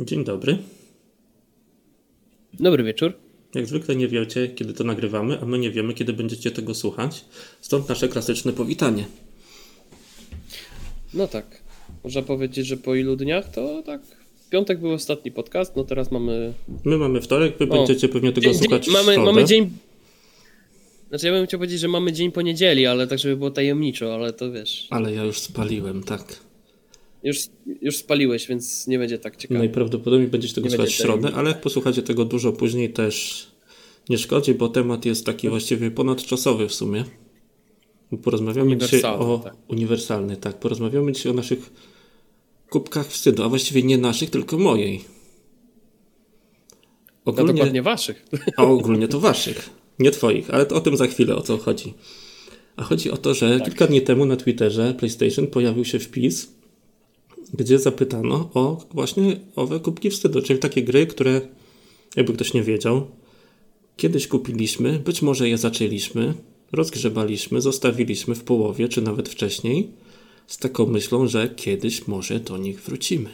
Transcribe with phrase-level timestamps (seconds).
[0.00, 0.58] Dzień dobry.
[2.60, 3.12] Dobry wieczór.
[3.54, 7.24] Jak zwykle nie wiecie, kiedy to nagrywamy, a my nie wiemy, kiedy będziecie tego słuchać.
[7.60, 9.04] Stąd nasze klasyczne powitanie.
[11.14, 11.62] No tak.
[12.04, 14.00] Można powiedzieć, że po ilu dniach to tak.
[14.46, 16.52] W piątek był ostatni podcast, no teraz mamy.
[16.84, 17.76] My mamy wtorek, wy o.
[17.76, 19.70] będziecie pewnie tego dzień, słuchać dzień, mamy, mamy dzień.
[21.08, 24.32] Znaczy ja bym chciał powiedzieć, że mamy dzień poniedzieli, ale tak, żeby było tajemniczo, ale
[24.32, 24.86] to wiesz.
[24.90, 26.47] Ale ja już spaliłem, tak.
[27.22, 27.38] Już,
[27.80, 29.58] już spaliłeś, więc nie będzie tak ciekawe.
[29.58, 33.46] Najprawdopodobniej będziecie tego nie słuchać w środę, ale jak posłuchacie tego dużo później też
[34.08, 37.04] nie szkodzi, bo temat jest taki właściwie ponadczasowy w sumie.
[38.22, 39.56] Porozmawiamy dzisiaj o tak.
[39.68, 40.60] uniwersalny, tak.
[40.60, 41.70] Porozmawiamy dzisiaj o naszych
[42.70, 45.04] kubkach wstydu, a właściwie nie naszych, tylko mojej.
[47.24, 48.24] Ogólnie, no dokładnie waszych.
[48.56, 51.94] A ogólnie to waszych, nie twoich, ale o tym za chwilę o co chodzi.
[52.76, 53.68] A chodzi o to, że tak.
[53.68, 56.57] kilka dni temu na Twitterze PlayStation pojawił się wpis,
[57.54, 61.40] gdzie zapytano o właśnie owe kubki wstydu, czyli takie gry, które,
[62.16, 63.06] jakby ktoś nie wiedział,
[63.96, 66.34] kiedyś kupiliśmy, być może je zaczęliśmy,
[66.72, 69.90] rozgrzebaliśmy, zostawiliśmy w połowie, czy nawet wcześniej,
[70.46, 73.30] z taką myślą, że kiedyś może do nich wrócimy.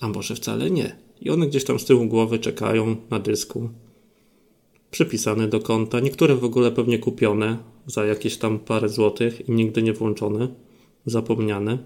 [0.00, 0.96] A może wcale nie.
[1.20, 3.68] I one gdzieś tam z tyłu głowy czekają na dysku.
[4.90, 9.82] Przypisane do konta, niektóre w ogóle pewnie kupione za jakieś tam parę złotych i nigdy
[9.82, 10.48] nie włączone,
[11.06, 11.78] zapomniane.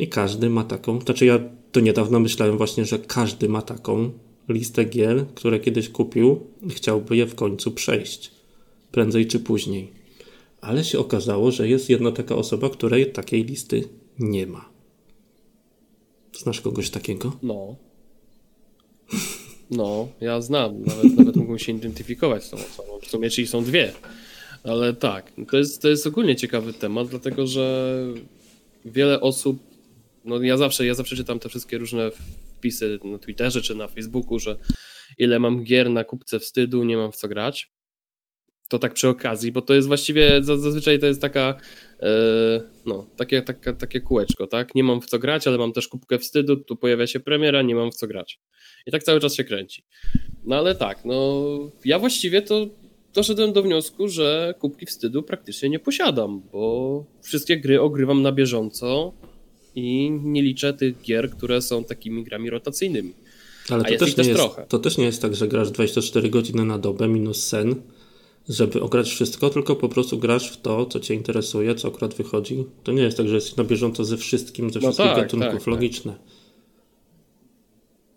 [0.00, 1.38] I każdy ma taką, znaczy ja
[1.72, 4.10] to niedawno myślałem właśnie, że każdy ma taką
[4.48, 8.30] listę gier, które kiedyś kupił i chciałby je w końcu przejść.
[8.92, 9.92] Prędzej czy później.
[10.60, 13.84] Ale się okazało, że jest jedna taka osoba, której takiej listy
[14.18, 14.68] nie ma.
[16.38, 17.32] Znasz kogoś takiego?
[17.42, 17.76] No.
[19.70, 20.82] No, ja znam.
[20.82, 22.98] Nawet, nawet mógłbym się identyfikować z tą osobą.
[23.02, 23.92] W sumie, czyli są dwie.
[24.64, 27.94] Ale tak, to jest, to jest ogólnie ciekawy temat, dlatego że
[28.84, 29.69] wiele osób
[30.24, 32.10] no ja zawsze, ja zawsze czytam te wszystkie różne
[32.58, 34.56] wpisy na Twitterze czy na Facebooku, że
[35.18, 37.72] ile mam gier na kupce wstydu, nie mam w co grać.
[38.68, 41.54] To tak przy okazji, bo to jest właściwie, zazwyczaj to jest taka,
[42.00, 42.08] e,
[42.86, 44.74] no, takie, takie, takie kółeczko, tak?
[44.74, 47.74] Nie mam w co grać, ale mam też kubkę wstydu, tu pojawia się premiera, nie
[47.74, 48.40] mam w co grać.
[48.86, 49.84] I tak cały czas się kręci.
[50.44, 51.44] No ale tak, no,
[51.84, 52.66] ja właściwie to
[53.14, 59.12] doszedłem do wniosku, że kubki wstydu praktycznie nie posiadam, bo wszystkie gry ogrywam na bieżąco,
[59.74, 63.12] i nie liczę tych gier, które są takimi grami rotacyjnymi.
[63.70, 64.66] Ale to, też, też jest, trochę.
[64.68, 67.74] to też nie jest tak, że grasz 24 godziny na dobę minus sen,
[68.48, 72.64] żeby ograć wszystko, tylko po prostu grasz w to, co cię interesuje, co akurat wychodzi.
[72.84, 75.50] To nie jest tak, że jesteś na bieżąco ze wszystkim, ze no wszystkich tak, gatunków,
[75.50, 75.66] tak, tak.
[75.66, 76.12] logiczne.
[76.12, 76.20] Tak.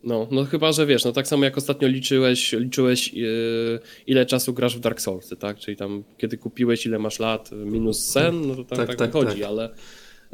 [0.03, 4.53] No, no chyba, że wiesz, no tak samo jak ostatnio liczyłeś, liczyłeś yy, ile czasu
[4.53, 5.59] grasz w Dark Souls, tak?
[5.59, 9.11] Czyli tam kiedy kupiłeś, ile masz lat, minus sen, no to tak, tak, tak, tak
[9.11, 9.49] wychodzi, tak.
[9.49, 9.69] ale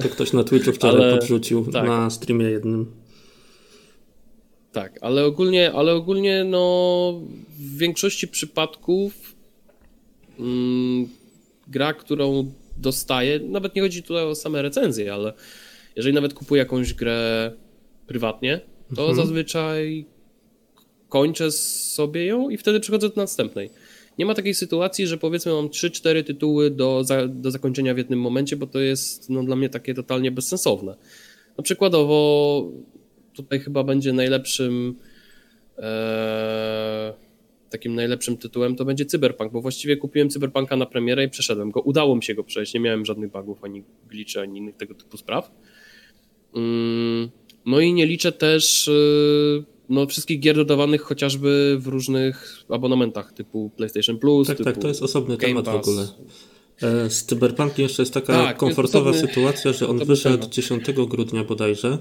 [0.02, 1.88] to ktoś na Twitchu wczoraj ale, podrzucił tak.
[1.88, 2.92] na streamie jednym.
[4.72, 7.22] Tak, ale ogólnie, ale ogólnie no,
[7.60, 9.36] w większości przypadków
[10.40, 11.08] mm,
[11.68, 15.34] gra, którą dostaję, nawet nie chodzi tutaj o same recenzje, ale
[15.96, 17.52] jeżeli nawet kupuję jakąś grę
[18.08, 18.60] prywatnie,
[18.96, 19.16] to mhm.
[19.16, 20.06] zazwyczaj
[21.10, 23.70] kończę sobie ją i wtedy przechodzę do następnej.
[24.20, 28.22] Nie ma takiej sytuacji, że powiedzmy mam 3-4 tytuły do, za, do zakończenia w jednym
[28.22, 30.96] momencie, bo to jest no, dla mnie takie totalnie bezsensowne.
[31.58, 32.72] No przykładowo
[33.34, 34.96] tutaj chyba będzie najlepszym
[35.78, 37.14] e,
[37.70, 41.82] takim najlepszym tytułem to będzie Cyberpunk, bo właściwie kupiłem Cyberpunka na premierę i przeszedłem go.
[41.82, 45.18] Udało mi się go przejść, nie miałem żadnych bugów, ani glitchy, ani innych tego typu
[45.18, 45.52] spraw.
[46.56, 47.30] Mm,
[47.66, 48.92] no i nie liczę też e,
[49.90, 54.48] no, wszystkich gier dodawanych chociażby w różnych abonamentach typu PlayStation Plus.
[54.48, 55.76] Tak, typu tak, to jest osobny Game temat Pass.
[55.76, 56.08] w ogóle.
[56.82, 60.54] E, z Cyberpunkiem jeszcze jest taka tak, komfortowa jest sytuacja, że on wyszedł temat.
[60.54, 61.98] 10 grudnia bodajże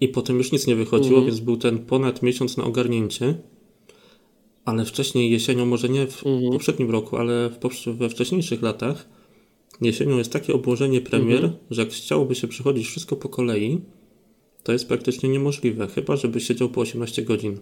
[0.00, 1.26] i potem już nic nie wychodziło, mhm.
[1.26, 3.34] więc był ten ponad miesiąc na ogarnięcie.
[4.64, 6.52] Ale wcześniej jesienią, może nie w mhm.
[6.52, 9.08] poprzednim roku, ale w, we wcześniejszych latach,
[9.80, 11.62] jesienią jest takie obłożenie premier, mhm.
[11.70, 13.80] że jak chciałoby się przychodzić wszystko po kolei,
[14.66, 17.58] to jest praktycznie niemożliwe, chyba żeby siedział po 18 godzin.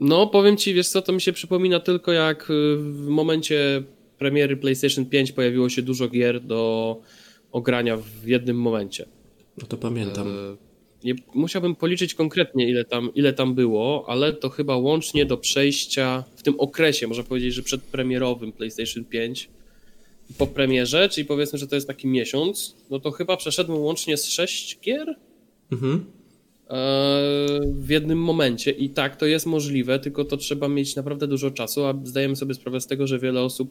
[0.00, 3.82] No, powiem ci, wiesz co, to mi się przypomina tylko jak y, w momencie
[4.18, 7.00] premiery PlayStation 5 pojawiło się dużo gier do
[7.52, 9.06] ogrania w jednym momencie.
[9.62, 10.28] No to pamiętam.
[10.28, 10.56] E,
[11.04, 16.24] nie, musiałbym policzyć konkretnie, ile tam, ile tam było, ale to chyba łącznie do przejścia
[16.36, 19.50] w tym okresie, można powiedzieć, że przedpremierowym PlayStation 5
[20.38, 24.26] po premierze, czyli powiedzmy, że to jest taki miesiąc, no to chyba przeszedłem łącznie z
[24.26, 25.14] sześć gier
[25.72, 26.04] mhm.
[26.70, 31.50] E, w jednym momencie i tak to jest możliwe, tylko to trzeba mieć naprawdę dużo
[31.50, 33.70] czasu, a zdajemy sobie sprawę z tego, że wiele osób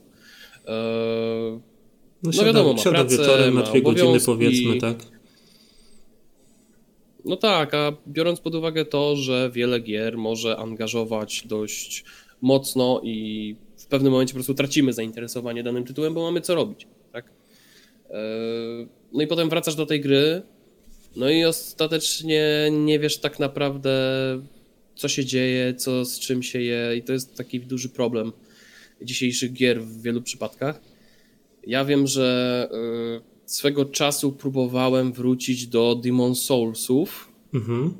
[0.67, 1.59] e,
[2.23, 4.97] no, no wiadomo, ma siada pracę, wieczorem na dwie godziny powiedzmy, tak?
[7.25, 12.03] No tak, a biorąc pod uwagę to, że wiele gier może angażować dość
[12.41, 13.55] mocno i
[13.87, 17.31] w pewnym momencie po prostu tracimy zainteresowanie danym tytułem, bo mamy co robić, tak?
[18.09, 18.13] E,
[19.13, 20.41] no i potem wracasz do tej gry,
[21.15, 23.91] no i ostatecznie nie wiesz tak naprawdę,
[24.95, 28.31] co się dzieje, co z czym się je, i to jest taki duży problem
[29.01, 30.81] dzisiejszych gier w wielu przypadkach.
[31.67, 32.69] Ja wiem, że
[33.47, 37.31] y, swego czasu próbowałem wrócić do Demon Soulsów.
[37.53, 37.93] Mhm.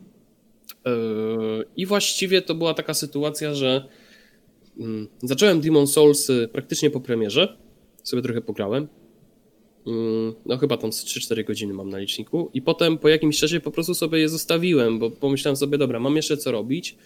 [0.87, 0.91] Y,
[1.77, 3.87] I właściwie to była taka sytuacja, że
[5.23, 7.57] zacząłem Demon Soulsy praktycznie po premierze.
[8.03, 8.87] Sobie trochę pograłem.
[9.87, 13.71] Mm, no chyba tam 3-4 godziny mam na liczniku i potem po jakimś czasie po
[13.71, 16.97] prostu sobie je zostawiłem, bo pomyślałem sobie, dobra, mam jeszcze co robić.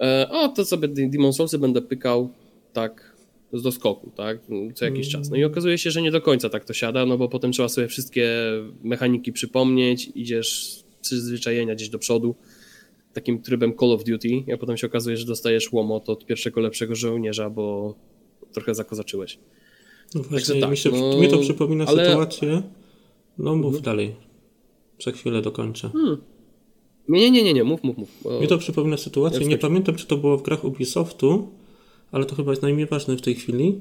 [0.00, 2.30] E, o, to sobie Demon Soulsy będę pykał
[2.72, 3.14] tak
[3.52, 4.38] z doskoku, tak,
[4.74, 5.30] co jakiś czas.
[5.30, 7.68] No i okazuje się, że nie do końca tak to siada, no bo potem trzeba
[7.68, 8.28] sobie wszystkie
[8.82, 12.34] mechaniki przypomnieć, idziesz przyzwyczajenia gdzieś do przodu,
[13.14, 16.94] takim trybem Call of Duty, a potem się okazuje, że dostajesz łomot od pierwszego lepszego
[16.94, 17.94] żołnierza, bo
[18.52, 19.38] trochę zakozaczyłeś.
[20.14, 22.06] No właśnie, tak, mi, się, no, mi to przypomina ale...
[22.06, 22.62] sytuację.
[23.38, 23.82] No mów mhm.
[23.82, 24.14] dalej.
[25.04, 25.88] Za chwilę dokończę.
[25.88, 26.16] Hmm.
[27.08, 28.08] Nie, nie, nie, nie, mów, mów, mów.
[28.22, 28.40] Bo...
[28.40, 31.48] Mi to przypomina sytuację, ja nie pamiętam czy to było w grach Ubisoftu,
[32.12, 33.80] ale to chyba jest najmniej ważne w tej chwili.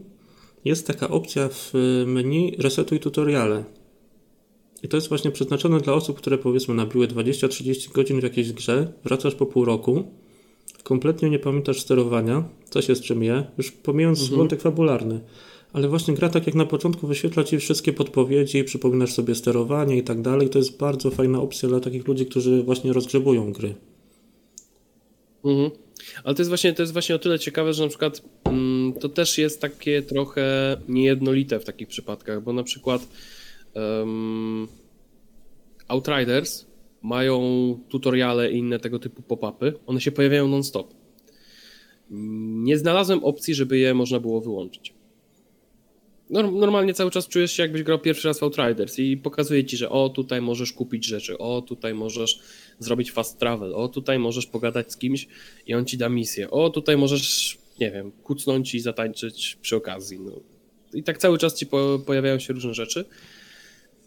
[0.66, 1.74] Jest taka opcja w
[2.08, 3.64] menu resetuj tutoriale.
[4.84, 8.94] I to jest właśnie przeznaczone dla osób, które powiedzmy nabiły 20-30 godzin w jakiejś grze,
[9.04, 10.04] wracasz po pół roku,
[10.84, 14.38] kompletnie nie pamiętasz sterowania, co się z czym je, już pomijając mhm.
[14.38, 15.22] wątek fabularny
[15.74, 20.04] ale właśnie gra tak jak na początku wyświetla Ci wszystkie podpowiedzi, przypominasz sobie sterowanie i
[20.04, 20.50] tak dalej.
[20.50, 23.76] To jest bardzo fajna opcja dla takich ludzi, którzy właśnie rozgrzebują gry.
[25.46, 25.72] Mhm.
[26.24, 29.10] Ale to jest, właśnie, to jest właśnie o tyle ciekawe, że na przykład mm, to
[29.10, 33.08] też jest takie trochę niejednolite w takich przypadkach, bo na przykład
[33.76, 34.68] um,
[35.88, 36.66] Outriders
[37.02, 37.40] mają
[37.90, 40.94] tutoriale i inne tego typu pop-upy, one się pojawiają non-stop.
[42.10, 44.94] Nie znalazłem opcji, żeby je można było wyłączyć
[46.30, 49.90] normalnie cały czas czujesz się jakbyś grał pierwszy raz w Outriders i pokazuje ci, że
[49.90, 52.40] o tutaj możesz kupić rzeczy, o tutaj możesz
[52.80, 55.28] zrobić fast travel, o tutaj możesz pogadać z kimś
[55.68, 60.20] i on ci da misję, o tutaj możesz, nie wiem, kucnąć i zatańczyć przy okazji.
[60.20, 60.40] No.
[60.94, 63.06] I tak cały czas ci po, pojawiają się różne rzeczy.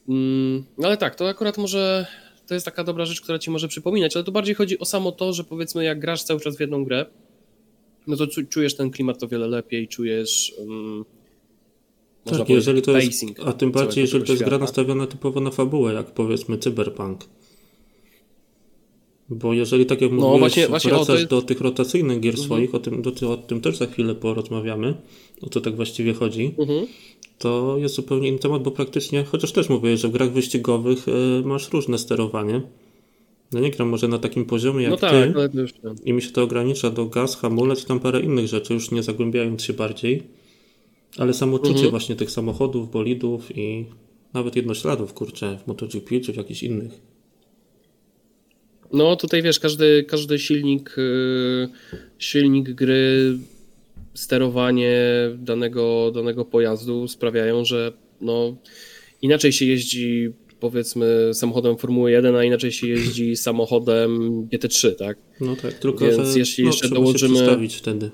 [0.09, 2.07] Mm, ale tak, to akurat może
[2.47, 5.13] to jest taka dobra rzecz, która ci może przypominać, ale to bardziej chodzi o samo
[5.13, 7.07] to, że powiedzmy jak grasz cały czas w jedną grę,
[8.07, 10.55] no to czujesz ten klimat o wiele lepiej, czujesz...
[10.59, 11.05] Um,
[12.25, 14.51] tak, jeżeli to jest, a tym bardziej, jeżeli to jest świata.
[14.51, 17.25] gra nastawiona typowo na fabułę, jak powiedzmy Cyberpunk.
[19.29, 22.47] Bo jeżeli, tak jak no, mówiłeś, właśnie, właśnie, wracasz do tych rotacyjnych gier mhm.
[22.47, 24.95] swoich, o tym, do, o tym też za chwilę porozmawiamy,
[25.43, 26.87] o co tak właściwie chodzi, mhm.
[27.39, 31.13] to jest zupełnie inny temat, bo praktycznie, chociaż też mówię, że w grach wyścigowych y,
[31.45, 32.63] masz różne sterowanie.
[33.53, 35.35] No nie gram może na takim poziomie jak no tak, ty
[36.05, 39.03] i mi się to ogranicza do gaz, hamulec i tam parę innych rzeczy, już nie
[39.03, 40.23] zagłębiając się bardziej.
[41.19, 41.91] Ale samo czucie mhm.
[41.91, 43.87] właśnie tych samochodów, bolidów i
[44.35, 47.01] nawet jednośladów, kurczę, w MotoGP czy w jakichś innych.
[48.93, 51.69] No tutaj wiesz, każdy, każdy silnik, y,
[52.19, 53.39] silnik gry,
[54.15, 54.97] sterowanie
[55.39, 58.57] danego, danego pojazdu sprawiają, że no,
[59.23, 65.19] inaczej się jeździ powiedzmy samochodem Formuły 1, a inaczej się jeździ samochodem GT3, tak?
[65.41, 67.69] No tak, tylko Więc że, jeśli no, jeszcze dołożymy...
[67.69, 68.11] Się wtedy.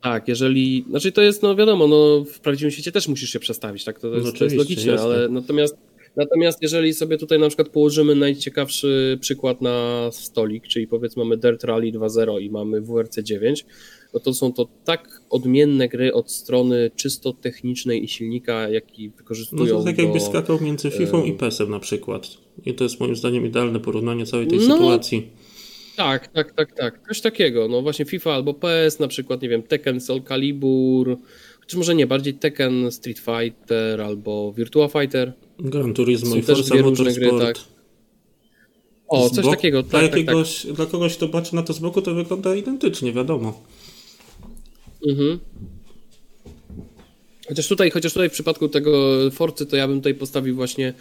[0.00, 0.84] Tak, jeżeli.
[0.90, 3.98] Znaczy to jest, no wiadomo, no w prawdziwym świecie też musisz się przestawić, tak?
[4.00, 5.76] To, to, jest, to jest logiczne, ale natomiast.
[6.16, 11.64] Natomiast jeżeli sobie tutaj na przykład położymy najciekawszy przykład na stolik, czyli powiedzmy mamy Dirt
[11.64, 13.66] Rally 2.0 i mamy WRC 9,
[14.14, 19.74] no to są to tak odmienne gry od strony czysto technicznej i silnika, jaki wykorzystują.
[19.74, 22.28] No to tak jakby skakał między FIFA i PES-em na przykład.
[22.66, 25.30] I to jest moim zdaniem idealne porównanie całej tej no, sytuacji.
[25.96, 27.00] Tak, tak, tak, tak.
[27.08, 27.68] Coś takiego.
[27.68, 31.16] No właśnie FIFA albo PS, na przykład, nie wiem, Tekken Soul Calibur,
[31.66, 35.32] czy może nie, bardziej Tekken Street Fighter albo Virtua Fighter.
[35.60, 37.18] Gran Turismo i Forza Motorsport.
[37.18, 37.56] Gry, tak.
[39.08, 39.82] O, coś takiego.
[39.82, 40.72] Tak, dla, tak, jakiegoś, tak.
[40.72, 43.62] dla kogoś, kto patrzy na to z boku, to wygląda identycznie, wiadomo.
[45.08, 45.38] Mhm.
[47.48, 50.94] Chociaż tutaj, chociaż tutaj w przypadku tego Forcy, to ja bym tutaj postawił właśnie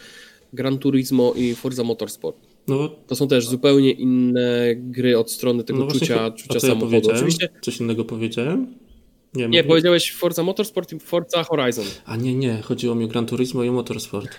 [0.53, 2.37] Gran Turismo i Forza Motorsport.
[2.67, 7.09] No, to są też zupełnie inne gry od strony tego no czucia, właśnie, czucia samochodu.
[7.09, 7.49] Ja Oczywiście.
[7.61, 8.78] Coś innego powiedziałem?
[9.33, 11.86] Nie, nie powiedziałeś Forza Motorsport i Forza Horizon.
[12.05, 14.29] A nie, nie, chodziło mi o Gran Turismo i Motorsport.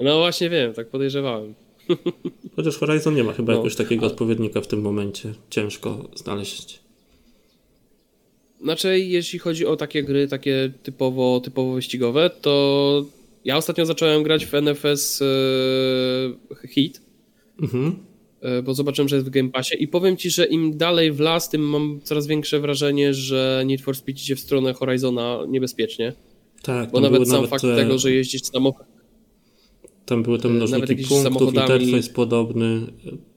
[0.00, 1.54] No właśnie wiem, tak podejrzewałem.
[2.56, 4.08] Chociaż Horizon nie ma chyba no, jakiegoś takiego a...
[4.08, 5.32] odpowiednika w tym momencie.
[5.50, 6.80] Ciężko znaleźć.
[8.62, 13.04] Znaczy, jeśli chodzi o takie gry, takie typowo, typowo wyścigowe, to
[13.44, 17.04] ja ostatnio zacząłem grać w NFS e, Heat
[17.62, 18.04] Mhm.
[18.44, 21.20] E, bo zobaczyłem, że jest w Game Passie i powiem Ci, że im dalej w
[21.20, 26.12] las, tym mam coraz większe wrażenie, że Need for Speed idzie w stronę Horizona niebezpiecznie.
[26.62, 26.90] Tak.
[26.90, 27.76] Bo nawet sam nawet fakt te...
[27.76, 28.92] tego, że jeździsz samochodem.
[30.06, 32.80] Tam były te mnożniki punktów, interfejs podobny.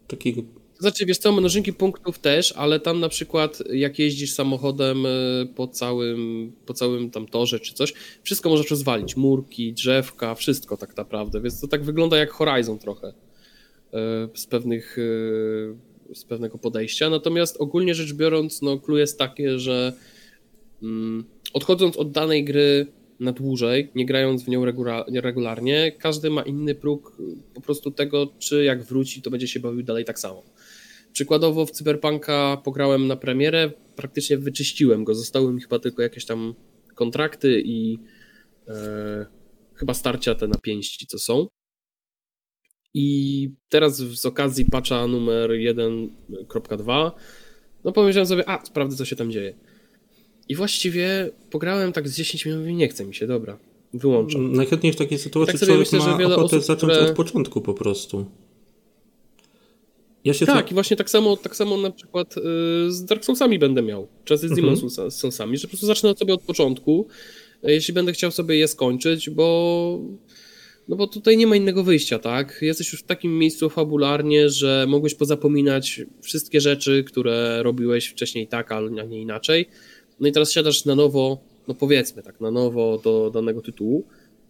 [0.07, 0.35] Taki
[0.79, 5.09] znaczy, wiesz co, mnożynki punktów też, ale tam na przykład jak jeździsz samochodem e,
[5.55, 10.97] po całym, po całym tam torze czy coś, wszystko możesz rozwalić, murki, drzewka, wszystko tak
[10.97, 13.13] naprawdę, więc to tak wygląda jak Horizon trochę
[14.35, 19.93] z pewnych e, z pewnego podejścia, natomiast ogólnie rzecz biorąc, no clue jest takie, że
[20.83, 21.23] mm,
[21.53, 22.87] odchodząc od danej gry
[23.19, 24.65] na dłużej, nie grając w nią
[25.21, 27.17] regularnie, każdy ma inny próg
[27.53, 30.43] po prostu tego, czy jak wróci, to będzie się bawił dalej tak samo.
[31.13, 35.15] Przykładowo w Cyberpunka pograłem na premierę, praktycznie wyczyściłem go.
[35.15, 36.55] Zostały mi chyba tylko jakieś tam
[36.95, 37.99] kontrakty i
[38.67, 39.25] e,
[39.75, 41.47] chyba starcia te na pięści, co są.
[42.93, 47.11] I teraz z okazji patcha numer 1.2
[47.83, 49.53] no pomyślałem sobie, a sprawdzę co się tam dzieje.
[50.49, 53.57] I właściwie pograłem tak z 10 minut i nie chce mi się, dobra,
[53.93, 54.53] wyłączam.
[54.53, 57.09] Najchętniej w takiej sytuacji tak człowiek myślę, ma ochotę osób, zacząć które...
[57.09, 58.25] od początku po prostu.
[60.23, 62.41] Ja tak, i właśnie tak samo, tak samo na przykład y,
[62.91, 65.11] z Dark Soulsami będę miał, czy z Demon mhm.
[65.11, 67.07] Soulsami, że po prostu zacznę od sobie od początku,
[67.67, 69.99] y, jeśli będę chciał sobie je skończyć, bo
[70.87, 72.59] no bo tutaj nie ma innego wyjścia, tak?
[72.61, 78.71] Jesteś już w takim miejscu fabularnie, że mogłeś pozapominać wszystkie rzeczy, które robiłeś wcześniej tak,
[78.71, 79.67] a nie inaczej.
[80.19, 84.03] No i teraz siadasz na nowo, no powiedzmy tak, na nowo do danego tytułu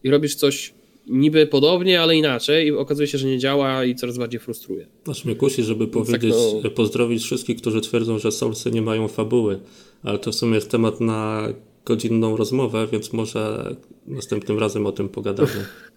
[0.03, 0.73] i robisz coś
[1.07, 4.87] niby podobnie, ale inaczej i okazuje się, że nie działa i coraz bardziej frustruje.
[5.07, 6.69] Aż mnie kusi, żeby tak, powiedzieć, tak, no...
[6.69, 9.59] pozdrowić wszystkich, którzy twierdzą, że Soulsy nie mają fabuły,
[10.03, 11.47] ale to w sumie jest temat na
[11.85, 13.75] godzinną rozmowę, więc może
[14.07, 15.49] następnym razem o tym pogadamy.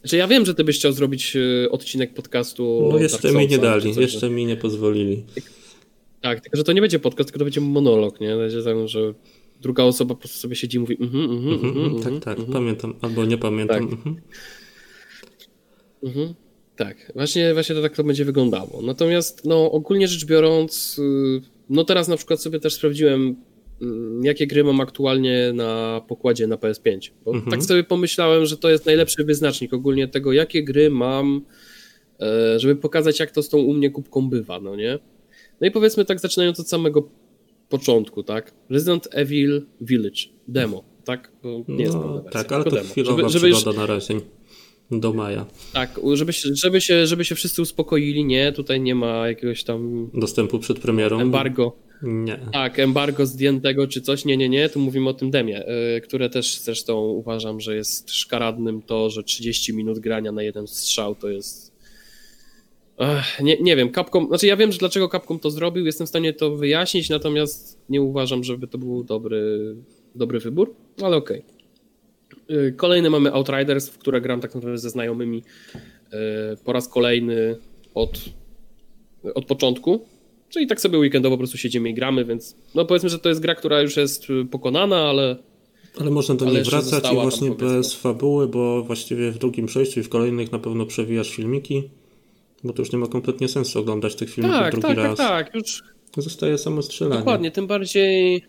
[0.00, 2.88] Znaczy ja wiem, że ty byś chciał zrobić e, odcinek podcastu.
[2.92, 5.24] No jeszcze mi nie dali, jeszcze mi nie pozwolili.
[6.20, 8.36] Tak, tylko że to nie będzie podcast, tylko to będzie monolog, nie?
[8.36, 9.14] Będzie tak, że
[9.60, 12.38] druga osoba po prostu sobie siedzi i mówi mhm, mhm, mhm, mhm, mhm Tak, tak,
[12.38, 12.52] mhm.
[12.52, 13.88] pamiętam, albo nie pamiętam.
[13.88, 13.98] Tak.
[16.02, 16.34] Mhm.
[16.76, 18.82] Tak, właśnie, właśnie to tak to będzie wyglądało.
[18.82, 23.36] Natomiast no, ogólnie rzecz biorąc, y, no teraz na przykład sobie też sprawdziłem,
[24.22, 27.10] jakie gry mam aktualnie na pokładzie na PS5.
[27.24, 27.50] Bo mhm.
[27.50, 31.40] tak sobie pomyślałem, że to jest najlepszy wyznacznik ogólnie tego, jakie gry mam,
[32.20, 34.98] e, żeby pokazać, jak to z tą u mnie kubką bywa, no nie?
[35.60, 37.08] No i powiedzmy tak, zaczynając od samego
[37.68, 38.54] początku, tak?
[38.70, 41.32] Resident Evil Village, demo, tak?
[41.42, 42.88] Bo nie jest no, Tak, ale to demo.
[42.88, 43.76] chwilowa żeby, żeby już...
[43.76, 44.14] na razie.
[44.90, 45.46] Do maja.
[45.72, 50.10] Tak, żeby się, żeby, się, żeby się wszyscy uspokoili, nie, tutaj nie ma jakiegoś tam...
[50.14, 51.20] Dostępu przed premierą?
[51.20, 51.76] Embargo.
[52.02, 52.38] Nie.
[52.52, 55.64] Tak, embargo zdjętego czy coś, nie, nie, nie, tu mówimy o tym demie,
[55.94, 60.66] yy, które też zresztą uważam, że jest szkaradnym to, że 30 minut grania na jeden
[60.66, 61.76] strzał to jest
[62.98, 66.10] Ech, nie, nie wiem, Capcom, znaczy ja wiem, że dlaczego Capcom to zrobił, jestem w
[66.10, 69.74] stanie to wyjaśnić, natomiast nie uważam, żeby to był dobry,
[70.14, 71.38] dobry wybór, ale okej.
[71.38, 71.55] Okay.
[72.76, 76.16] Kolejny mamy Outriders, w które gram tak naprawdę ze znajomymi y,
[76.64, 77.56] po raz kolejny
[77.94, 78.24] od,
[79.34, 80.06] od początku.
[80.48, 83.40] Czyli tak sobie weekendowo po prostu siedzimy i gramy, więc no powiedzmy, że to jest
[83.40, 85.36] gra, która już jest pokonana, ale
[86.00, 90.02] ale można do niej wracać i właśnie bez fabuły, bo właściwie w drugim przejściu i
[90.02, 91.90] w kolejnych na pewno przewijasz filmiki.
[92.64, 95.18] Bo to już nie ma kompletnie sensu oglądać tych filmów tak, drugi tak, tak raz.
[95.18, 95.82] Tak, tak, już.
[96.16, 97.18] Zostaje samo strzelanie.
[97.18, 98.44] Dokładnie, tym bardziej,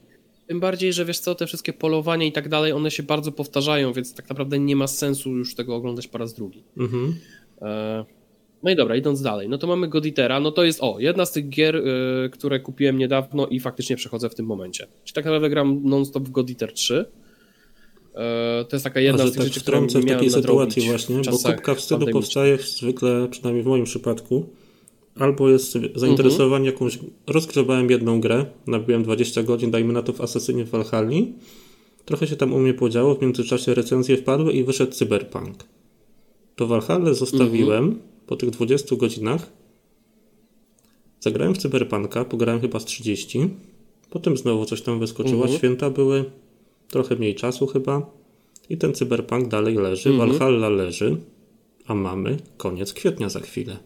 [0.47, 3.93] tym bardziej, że wiesz co, te wszystkie polowania i tak dalej, one się bardzo powtarzają,
[3.93, 6.63] więc tak naprawdę nie ma sensu już tego oglądać po raz drugi.
[6.77, 7.15] Mhm.
[7.61, 8.05] E,
[8.63, 11.31] no i dobra, idąc dalej, no to mamy Goditera, no to jest, o, jedna z
[11.31, 14.87] tych gier, y, które kupiłem niedawno i faktycznie przechodzę w tym momencie.
[15.03, 17.05] Czyli tak naprawdę gram non-stop w Goditer 3.
[18.15, 21.37] E, to jest taka jedna z tych tak rzeczy, które w takiej sytuacji właśnie, bo
[21.37, 24.49] kubka wstydu powstaje zwykle, przynajmniej w moim przypadku,
[25.19, 26.73] albo jest zainteresowanie mhm.
[26.73, 31.21] jakąś, rozgrzebałem jedną grę, nabiłem 20 godzin, dajmy na to w Assassinie w Valhalla,
[32.05, 35.63] trochę się tam u mnie podziało, w międzyczasie recenzje wpadły i wyszedł Cyberpunk.
[36.55, 38.01] To Valhalla zostawiłem mhm.
[38.27, 39.51] po tych 20 godzinach,
[41.19, 43.49] zagrałem w Cyberpunka, pograłem chyba z 30,
[44.09, 45.57] potem znowu coś tam wyskoczyło, mhm.
[45.57, 46.25] święta były,
[46.89, 48.11] trochę mniej czasu chyba
[48.69, 50.17] i ten cyberpunk dalej leży, -hmm.
[50.17, 51.17] Valhalla leży,
[51.87, 53.77] a mamy koniec kwietnia za chwilę.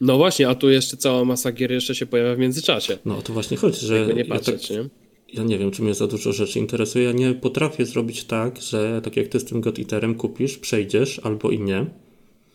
[0.00, 2.98] No właśnie, a tu jeszcze cała masa gier jeszcze się pojawia w międzyczasie.
[3.04, 4.90] No to właśnie chodzi, że nie patrzeć, ja, tak, nie?
[5.34, 7.04] ja nie wiem, czy mnie za dużo rzeczy interesuje.
[7.04, 11.18] Ja nie potrafię zrobić tak, że tak jak ty z tym God Eaterem kupisz, przejdziesz
[11.18, 11.86] albo i nie.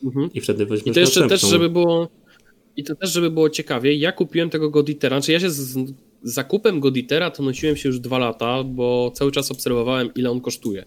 [0.04, 0.30] Mhm.
[0.34, 1.50] I wtedy weźmiesz I to jeszcze następną.
[1.50, 2.10] też, żeby było
[2.78, 5.94] i to też, żeby było ciekawie, ja kupiłem tego God Eatera, czy ja się z,
[6.24, 10.86] zakupem Goditera to nosiłem się już dwa lata, bo cały czas obserwowałem, ile on kosztuje.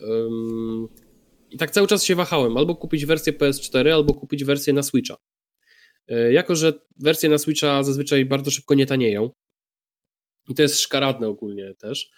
[0.00, 0.88] Um,
[1.50, 5.16] I tak cały czas się wahałem, albo kupić wersję PS4, albo kupić wersję na Switcha.
[6.08, 9.30] E, jako, że wersje na Switcha zazwyczaj bardzo szybko nie tanieją,
[10.48, 12.10] i to jest szkaradne ogólnie też,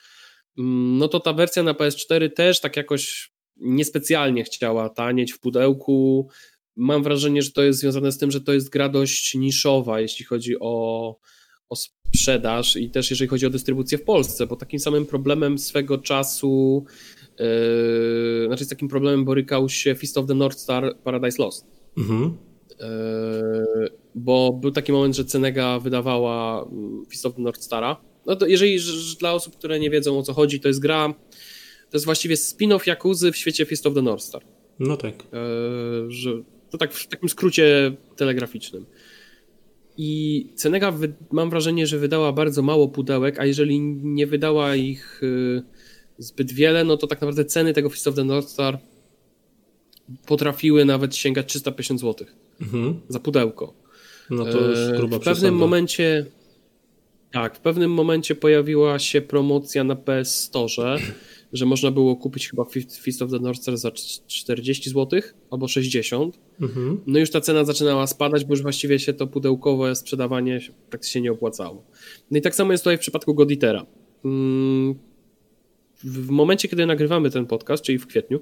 [0.58, 6.28] mm, no to ta wersja na PS4 też tak jakoś niespecjalnie chciała tanieć w pudełku.
[6.76, 10.24] Mam wrażenie, że to jest związane z tym, że to jest gra dość niszowa, jeśli
[10.24, 11.16] chodzi o,
[11.68, 15.98] o sprzedaż i też jeżeli chodzi o dystrybucję w Polsce, bo takim samym problemem swego
[15.98, 16.84] czasu,
[17.38, 21.66] yy, znaczy z takim problemem borykał się Fist of the North Star Paradise Lost.
[21.98, 22.47] Mhm.
[22.80, 27.96] Yy, bo był taki moment, że Cenega wydawała mm, Fist of the North Stara.
[28.26, 28.78] No to jeżeli
[29.20, 31.14] dla osób, które nie wiedzą o co chodzi, to jest gra,
[31.90, 34.42] to jest właściwie spin-off Jakuzy w świecie Fist of the North Star.
[34.78, 35.14] No tak.
[35.32, 36.30] Yy, że,
[36.70, 38.86] to tak w takim skrócie telegraficznym.
[39.96, 40.92] I Cenega
[41.32, 45.62] mam wrażenie, że wydała bardzo mało pudełek, a jeżeli nie wydała ich yy,
[46.18, 48.78] zbyt wiele, no to tak naprawdę ceny tego Fist of the North Star
[50.26, 52.26] potrafiły nawet sięgać 350 zł
[52.60, 53.00] mhm.
[53.08, 53.74] za pudełko.
[54.30, 55.52] No to już e, gruba W pewnym przesada.
[55.52, 56.26] momencie
[57.32, 60.98] tak, w pewnym momencie pojawiła się promocja na PS Store,
[61.52, 62.64] że można było kupić chyba
[63.02, 63.90] Fist of the North Star za
[64.26, 66.38] 40 zł albo 60.
[66.60, 67.00] Mhm.
[67.06, 70.60] No już ta cena zaczynała spadać, bo już właściwie się to pudełkowe sprzedawanie
[70.90, 71.84] praktycznie nie opłacało.
[72.30, 73.86] No i tak samo jest tutaj w przypadku Goditera.
[74.24, 74.94] Mm,
[76.04, 78.40] w momencie, kiedy nagrywamy ten podcast, czyli w kwietniu,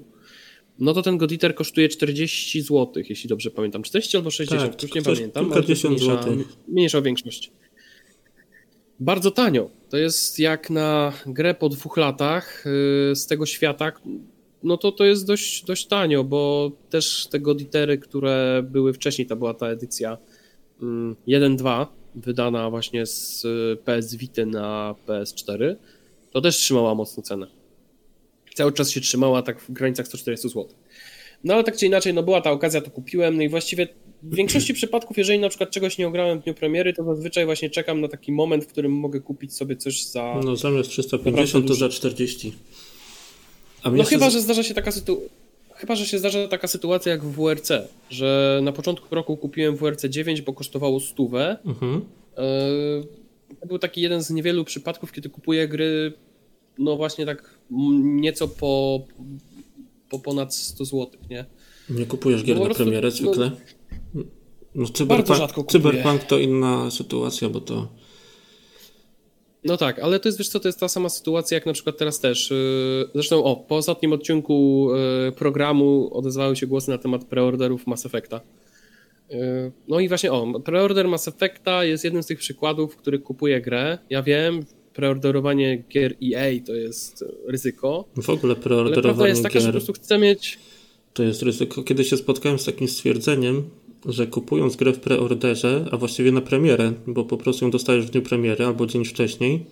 [0.79, 3.83] no to ten Goditer kosztuje 40 zł, jeśli dobrze pamiętam.
[3.83, 5.45] 40 albo 60, tak, już nie pamiętam.
[5.45, 6.37] Kilkadziesiąt złotych.
[6.67, 7.51] Mniejsza większość.
[8.99, 9.69] Bardzo tanio.
[9.89, 12.63] To jest jak na grę po dwóch latach
[13.09, 13.91] yy, z tego świata,
[14.63, 19.35] no to to jest dość, dość tanio, bo też te Goditery, które były wcześniej, to
[19.35, 20.17] była ta edycja
[20.81, 25.75] 1.2, mm, wydana właśnie z y, PS Vita na PS4,
[26.31, 27.56] to też trzymała mocno cenę
[28.57, 30.67] cały czas się trzymała tak w granicach 140 zł.
[31.43, 33.87] No ale tak czy inaczej, no była ta okazja, to kupiłem, no i właściwie
[34.23, 37.69] w większości przypadków, jeżeli na przykład czegoś nie ograłem w dniu premiery, to zazwyczaj właśnie
[37.69, 40.41] czekam na taki moment, w którym mogę kupić sobie coś za...
[40.43, 42.53] No zamiast 350 to za 40.
[43.91, 44.33] no chyba, z...
[44.33, 45.29] że zdarza się taka sytuacja...
[45.75, 47.71] Chyba, że się zdarza taka sytuacja jak w WRC,
[48.09, 51.57] że na początku roku kupiłem WRC 9, bo kosztowało stówę.
[51.65, 52.01] Mhm.
[53.59, 56.13] To był taki jeden z niewielu przypadków, kiedy kupuję gry
[56.79, 57.59] no właśnie tak
[58.03, 59.01] nieco po,
[60.09, 61.45] po ponad 100 zł, nie?
[61.89, 63.51] Nie kupujesz gier no na premierę zwykle?
[64.13, 64.23] No,
[64.75, 67.87] no cyberpunk, cyberpunk to inna sytuacja, bo to...
[69.63, 71.97] No tak, ale to jest, wiesz co, to jest ta sama sytuacja jak na przykład
[71.97, 72.51] teraz też.
[72.51, 74.89] Y, zresztą, o, po ostatnim odcinku
[75.27, 78.41] y, programu odezwały się głosy na temat preorderów Mass Effecta.
[79.31, 83.23] Y, no i właśnie, o, preorder Mass Effecta jest jednym z tych przykładów, w których
[83.23, 83.97] kupuję grę.
[84.09, 84.65] Ja wiem,
[84.97, 88.05] preorderowanie gier EA to jest ryzyko.
[88.21, 89.61] W ogóle preorderowanie Ale jest taka, gier...
[89.61, 90.59] że po prostu chcę mieć...
[91.13, 91.83] To jest ryzyko.
[91.83, 93.69] Kiedy się spotkałem z takim stwierdzeniem,
[94.05, 98.09] że kupując grę w preorderze, a właściwie na premierę, bo po prostu ją dostajesz w
[98.09, 99.65] dniu premiery albo dzień wcześniej,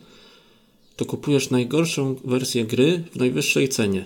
[0.96, 4.06] to kupujesz najgorszą wersję gry w najwyższej cenie.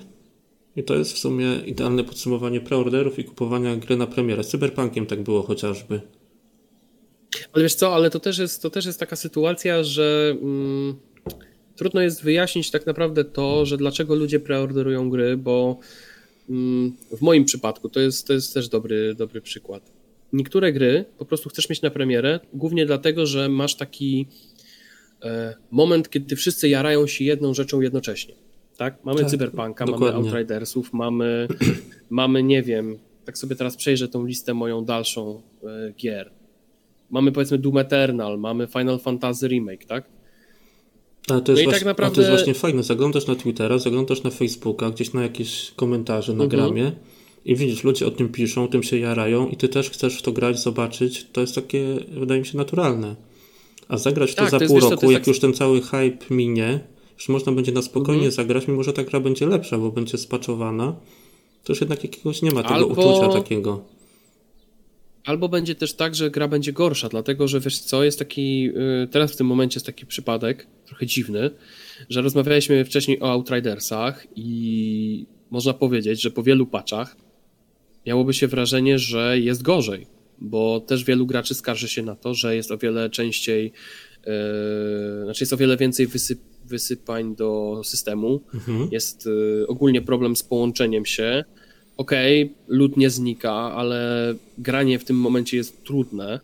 [0.76, 4.44] I to jest w sumie idealne podsumowanie preorderów i kupowania gry na premierę.
[4.44, 6.02] Z Cyberpunkiem tak było chociażby.
[7.54, 10.96] Ale wiesz co, ale to też jest, to też jest taka sytuacja, że mm,
[11.80, 15.80] trudno jest wyjaśnić tak naprawdę to, że dlaczego ludzie preorderują gry, bo
[16.50, 19.92] mm, w moim przypadku to jest, to jest też dobry, dobry przykład.
[20.34, 24.28] Niektóre gry po prostu chcesz mieć na premierę, głównie dlatego, że masz taki
[25.24, 28.34] e, moment, kiedy wszyscy jarają się jedną rzeczą jednocześnie.
[28.78, 29.06] Tak?
[29.06, 30.08] Mamy tak, Cyberpunka, dokładnie.
[30.08, 31.48] mamy Outridersów, mamy,
[32.10, 36.32] mamy, nie wiem, tak sobie teraz przejrzę tą listę moją dalszą e, gier
[37.10, 40.19] mamy powiedzmy Doom Eternal, mamy Final Fantasy Remake, tak?
[41.32, 42.16] Ale to jest, no właśnie, tak naprawdę...
[42.16, 42.84] to jest właśnie fajne.
[42.84, 46.50] Zaglądasz na Twittera, zaglądasz na Facebooka, gdzieś na jakieś komentarze na mhm.
[46.50, 46.92] gramie
[47.46, 50.32] i widzisz, ludzie o tym piszą, tym się jarają i ty też chcesz w to
[50.32, 51.28] grać, zobaczyć.
[51.32, 53.16] To jest takie, wydaje mi się, naturalne.
[53.88, 55.28] A zagrać tak, to za pół wiesz, roku, jak tak...
[55.28, 56.80] już ten cały hype minie,
[57.18, 58.32] już można będzie na spokojnie mhm.
[58.32, 60.96] zagrać, mimo że ta gra będzie lepsza, bo będzie spaczowana,
[61.64, 62.88] to już jednak jakiegoś nie ma tego Albo...
[62.88, 63.82] uczucia takiego.
[65.30, 68.70] Albo będzie też tak, że gra będzie gorsza, dlatego że wiesz co, jest taki,
[69.04, 71.50] y, teraz w tym momencie jest taki przypadek, trochę dziwny,
[72.10, 77.16] że rozmawialiśmy wcześniej o Outridersach i można powiedzieć, że po wielu patchach
[78.06, 80.08] miałoby się wrażenie, że jest gorzej,
[80.42, 85.44] bo też wielu graczy skarży się na to, że jest o wiele częściej, yy, znaczy
[85.44, 88.90] jest o wiele więcej wysyp, wysypań do systemu, mhm.
[88.92, 91.44] jest yy, ogólnie problem z połączeniem się,
[92.00, 96.40] okej, okay, lód nie znika, ale granie w tym momencie jest trudne.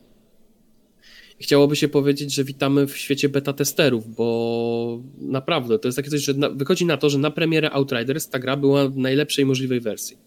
[1.39, 6.22] Chciałoby się powiedzieć, że witamy w świecie beta testerów, bo naprawdę to jest takie coś,
[6.22, 9.80] że na, wychodzi na to, że na premierę Outriders ta gra była w najlepszej możliwej
[9.80, 10.18] wersji.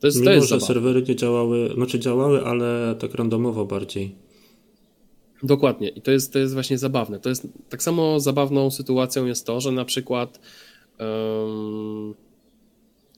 [0.00, 0.66] To jest, Mimo, to jest że zabawa.
[0.66, 4.14] serwery nie działały, znaczy działały, ale tak randomowo bardziej.
[5.42, 5.88] Dokładnie.
[5.88, 7.20] I to jest, to jest właśnie zabawne.
[7.20, 10.40] To jest tak samo zabawną sytuacją jest to, że na przykład
[10.98, 12.14] um,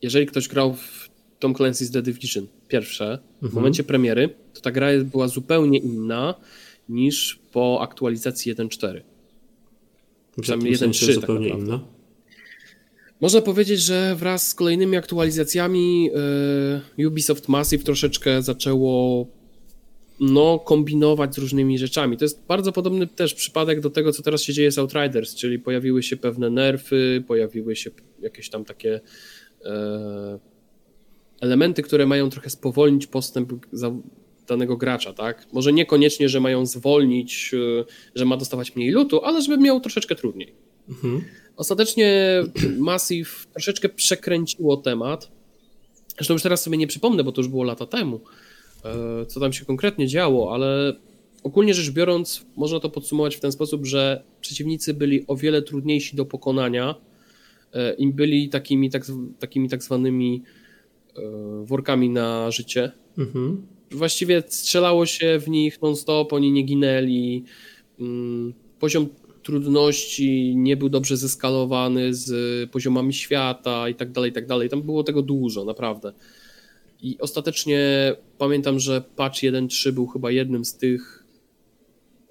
[0.03, 1.02] jeżeli ktoś grał w
[1.43, 3.55] Tom Clancy's The Division pierwsze, w Mhm.
[3.55, 6.35] momencie premiery, to ta gra była zupełnie inna
[6.89, 9.01] niż po aktualizacji 1.4.
[10.37, 11.67] W Przynajmniej jakim 1.3 sensie tak zupełnie naprawdę.
[11.67, 11.81] inna.
[13.21, 16.11] Można powiedzieć, że wraz z kolejnymi aktualizacjami
[16.99, 19.27] e, Ubisoft Massive troszeczkę zaczęło
[20.21, 22.17] no, kombinować z różnymi rzeczami.
[22.17, 25.59] To jest bardzo podobny też przypadek do tego, co teraz się dzieje z Outriders, czyli
[25.59, 29.01] pojawiły się pewne nerfy, pojawiły się jakieś tam takie
[29.65, 30.39] e,
[31.43, 33.53] elementy, które mają trochę spowolnić postęp
[34.49, 35.47] danego gracza, tak?
[35.53, 40.15] Może niekoniecznie, że mają zwolnić, e, że ma dostawać mniej lutu, ale żeby miał troszeczkę
[40.15, 40.55] trudniej.
[40.89, 41.25] Mhm.
[41.57, 42.43] Ostatecznie
[42.79, 45.31] Massive troszeczkę przekręciło temat.
[46.17, 48.21] Zresztą już teraz sobie nie przypomnę, bo to już było lata temu,
[48.85, 50.97] e, co tam się konkretnie działo, ale
[51.43, 56.17] ogólnie rzecz biorąc, można to podsumować w ten sposób, że przeciwnicy byli o wiele trudniejsi
[56.17, 56.95] do pokonania
[57.73, 59.03] e, i byli takimi tak,
[59.39, 60.43] takimi tak zwanymi
[61.64, 62.92] workami na życie.
[63.18, 63.66] Mhm.
[63.90, 67.44] Właściwie strzelało się w nich non-stop, oni nie ginęli.
[68.01, 69.09] Mm, Poziom
[69.42, 74.68] trudności nie był dobrze zeskalowany z poziomami świata i tak dalej, i tak dalej.
[74.68, 76.12] Tam było tego dużo, naprawdę.
[77.03, 81.25] I ostatecznie pamiętam, że patch 1.3 był chyba jednym z tych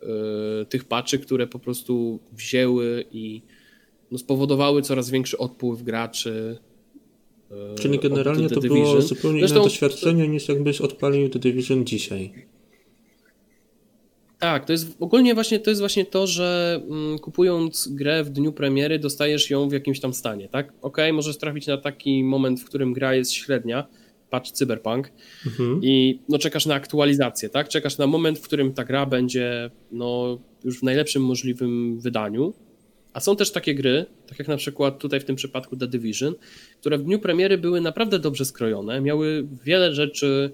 [0.01, 3.41] yy, tych patchy, które po prostu wzięły i
[4.11, 6.57] no, spowodowały coraz większy odpływ graczy.
[7.51, 12.33] Yy, Czyli generalnie to było zupełnie inne Zresztą- doświadczenie niż jakbyś odpalił The Division dzisiaj.
[14.39, 18.51] Tak, to jest ogólnie właśnie to jest właśnie to, że mm, kupując grę w dniu
[18.53, 20.73] premiery dostajesz ją w jakimś tam stanie, tak?
[20.81, 23.87] Okej, możesz trafić na taki moment, w którym gra jest średnia,
[24.29, 25.11] patrz Cyberpunk
[25.45, 25.79] Mhm.
[25.83, 27.69] i no czekasz na aktualizację, tak?
[27.69, 32.53] Czekasz na moment, w którym ta gra będzie no już w najlepszym możliwym wydaniu.
[33.13, 36.35] A są też takie gry, tak jak na przykład tutaj w tym przypadku The Division,
[36.79, 40.51] które w dniu premiery były naprawdę dobrze skrojone, miały wiele rzeczy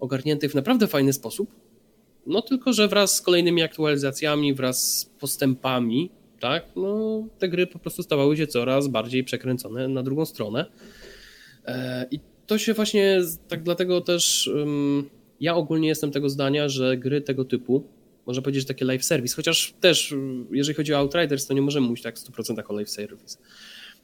[0.00, 1.50] ogarniętych w naprawdę fajny sposób,
[2.26, 7.78] no tylko, że wraz z kolejnymi aktualizacjami, wraz z postępami, tak, no te gry po
[7.78, 10.66] prostu stawały się coraz bardziej przekręcone na drugą stronę.
[11.66, 14.50] E, I to się właśnie, tak dlatego też
[15.40, 17.84] ja ogólnie jestem tego zdania, że gry tego typu,
[18.26, 20.14] można powiedzieć, że takie live service, chociaż też
[20.52, 23.38] jeżeli chodzi o Outriders, to nie możemy mówić tak w 100% o live service.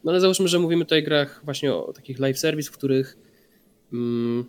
[0.05, 3.17] No ale załóżmy, że mówimy tutaj o grach właśnie o takich live service, w których
[3.93, 4.45] ym,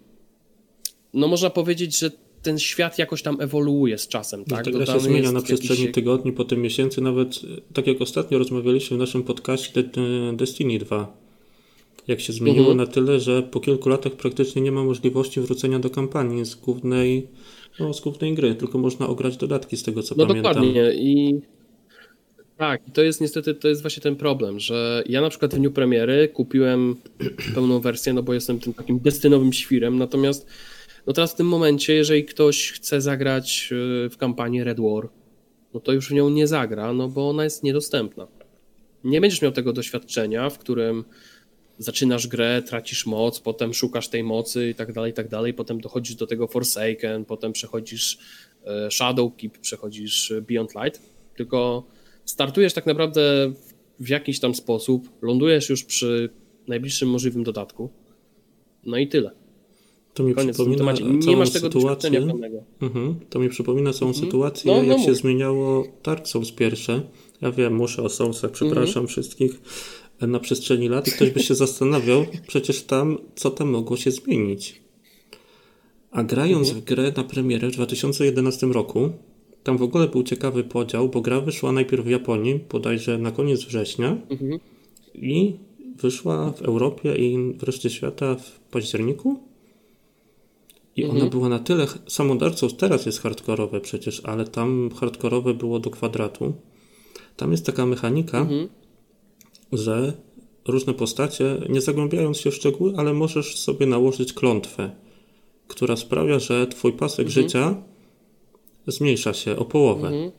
[1.14, 4.66] no można powiedzieć, że ten świat jakoś tam ewoluuje z czasem, tak?
[4.66, 8.38] Ta gra się zmienia na jakiś- przestrzeni tygodni, potem miesięcy, nawet e, tak jak ostatnio
[8.38, 11.18] rozmawialiśmy w naszym podcaście De- Destiny 2.
[12.08, 12.78] Jak się zmieniło Mhm.
[12.78, 17.28] na tyle, że po kilku latach praktycznie nie ma możliwości wrócenia do kampanii z głównej,
[17.80, 20.54] no, z głównej gry, tylko można ograć dodatki z tego co No pamiętam.
[20.54, 21.40] dokładnie i
[22.58, 25.72] tak, to jest niestety, to jest właśnie ten problem, że ja na przykład w dniu
[25.72, 26.96] premiery kupiłem
[27.56, 30.48] pełną wersję, no bo jestem tym takim destynowym świrem, natomiast
[31.08, 33.70] no teraz w tym momencie, jeżeli ktoś chce zagrać
[34.06, 35.10] y, w kampanię Red War,
[35.74, 38.28] no to już w nią nie zagra, no bo ona jest niedostępna.
[39.04, 41.04] Nie będziesz miał tego doświadczenia, w którym
[41.80, 45.82] zaczynasz grę, tracisz moc, potem szukasz tej mocy i tak dalej, i tak dalej, potem
[45.82, 48.18] dochodzisz do tego Forsaken, potem przechodzisz
[48.66, 51.02] e, Shadowkeep, przechodzisz e, Beyond Light,
[51.36, 51.84] tylko
[52.26, 53.54] startujesz tak naprawdę
[54.00, 56.30] w- jakiś tam sposób, lądujesz już przy
[56.68, 57.90] najbliższym możliwym dodatku,
[58.86, 59.32] no i tyle.
[60.14, 60.92] To mi Koniec przypomina.
[60.92, 62.28] Nie całą masz tego sytuację.
[62.82, 63.20] Mhm.
[63.30, 64.26] To mi przypomina całą Mhm.
[64.26, 67.02] sytuację, No, jak no się zmieniało Dark Souls pierwsze.
[67.42, 69.08] Ja wiem, muszę o Soulsach, przepraszam Mhm.
[69.08, 69.52] wszystkich
[70.28, 74.82] na przestrzeni lat i ktoś by się zastanawiał, przecież tam, co tam mogło się zmienić.
[76.12, 76.82] A grając Mhm.
[76.82, 79.10] w grę na premierę w 2011 roku,
[79.64, 83.64] tam w ogóle był ciekawy podział, bo gra wyszła najpierw w Japonii, bodajże na koniec
[83.64, 84.60] września Mhm.
[85.16, 85.54] i
[85.96, 89.40] wyszła w Europie i w reszcie świata w październiku.
[90.96, 91.30] I ona Mhm.
[91.32, 91.88] była na tyle.
[92.08, 96.54] Samo Dark Souls teraz jest hardkorowe przecież, ale tam hardkorowe było do kwadratu.
[97.38, 98.68] Tam jest taka mechanika, Mhm.
[99.72, 100.14] Że
[100.68, 104.92] różne postacie, nie zagłębiając się w szczegóły, ale możesz sobie nałożyć klątwę,
[105.68, 107.44] która sprawia, że twój pasek Mhm.
[107.44, 107.84] życia
[108.88, 110.08] zmniejsza się o połowę.
[110.08, 110.32] Mhm.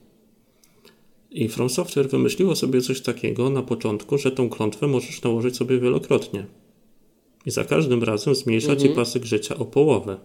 [1.30, 5.80] I From Software wymyśliło sobie coś takiego na początku, że tą klątwę możesz nałożyć sobie
[5.80, 6.46] wielokrotnie.
[7.46, 8.94] I za każdym razem zmniejsza ci Mhm.
[8.94, 10.18] pasek życia o połowę.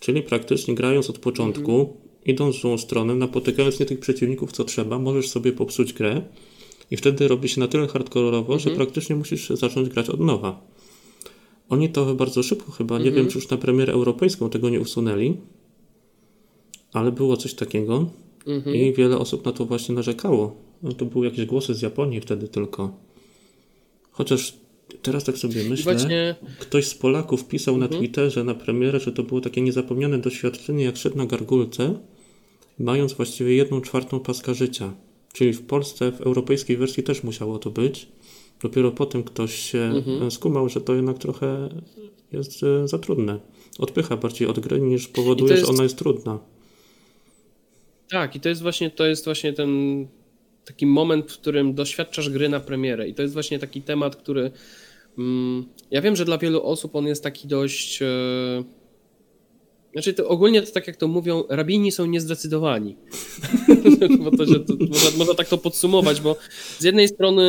[0.00, 1.96] Czyli praktycznie grając od początku, Mhm.
[2.24, 6.22] idąc w złą stronę, napotykając nie tych przeciwników co trzeba, możesz sobie popsuć grę
[6.94, 8.76] i wtedy robi się na tyle hardkorowo, że Mhm.
[8.76, 10.60] praktycznie musisz zacząć grać od nowa.
[11.68, 15.36] oni to bardzo szybko chyba, nie wiem czy już na premierę europejską tego nie usunęli,
[16.92, 18.06] ale było coś takiego
[18.74, 20.56] i wiele osób na to właśnie narzekało.
[20.82, 22.96] No to były jakieś głosy z Japonii wtedy tylko.
[24.10, 24.54] Chociaż
[25.02, 29.22] teraz tak sobie myślę, właśnie- ktoś z Polaków pisał na Twitterze na premierę, że to
[29.22, 31.94] było takie niezapomniane doświadczenie, jak szedł na gargulce,
[32.78, 34.94] mając właściwie jedną czwartą paska życia.
[35.34, 38.08] Czyli w Polsce, w europejskiej wersji też musiało to być.
[38.62, 41.68] Dopiero potem ktoś się e, skumał, że to jednak trochę
[42.32, 43.40] jest e, za trudne.
[43.78, 46.38] Odpycha bardziej od gry niż powoduje, jest- że ona jest trudna.
[48.10, 49.68] Tak, i to jest właśnie, to jest właśnie ten
[50.64, 53.08] taki moment, w którym doświadczasz gry na premierę.
[53.08, 54.50] I to jest właśnie taki temat, który.
[55.18, 58.02] Mm, ja wiem, że dla wielu osób on jest taki dość.
[58.02, 58.06] E,
[59.94, 62.96] znaczy, to ogólnie to tak jak to mówią, rabini są niezdecydowani.
[64.24, 66.36] bo to to, można, można tak to podsumować, bo
[66.78, 67.44] z jednej strony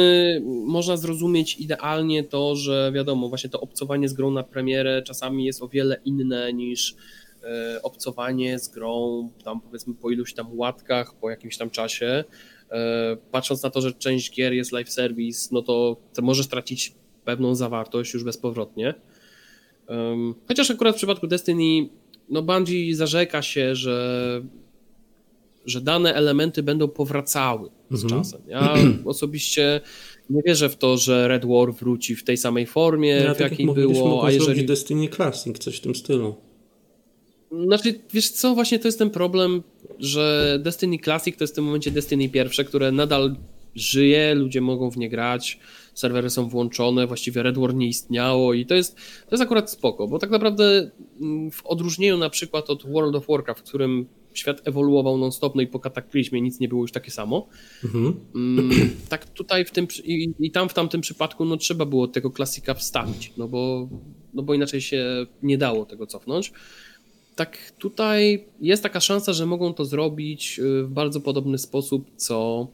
[0.66, 5.62] można zrozumieć idealnie to, że wiadomo, właśnie to obcowanie z grą na premierę czasami jest
[5.62, 6.96] o wiele inne niż
[7.44, 12.24] e, obcowanie z grą tam powiedzmy po iluś tam łatkach, po jakimś tam czasie.
[12.72, 16.94] E, Patrząc na to, że część gier jest live service, no to, to może stracić
[17.24, 18.94] pewną zawartość już bezpowrotnie.
[20.48, 21.90] Chociaż akurat w przypadku Destiny,
[22.30, 24.42] no Bungie zarzeka się, że,
[25.66, 28.24] że dane elementy będą powracały z Mhm.
[28.24, 28.42] czasem.
[28.48, 28.74] Ja
[29.06, 29.82] osobiście
[30.30, 33.40] nie wierzę w to, że Red War wróci w tej samej formie, Ja, w tak
[33.40, 36.36] jak jakiej mówiliśmy, było, a jeżeli Destiny Classic, coś w tym stylu.
[37.66, 39.64] Znaczy, wiesz co, właśnie to jest ten problem,
[40.00, 43.36] że Destiny Classic to jest w tym momencie Destiny pierwsze, które nadal
[43.76, 45.60] żyje, ludzie mogą w nie grać,
[45.96, 50.08] serwery są włączone, właściwie Red War nie istniało i to jest, to jest akurat spoko,
[50.08, 54.62] bo tak naprawdę mm, w odróżnieniu na przykład od World of Warcraft, w którym świat
[54.68, 57.48] ewoluował non-stop, no i po kataklizmie nic nie było już takie samo,
[57.84, 58.14] Mhm.
[58.36, 58.70] Mm,
[59.10, 62.74] tak tutaj w tym i, i tam w tamtym przypadku no trzeba było tego klasika
[62.74, 63.90] wstawić, no bo,
[64.34, 66.52] no bo inaczej się nie dało tego cofnąć.
[67.36, 72.68] Tak tutaj jest taka szansa, że mogą to zrobić y, w bardzo podobny sposób, co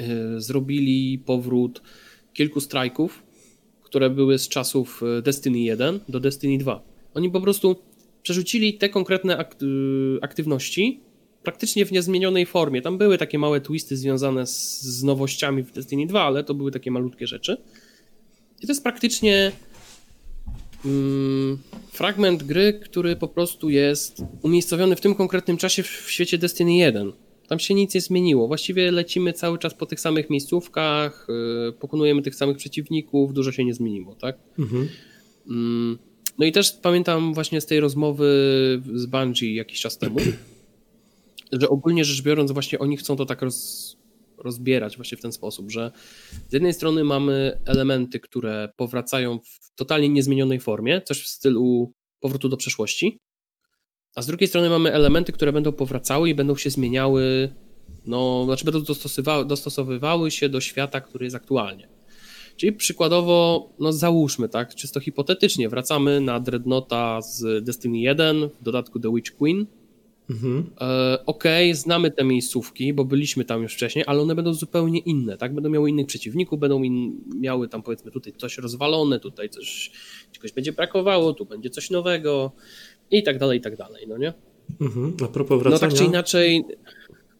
[0.00, 1.82] y, zrobili powrót
[2.36, 3.22] kilku strajków,
[3.82, 6.82] które były z czasów y, Destiny 1 do Destiny 2.
[7.14, 7.76] Oni po prostu
[8.22, 11.00] przerzucili te konkretne y, aktywności
[11.42, 12.82] praktycznie w niezmienionej formie.
[12.82, 16.70] Tam były takie małe twisty związane z, z nowościami w Destiny 2, ale to były
[16.70, 17.56] takie malutkie rzeczy.
[18.62, 19.52] I to jest praktycznie
[20.84, 21.58] mm,
[21.92, 27.12] fragment gry, który po prostu jest umiejscowiony w tym konkretnym czasie w świecie Destiny 1.
[27.48, 28.48] Tam się nic nie zmieniło.
[28.48, 31.26] Właściwie lecimy cały czas po tych samych miejscówkach,
[31.66, 34.38] yy, pokonujemy tych samych przeciwników, dużo się nie zmieniło, tak?
[34.58, 34.88] Mhm.
[35.50, 35.98] Mm,
[36.38, 38.26] No i też pamiętam właśnie z tej rozmowy
[38.94, 40.16] z Bungie jakiś czas temu,
[41.60, 43.96] że ogólnie rzecz biorąc właśnie oni chcą to tak roz,
[44.38, 45.92] rozbierać właśnie w ten sposób, że
[46.48, 52.48] z jednej strony mamy elementy, które powracają w totalnie niezmienionej formie, coś w stylu powrotu
[52.48, 53.18] do przeszłości,
[54.16, 57.52] a z drugiej strony mamy elementy, które będą powracały i będą się zmieniały,
[58.06, 58.80] no, znaczy będą
[59.46, 61.88] dostosowywały, się do świata, który jest aktualnie.
[62.56, 69.00] Czyli przykładowo, no załóżmy, tak, czysto hipotetycznie, wracamy na Dreadnoughta z Destiny 1, w dodatku
[69.00, 69.66] The Witch Queen.
[70.30, 70.70] Mhm.
[70.80, 75.36] E, Okej, znamy te miejscówki, bo byliśmy tam już wcześniej, ale one będą zupełnie inne,
[75.36, 75.54] tak?
[75.54, 79.90] Będą miały innych przeciwników, będą in, miały tam powiedzmy tutaj coś rozwalone, tutaj coś,
[80.32, 82.52] czegoś będzie brakowało, tu będzie coś nowego
[83.10, 84.32] i tak dalej, i tak dalej, no nie?
[84.80, 85.12] Mhm.
[85.24, 86.64] A propos No wracania, tak czy inaczej.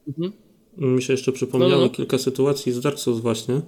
[0.08, 0.32] Mhm.
[0.78, 1.90] mi się jeszcze przypomniało No, no, no.
[1.90, 3.60] kilka sytuacji z Dark Souls właśnie.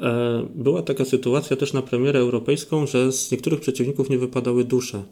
[0.00, 5.02] E, Była taka sytuacja też na premierę europejską, że z niektórych przeciwników nie wypadały dusze.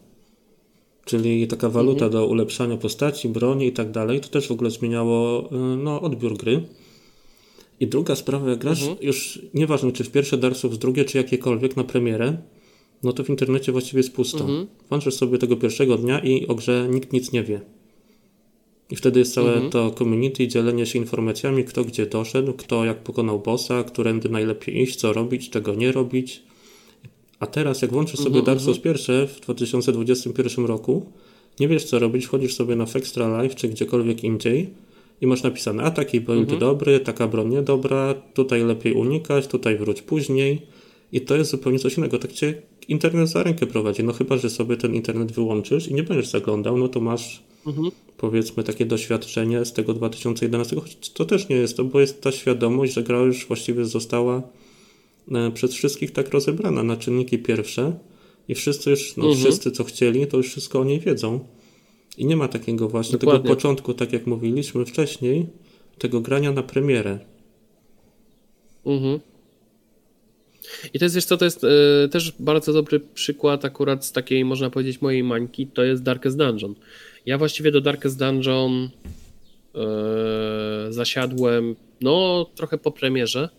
[1.05, 4.21] Czyli taka waluta do ulepszania postaci, broni i tak dalej.
[4.21, 6.63] To też w ogóle zmieniało e, no, odbiór gry.
[7.79, 11.77] I druga sprawa, jak grasz już nieważne czy w pierwsze Dark Souls, drugie czy jakiekolwiek
[11.77, 12.37] na premierę,
[13.03, 14.47] no to w internecie właściwie jest pusto.
[14.89, 17.61] Włączasz sobie tego pierwszego dnia i o grze nikt nic nie wie.
[18.89, 23.39] I wtedy jest całe to community, dzielenie się informacjami, kto gdzie doszedł, kto jak pokonał
[23.39, 26.43] bossa, którędy najlepiej iść, co robić, czego nie robić.
[27.39, 31.05] A teraz jak włączysz sobie Dark Souls pierwsze w 2021 roku,
[31.59, 34.69] nie wiesz co robić, wchodzisz sobie na Extra Life czy gdziekolwiek indziej
[35.21, 40.01] i masz napisane, a taki build dobry, taka broń niedobra, tutaj lepiej unikać, tutaj wróć
[40.01, 40.61] później.
[41.11, 42.19] I to jest zupełnie coś innego.
[42.19, 44.03] Tak cię internet za rękę prowadzi.
[44.03, 47.43] No chyba, że sobie ten internet wyłączysz i nie będziesz zaglądał, no to masz
[48.17, 52.31] powiedzmy takie doświadczenie z tego 2011, choć to też nie jest to, bo jest ta
[52.31, 54.41] świadomość, że gra już właściwie została
[55.31, 57.93] e, przez wszystkich tak rozebrana na czynniki pierwsze
[58.47, 61.39] i wszyscy już, no wszyscy co chcieli, to już wszystko o niej wiedzą.
[62.17, 63.43] I nie ma takiego właśnie Dokładnie.
[63.43, 65.45] tego początku, tak jak mówiliśmy wcześniej,
[65.97, 67.19] tego grania na premierę.
[68.85, 69.19] Mhm.
[70.93, 74.45] I to jest, wiesz co, to jest y, też bardzo dobry przykład akurat z takiej,
[74.45, 76.75] można powiedzieć, mojej mańki, to jest Darkest Dungeon.
[77.25, 78.89] Ja właściwie do Darkest Dungeon y,
[80.93, 83.49] zasiadłem, no, trochę po premierze,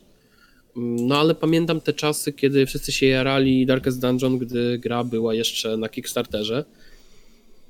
[0.76, 5.76] no ale pamiętam te czasy, kiedy wszyscy się jarali Darkest Dungeon, gdy gra była jeszcze
[5.76, 6.64] na Kickstarterze.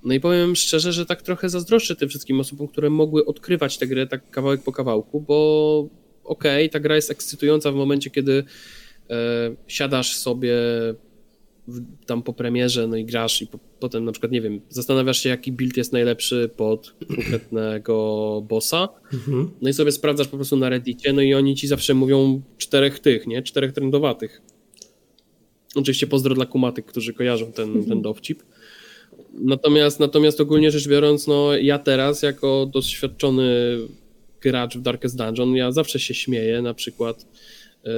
[0.04, 3.86] No i powiem szczerze, że tak trochę zazdroszczę tym wszystkim osobom, które mogły odkrywać tę
[3.86, 5.88] grę tak kawałek po kawałku, bo
[6.24, 8.44] okej, okay, ta gra jest ekscytująca w momencie, kiedy e,
[9.66, 10.54] siadasz sobie
[12.06, 15.28] tam po premierze, no i grasz i po, potem na przykład, nie wiem, zastanawiasz się,
[15.28, 17.94] jaki build jest najlepszy pod konkretnego
[18.48, 19.50] bossa, mhm.
[19.62, 22.98] no i sobie sprawdzasz po prostu na reddicie, no i oni ci zawsze mówią czterech
[22.98, 23.42] tych, nie?
[23.42, 24.42] Czterech trendowatych.
[25.74, 27.84] Oczywiście pozdro dla kumatek, którzy kojarzą ten, mhm.
[27.84, 28.42] ten dowcip.
[29.32, 33.76] Natomiast, natomiast ogólnie rzecz biorąc, no ja teraz jako doświadczony
[34.40, 37.26] gracz w Darkest Dungeon, ja zawsze się śmieję na przykład
[37.84, 37.90] yy,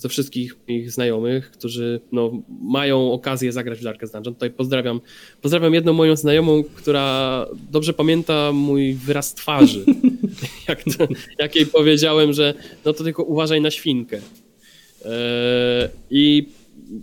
[0.00, 4.34] ze wszystkich moich znajomych, którzy no, mają okazję zagrać w Darkest Dungeon.
[4.34, 5.00] Tutaj pozdrawiam,
[5.42, 9.84] pozdrawiam jedną moją znajomą, która dobrze pamięta mój wyraz twarzy.
[10.68, 11.08] jak, to,
[11.38, 14.16] jak jej powiedziałem, że no to tylko uważaj na świnkę.
[14.16, 15.10] Yy,
[16.10, 16.46] I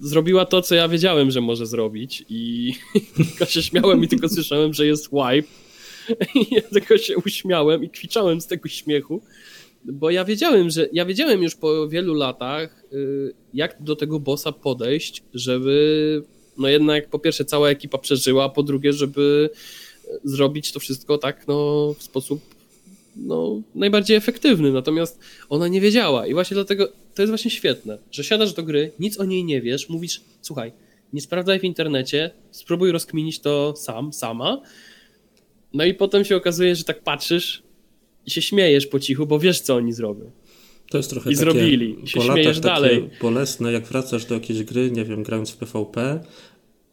[0.01, 2.73] zrobiła to, co ja wiedziałem, że może zrobić i
[3.29, 5.47] tylko się śmiałem i tylko słyszałem, że jest wipe
[6.35, 9.21] i ja tylko się uśmiałem i kwiczałem z tego śmiechu,
[9.87, 14.51] bo ja wiedziałem, że ja wiedziałem już po wielu latach, y, jak do tego bossa
[14.51, 16.23] podejść, żeby
[16.57, 19.49] no jednak po pierwsze cała ekipa przeżyła, a po drugie, żeby
[20.23, 22.41] zrobić to wszystko tak no w sposób
[23.15, 25.19] no, najbardziej efektywny, natomiast
[25.49, 29.19] ona nie wiedziała i właśnie dlatego to jest właśnie świetne, że siadasz do gry, nic
[29.19, 30.71] o niej nie wiesz, mówisz, słuchaj,
[31.13, 34.61] nie sprawdzaj w internecie, spróbuj rozkminić to sam, sama,
[35.73, 37.63] no i potem się okazuje, że tak patrzysz
[38.27, 40.31] i się śmiejesz po cichu, bo wiesz, co oni zrobią.
[40.89, 41.95] To jest trochę I zrobili.
[42.03, 43.09] I się śmiejesz dalej.
[43.21, 46.19] bolesne, jak wracasz do jakiejś gry, nie wiem, grając w PvP,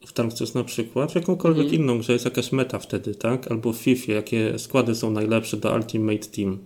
[0.07, 1.81] w Tankstus na przykład, w jakąkolwiek mm.
[1.81, 3.51] inną grze jest jakaś meta wtedy, tak?
[3.51, 6.59] Albo w FIFA, jakie składy są najlepsze do Ultimate Team.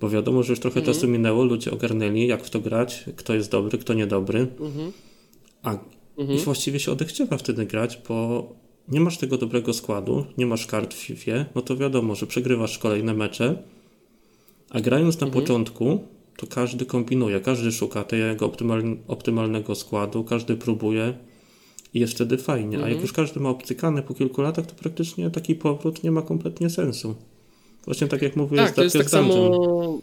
[0.00, 0.94] Bo wiadomo, że już trochę mm.
[0.94, 4.46] czasu minęło, ludzie ogarnęli, jak w to grać, kto jest dobry, kto niedobry.
[4.60, 4.92] Mm.
[5.62, 5.78] A
[6.18, 6.38] mm.
[6.38, 8.48] właściwie się odechciewa wtedy grać, bo
[8.88, 12.78] nie masz tego dobrego składu, nie masz kart w FIFA, no to wiadomo, że przegrywasz
[12.78, 13.62] kolejne mecze,
[14.70, 15.42] a grając na mhm.
[15.42, 16.00] początku,
[16.36, 21.14] to każdy kombinuje, każdy szuka tego optymal, optymalnego składu, każdy próbuje
[21.94, 22.76] i jest wtedy fajnie.
[22.76, 22.84] Mhm.
[22.84, 23.02] A jak mhm.
[23.02, 27.14] już każdy ma obcykane po kilku latach, to praktycznie taki powrót nie ma kompletnie sensu.
[27.84, 30.00] Właśnie tak jak mówię, tak, to jest tak samo.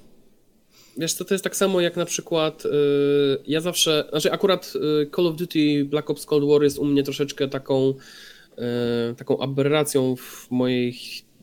[0.98, 2.72] Wiesz, to, to jest tak samo jak na przykład yy,
[3.48, 7.04] ja zawsze, znaczy akurat yy, Call of Duty Black Ops Cold War jest u mnie
[7.04, 7.94] troszeczkę taką
[8.58, 8.64] yy,
[9.18, 10.96] taką aberracją w mojej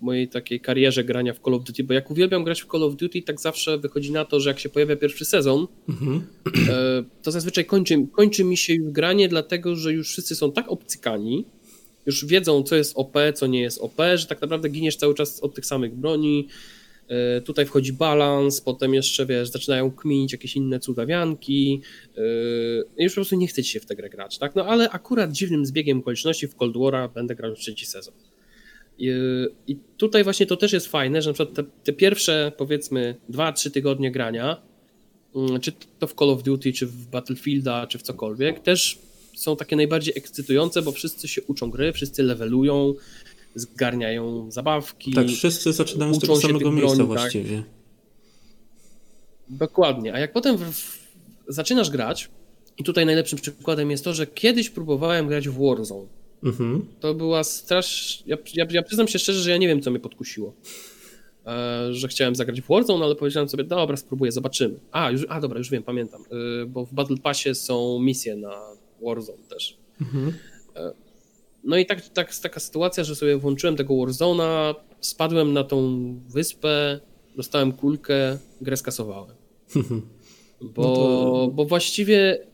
[0.04, 2.96] mojej takiej karierze grania w Call of Duty, bo jak uwielbiam grać w Call of
[2.96, 6.26] Duty, tak zawsze wychodzi na to, że jak się pojawia pierwszy sezon, mhm.
[6.70, 10.68] E, to zazwyczaj kończy, kończy mi się już granie, dlatego że już wszyscy są tak
[10.68, 11.44] obcykani,
[12.06, 15.40] już wiedzą, co jest OP, co nie jest OP, że tak naprawdę giniesz cały czas
[15.40, 16.48] od tych samych broni.
[17.08, 21.82] E, tutaj wchodzi balans, potem jeszcze wiesz, zaczynają kminić jakieś inne cudawianki.
[22.96, 24.54] I już po prostu nie chce ci się w tę grę grać, tak?
[24.54, 28.14] No ale akurat dziwnym zbiegiem okoliczności w Cold War'a będę grał w trzeci sezon.
[28.98, 33.70] I tutaj właśnie to też jest fajne, że na przykład te, te pierwsze powiedzmy 2-3
[33.70, 34.62] tygodnie grania,
[35.36, 38.98] mm, czy to w Call of Duty, czy w Battlefielda, czy w cokolwiek, też
[39.34, 42.94] są takie najbardziej ekscytujące, bo wszyscy się uczą gry, wszyscy levelują,
[43.54, 45.12] zgarniają zabawki.
[45.12, 47.06] Tak, wszyscy zaczynają z tego samego miejsca tak.
[47.06, 47.62] właściwie.
[49.48, 50.14] Dokładnie.
[50.14, 50.98] A jak potem w, w,
[51.48, 52.30] zaczynasz grać,
[52.78, 56.86] i tutaj najlepszym przykładem jest to, że kiedyś próbowałem grać w Warzone Mhm.
[57.00, 58.22] To była strasz...
[58.26, 60.54] Ja, ja, ja, przyznam się szczerze, że ja nie wiem, co mnie podkusiło.
[61.46, 64.80] E, że chciałem zagrać w Warzone, ale powiedziałem sobie, dobra, spróbuję, zobaczymy.
[64.92, 66.22] A, już, a dobra, już wiem, pamiętam.
[66.22, 68.60] E, bo w Battle Passie są misje na
[69.02, 69.76] Warzone też.
[70.00, 70.32] Mhm.
[70.76, 70.92] E,
[71.64, 77.00] no i tak, tak, taka sytuacja, że sobie włączyłem tego Warzone'a, spadłem na tą wyspę,
[77.36, 79.36] dostałem kulkę, grę skasowałem.
[80.60, 81.50] Bo, no to...
[81.54, 82.46] bo właściwie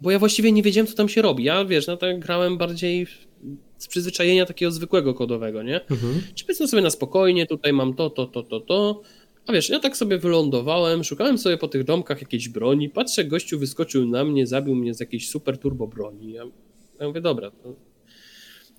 [0.00, 1.44] bo ja właściwie nie wiedziałem, co tam się robi.
[1.44, 3.06] Ja, wiesz, no tak grałem bardziej
[3.80, 5.80] z przyzwyczajenia takiego zwykłego kodowego, nie?
[5.80, 6.22] Mhm.
[6.34, 9.02] Czy powiedzmy sobie na spokojnie, tutaj mam to, to, to, to, to.
[9.46, 13.58] A wiesz, ja tak sobie wylądowałem, szukałem sobie po tych domkach jakiejś broni, patrzę, gościu
[13.58, 16.32] wyskoczył na mnie, zabił mnie z jakiejś super turbo broni.
[16.32, 16.44] Ja,
[17.00, 17.74] ja mówię, dobra, to,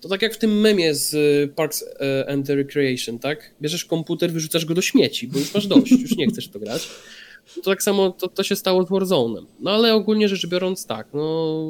[0.01, 3.55] to tak jak w tym memie z y, Parks y, and Recreation, tak?
[3.61, 6.89] Bierzesz komputer, wyrzucasz go do śmieci, bo już masz dość, już nie chcesz to grać.
[7.55, 9.45] To tak samo to, to się stało z Warzone'em.
[9.59, 11.65] No ale ogólnie rzecz biorąc tak, no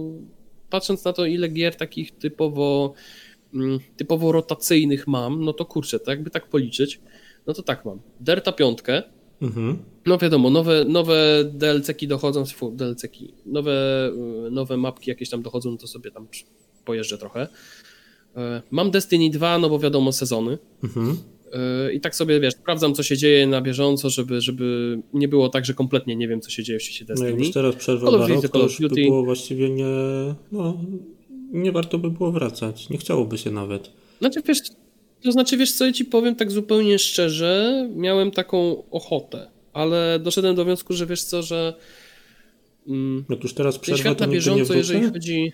[0.71, 2.93] patrząc na to, ile gier takich typowo,
[3.53, 6.99] mm, typowo rotacyjnych mam, no to kurczę, to jakby tak policzyć,
[7.47, 7.99] no to tak mam.
[8.19, 9.03] Derta piątkę,
[9.41, 9.77] Mhm.
[10.05, 12.43] No wiadomo, nowe, nowe DLC-ki dochodzą,
[12.73, 14.09] DLC-ki, nowe,
[14.47, 16.27] y, nowe mapki jakieś tam dochodzą, no to sobie tam
[16.85, 17.47] pojeżdżę trochę.
[18.35, 20.57] E, mam Destiny 2, no bo wiadomo, sezony.
[20.83, 21.17] Mhm.
[21.93, 25.65] I tak sobie, wiesz, sprawdzam, co się dzieje na bieżąco, żeby, żeby nie było tak,
[25.65, 27.29] że kompletnie nie wiem, co się dzieje w świecie Destiny.
[27.29, 29.85] No jak już teraz przerwa na rok, to już by było właściwie nie...
[30.51, 30.77] No,
[31.51, 32.89] nie warto by było wracać.
[32.89, 33.91] Nie chciałoby się nawet.
[34.19, 34.59] Znaczy, wiesz,
[35.21, 40.55] to znaczy, wiesz co, ja ci powiem tak zupełnie szczerze, miałem taką ochotę, ale doszedłem
[40.55, 41.73] do wniosku, że wiesz co, że
[42.87, 45.51] mm, jak już teraz przerwa, świat na bieżąco, jeżeli chodzi...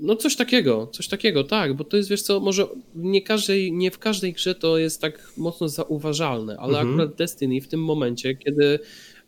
[0.00, 3.90] No coś takiego, coś takiego, tak, bo to jest, wiesz co, może nie, każdej, nie
[3.90, 6.88] w każdej grze to jest tak mocno zauważalne, ale mhm.
[6.88, 8.78] akurat Destiny w tym momencie, kiedy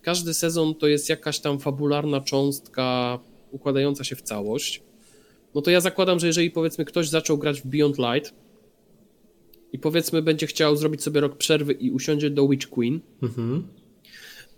[0.03, 3.19] każdy sezon to jest jakaś tam fabularna cząstka
[3.51, 4.83] układająca się w całość,
[5.55, 8.35] no to ja zakładam, że jeżeli powiedzmy ktoś zaczął grać w Beyond Light
[9.73, 13.80] i powiedzmy będzie chciał zrobić sobie rok przerwy i usiądzie do Witch Queen, mhm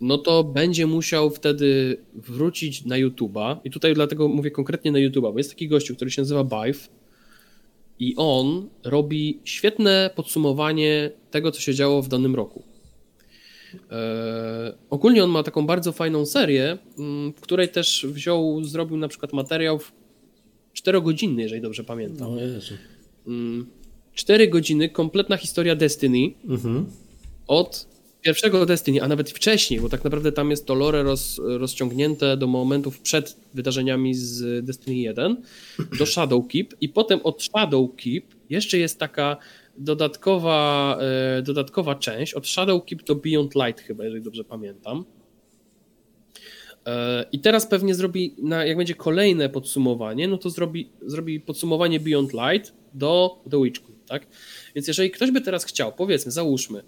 [0.03, 5.31] no to będzie musiał wtedy wrócić na YouTube'a i tutaj dlatego mówię konkretnie na YouTube'a,
[5.33, 6.89] bo jest taki gościu, który się nazywa Bive
[7.99, 12.63] i on robi świetne podsumowanie tego, co się działo w danym roku.
[13.73, 19.07] Eee, ogólnie on ma taką bardzo fajną serię, mm, w której też wziął, zrobił na
[19.07, 19.79] przykład materiał
[20.73, 22.33] czterogodzinny, jeżeli dobrze pamiętam.
[22.33, 22.73] O Jezu.
[23.27, 23.67] Mm,
[24.13, 26.85] cztery godziny, kompletna historia Destiny mhm.
[27.47, 27.92] od
[28.23, 32.47] pierwszego Destiny, a nawet wcześniej, bo tak naprawdę tam jest to lore roz, rozciągnięte do
[32.47, 35.41] momentów przed wydarzeniami z Destiny 1
[35.99, 39.37] do Shadowkeep i potem od Shadowkeep jeszcze jest taka
[39.77, 40.97] dodatkowa,
[41.37, 45.05] e, dodatkowa część od Shadowkeep do Beyond Light chyba, jeżeli dobrze pamiętam.
[46.85, 51.99] E, I teraz pewnie zrobi, na, jak będzie kolejne podsumowanie, no to zrobi, zrobi podsumowanie
[51.99, 54.27] Beyond Light do The Witch Queen, tak?
[54.75, 56.83] Więc jeżeli ktoś by teraz chciał, powiedzmy, załóżmy,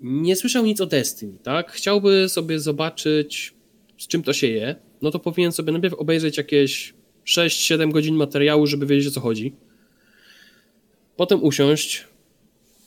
[0.00, 1.72] nie słyszał nic o Destiny, tak?
[1.72, 3.54] Chciałby sobie zobaczyć,
[3.98, 6.94] z czym to się je, no to powinien sobie najpierw obejrzeć jakieś
[7.26, 9.52] 6-7 godzin materiału, żeby wiedzieć o co chodzi.
[11.16, 12.04] Potem usiąść,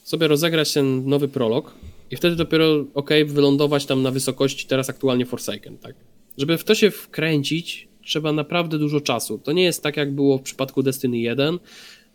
[0.03, 1.75] sobie rozegrać ten nowy prolog
[2.11, 5.95] i wtedy dopiero, ok, wylądować tam na wysokości teraz aktualnie Forsaken, tak?
[6.37, 9.37] Żeby w to się wkręcić, trzeba naprawdę dużo czasu.
[9.37, 11.59] To nie jest tak, jak było w przypadku Destiny 1,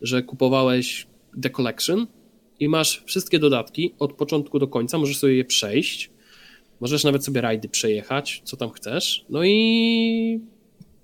[0.01, 1.07] że kupowałeś
[1.41, 2.07] The Collection,
[2.59, 6.09] i masz wszystkie dodatki od początku do końca, możesz sobie je przejść,
[6.79, 10.39] możesz nawet sobie rajdy przejechać, co tam chcesz, no i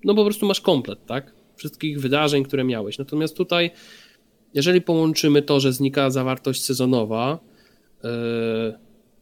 [0.04, 1.34] no po prostu masz komplet, tak?
[1.56, 2.98] Wszystkich wydarzeń, które miałeś.
[2.98, 3.70] Natomiast tutaj,
[4.54, 7.38] jeżeli połączymy to, że znika zawartość sezonowa,
[8.02, 8.10] yy,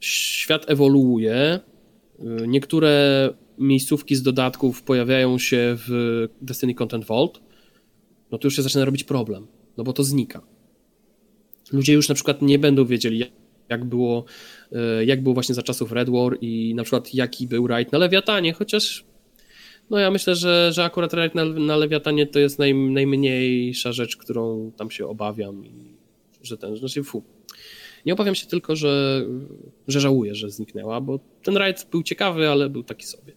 [0.01, 1.61] świat ewoluuje,
[2.19, 3.29] yy, niektóre
[3.59, 7.41] miejscówki z dodatków pojawiają się w Destiny Content Vault,
[8.31, 10.50] no to już się zaczyna robić problem, no bo to znika
[11.73, 13.25] ludzie już na przykład nie będą wiedzieli,
[13.69, 14.25] jak było,
[14.73, 17.99] e, jak było właśnie za czasów Red War i na przykład jaki był raid na
[17.99, 19.05] Lewiatanie, chociaż
[19.91, 24.17] no ja myślę, że, że akurat raid na, na Lewiatanie to jest naj, najmniejsza rzecz,
[24.17, 25.97] którą tam się obawiam i
[26.43, 27.23] że ten, znaczy fu.
[28.07, 29.25] Nie obawiam się tylko, że,
[29.89, 33.33] że żałuję, że zniknęła, bo ten raid był ciekawy, ale był taki sobie.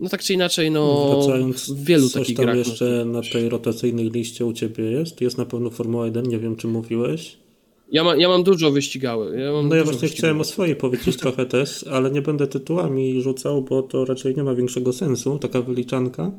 [0.00, 2.56] No tak czy inaczej, no Wracając, w wielu takich grach.
[2.56, 5.20] jeszcze na tej rotacyjnej liście u Ciebie jest?
[5.20, 7.36] Jest na pewno Formuła 1, nie wiem czy mówiłeś.
[7.92, 9.40] Ja, ma, ja mam dużo wyścigały.
[9.40, 13.22] Ja mam no ja właśnie chciałem o swojej powiedzieć trochę też, ale nie będę tytułami
[13.22, 16.30] rzucał, bo to raczej nie ma większego sensu, taka wyliczanka.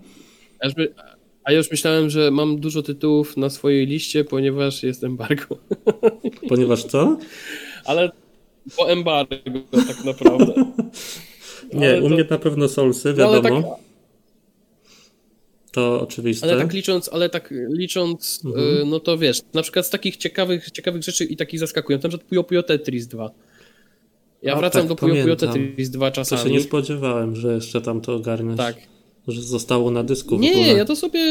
[1.44, 5.58] A ja już myślałem, że mam dużo tytułów na swojej liście, ponieważ jest embargo.
[6.50, 7.18] Ponieważ co?
[7.86, 8.12] Ale
[8.78, 9.36] po embargo
[9.72, 10.54] tak naprawdę.
[11.74, 12.10] Nie, ale u to...
[12.10, 13.62] mnie na pewno Soulsy, no, wiadomo.
[13.62, 13.88] tak...
[15.72, 16.48] To oczywiste.
[16.48, 18.66] Ale tak licząc, ale tak licząc, mhm.
[18.66, 22.10] Y, no to wiesz, na przykład z takich ciekawych, ciekawych rzeczy i takich zaskakujących, na
[22.10, 23.32] przykład Puyo Puyo Tetris 2.
[24.42, 26.42] Ja A, wracam tak, do Puyo Puyo Tetris 2 czasami.
[26.42, 28.58] To się nie spodziewałem, że jeszcze tam to ogarniesz.
[28.58, 28.76] Tak.
[29.28, 31.22] Że zostało na dysku Nie, ja to sobie...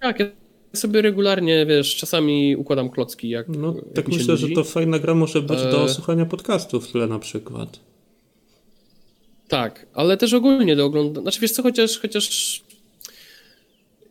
[0.00, 0.26] Tak, ja
[0.72, 5.42] sobie regularnie, wiesz, czasami układam klocki, jak No, tak myślę, że to fajna gra może
[5.42, 7.80] być do e- słuchania podcastów w tle na przykład.
[9.52, 11.22] Tak, ale też ogólnie do oglądania.
[11.22, 12.62] Znaczy wiesz co, chociaż, chociaż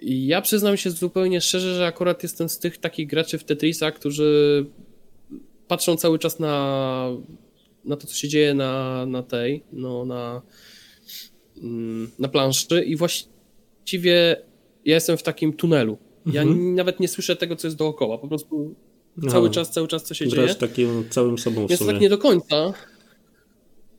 [0.02, 4.66] ja przyznam się zupełnie szczerze, że akurat jestem z tych takich graczy w Tetrisa, którzy
[5.68, 7.08] patrzą cały czas na,
[7.86, 10.42] na to, co się dzieje na, na tej, no na,
[11.58, 14.42] mm, na planszy i właściwie
[14.86, 15.98] ja jestem w takim tunelu.
[16.26, 16.76] Ja mhm.
[16.76, 18.76] nawet nie słyszę tego, co jest dookoła, po prostu
[19.18, 20.56] no, cały czas, cały czas co się dzieje.
[20.56, 22.74] takim całym sobą Jest tak nie do końca,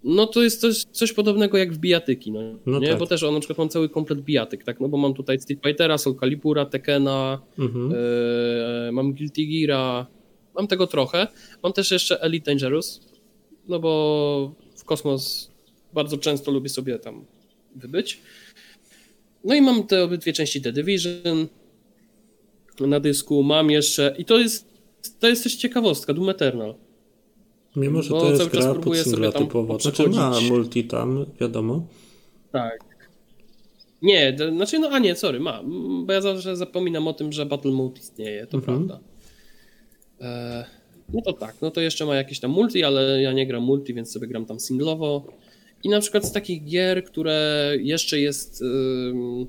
[0.04, 2.88] no to jest coś, coś podobnego jak w bijatyki, no, no nie?
[2.88, 2.98] Tak.
[2.98, 4.80] Bo też on na przykład mam cały komplet bijatyk, tak?
[4.80, 7.90] No bo mam tutaj Street Fightera, Soul Calibura, Tekena, mhm.
[7.90, 10.06] yy, mam Guilty Geara,
[10.54, 11.26] mam tego trochę.
[11.62, 13.00] Mam też jeszcze Elite Dangerous,
[13.68, 15.50] no bo w kosmos
[15.94, 17.24] bardzo często lubię sobie tam
[17.76, 18.20] wybyć.
[19.44, 21.48] No i mam te obydwie części The Division
[22.80, 24.66] na dysku, mam jeszcze i to jest,
[25.20, 26.74] to jest też ciekawostka, Doom Eternal.
[27.76, 29.78] Mimo, że to jest gra pod singla typowo.
[29.78, 31.86] Znaczy ma multi tam, wiadomo.
[32.52, 32.78] Tak.
[34.02, 35.62] Nie, to, znaczy no a nie, sorry, ma,
[36.04, 38.86] bo ja zawsze zapominam o tym, że Battle Mode istnieje, to mhm.
[38.86, 39.00] prawda.
[40.20, 40.64] E,
[41.12, 43.94] no to tak, no to jeszcze ma jakieś tam multi, ale ja nie gram multi,
[43.94, 45.26] więc sobie gram tam singlowo.
[45.84, 48.60] I na przykład z takich gier, które jeszcze jest.
[48.60, 49.46] Yy,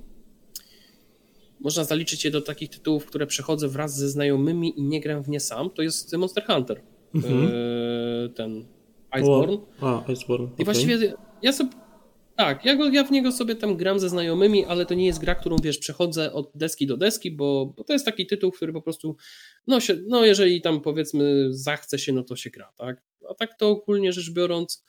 [1.60, 5.30] można zaliczyć je do takich tytułów, które przechodzę wraz ze znajomymi i nie gram w
[5.30, 6.82] nie sam, to jest Monster Hunter.
[7.16, 7.44] Mhm.
[7.44, 8.66] Yy, ten
[9.20, 9.58] Iceborne.
[9.82, 10.48] A, Iceborne.
[10.60, 11.70] I właściwie ja sobie.
[12.36, 15.20] Tak, ja, go, ja w niego sobie tam gram ze znajomymi, ale to nie jest
[15.20, 18.74] gra, którą wiesz, przechodzę od deski do deski, bo, bo to jest taki tytuł, który
[18.74, 19.16] po prostu,
[19.68, 23.02] no, się, no jeżeli tam powiedzmy zachce się, no to się gra, tak?
[23.30, 24.86] A tak to ogólnie rzecz biorąc,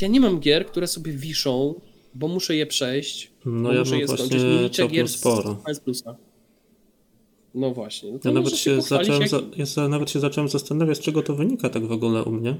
[0.00, 1.80] ja nie mam gier, które sobie wiszą,
[2.14, 3.32] bo muszę je przejść.
[3.46, 4.42] No ja muszę je skończyć.
[4.42, 5.62] Nie liczę gier sporo.
[5.74, 6.16] z Plusa.
[7.54, 8.12] No właśnie.
[8.12, 9.30] No ja nawet się, zacząłem, jak...
[9.30, 9.40] za,
[9.78, 12.56] ja nawet się zacząłem zastanawiać, z czego to wynika tak w ogóle u mnie.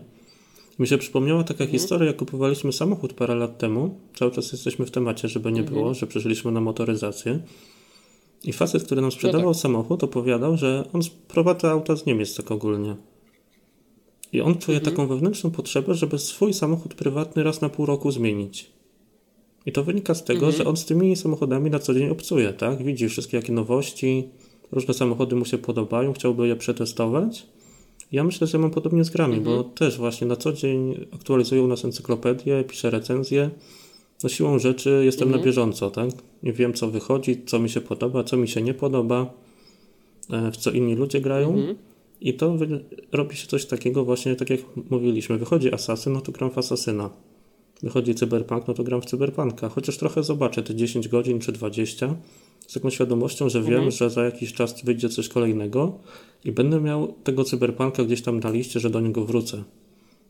[0.79, 1.71] Mi się przypomniała taka mhm.
[1.71, 3.99] historia, jak kupowaliśmy samochód parę lat temu.
[4.19, 5.79] Cały czas jesteśmy w temacie, żeby nie mhm.
[5.79, 7.41] było, że przeszliśmy na motoryzację.
[8.45, 9.63] I facet, który nam sprzedawał no tak.
[9.63, 12.97] samochód, opowiadał, że on sprowadza auta z Niemiec tak ogólnie.
[14.33, 14.97] I on czuje mhm.
[14.97, 18.71] taką wewnętrzną potrzebę, żeby swój samochód prywatny raz na pół roku zmienić.
[19.67, 20.57] I to wynika z tego, mhm.
[20.57, 22.83] że on z tymi samochodami na co dzień obcuje, tak?
[22.83, 24.29] Widzi wszystkie jakie nowości,
[24.73, 27.47] różne samochody mu się podobają, chciałby je przetestować.
[28.13, 29.57] Ja myślę, że mam podobnie z grami, mhm.
[29.57, 33.51] bo też właśnie na co dzień aktualizuję u nas encyklopedię, piszę recenzje.
[34.23, 35.45] No siłą rzeczy jestem na mhm.
[35.45, 36.11] bieżąco, tak?
[36.43, 39.35] Wiem, co wychodzi, co mi się podoba, co mi się nie podoba,
[40.31, 41.49] e, w co inni ludzie grają.
[41.49, 41.77] Mhm.
[42.21, 42.57] I to
[43.13, 44.61] robi się coś takiego właśnie, tak jak
[44.91, 47.11] mówiliśmy, wychodzi Asasyn, no to gram w Asasyna.
[47.83, 49.69] Wychodzi Cyberpunk, no to gram w Cyberpunka.
[49.69, 52.17] Chociaż trochę zobaczę te 10 godzin czy 20
[52.67, 53.91] z taką świadomością, że wiem, mhm.
[53.91, 55.99] że za jakiś czas wyjdzie coś kolejnego
[56.45, 59.63] i będę miał tego Cyberpunka gdzieś tam na liście, że do niego wrócę.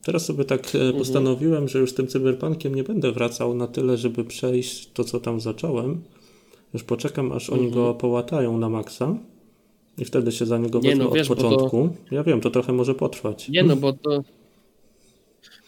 [0.04, 0.98] Teraz sobie tak e, mhm.
[0.98, 5.20] postanowiłem, że już z tym Cyberpunkiem nie będę wracał na tyle, żeby przejść to, co
[5.20, 6.02] tam zacząłem.
[6.74, 7.60] Już poczekam, aż mhm.
[7.60, 9.16] oni go połatają na maksa
[9.98, 11.88] i wtedy się za niego nie, no, wiesz, od początku.
[12.08, 12.14] To...
[12.14, 13.48] Ja wiem, to trochę może potrwać.
[13.48, 14.24] Nie no, bo to...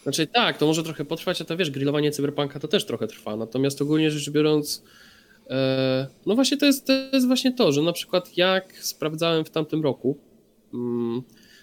[0.02, 3.36] Znaczy tak, to może trochę potrwać, a to wiesz, grillowanie cyberpunka to też trochę trwa.
[3.36, 4.82] Natomiast ogólnie rzecz biorąc,
[6.26, 9.82] no właśnie to jest, to jest właśnie to, że na przykład jak sprawdzałem w tamtym
[9.82, 10.18] roku,
[10.74, 11.22] mm,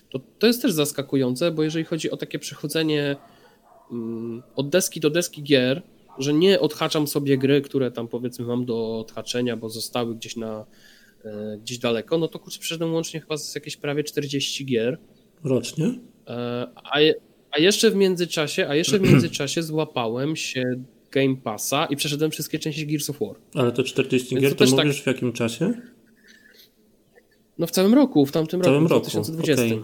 [0.09, 3.15] to, to jest też zaskakujące, bo jeżeli chodzi o takie przechodzenie
[3.91, 5.81] mm, od deski do deski gier,
[6.19, 10.65] że nie odhaczam sobie gry, które tam powiedzmy mam do odhaczenia, bo zostały gdzieś na
[11.25, 14.97] E, gdzieś daleko, no to kurczę, przeszedłem łącznie chyba z jakieś prawie 40 gier.
[15.43, 15.99] Rocznie?
[16.27, 16.97] E, a,
[17.51, 20.63] a jeszcze w międzyczasie, a jeszcze w międzyczasie złapałem się
[21.11, 23.35] Game Passa i przeszedłem wszystkie części Gears of War.
[23.55, 25.03] Ale to 40 Więc gier to, to mówisz tak...
[25.03, 25.73] w jakim czasie?
[27.57, 29.63] No w całym roku, w tamtym w całym roku, roku, w 2020.
[29.63, 29.83] Okay.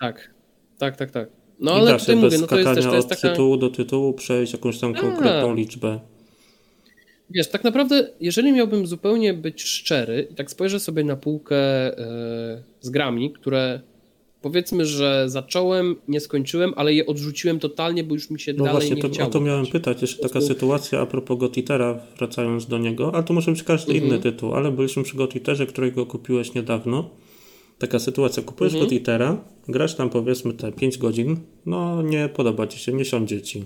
[0.00, 0.30] Tak,
[0.78, 1.28] tak, tak, tak.
[1.60, 3.30] No ale tutaj mówię, no to jest też to jest od taka...
[3.30, 6.00] tytułu do tytułu przejść jakąś tam konkretną liczbę.
[7.30, 12.62] Wiesz, tak naprawdę, jeżeli miałbym zupełnie być szczery i tak spojrzę sobie na półkę e,
[12.80, 13.80] z grami, które
[14.42, 18.72] powiedzmy, że zacząłem, nie skończyłem, ale je odrzuciłem totalnie, bo już mi się no dalej
[18.72, 19.28] właśnie, nie to, chciało.
[19.28, 23.34] O to miałem pytać, jeszcze taka sytuacja a propos Gotitera, wracając do niego, ale to
[23.34, 24.10] może być każdy mhm.
[24.10, 27.10] inny tytuł, ale byliśmy przy Gotiterze, którego kupiłeś niedawno.
[27.78, 28.86] Taka sytuacja, kupujesz mhm.
[28.88, 31.36] Gotitera, grasz tam powiedzmy te 5 godzin,
[31.66, 33.64] no nie podoba ci się, nie siądzie ci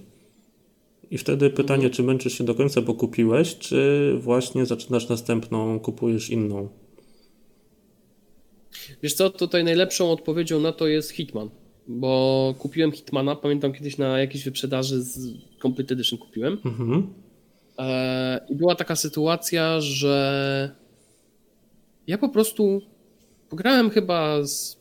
[1.13, 6.31] i wtedy pytanie, czy męczysz się do końca, bo kupiłeś, czy właśnie zaczynasz następną, kupujesz
[6.31, 6.69] inną?
[9.03, 11.51] Wiesz co, tutaj najlepszą odpowiedzią na to jest Hitman,
[11.89, 15.19] bo kupiłem Hitmana, pamiętam kiedyś na jakiejś wyprzedaży z
[15.63, 16.59] Complete Edition kupiłem.
[16.65, 17.15] Mhm.
[17.79, 20.77] E, I była taka sytuacja, że
[22.07, 22.83] ja po prostu
[23.51, 24.77] pograłem chyba z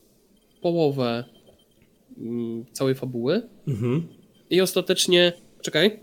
[0.61, 1.23] połowę
[2.17, 4.07] mm, całej fabuły mhm.
[4.49, 5.99] i ostatecznie, czekaj,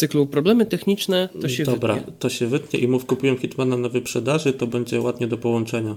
[0.00, 2.12] cyklu problemy techniczne to się Dobra, wytnie.
[2.18, 5.96] to się wytnie i mów, kupiłem Hitmana na wyprzedaży, to będzie ładnie do połączenia.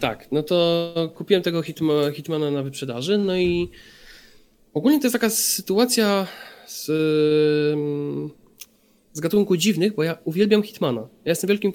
[0.00, 3.68] Tak, no to kupiłem tego Hitma, Hitmana na wyprzedaży, no i
[4.74, 6.26] ogólnie to jest taka sytuacja
[6.66, 6.86] z,
[9.12, 11.00] z gatunku dziwnych, bo ja uwielbiam Hitmana.
[11.00, 11.72] Ja jestem wielkim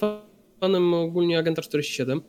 [0.60, 2.22] fanem ogólnie Agenta 47,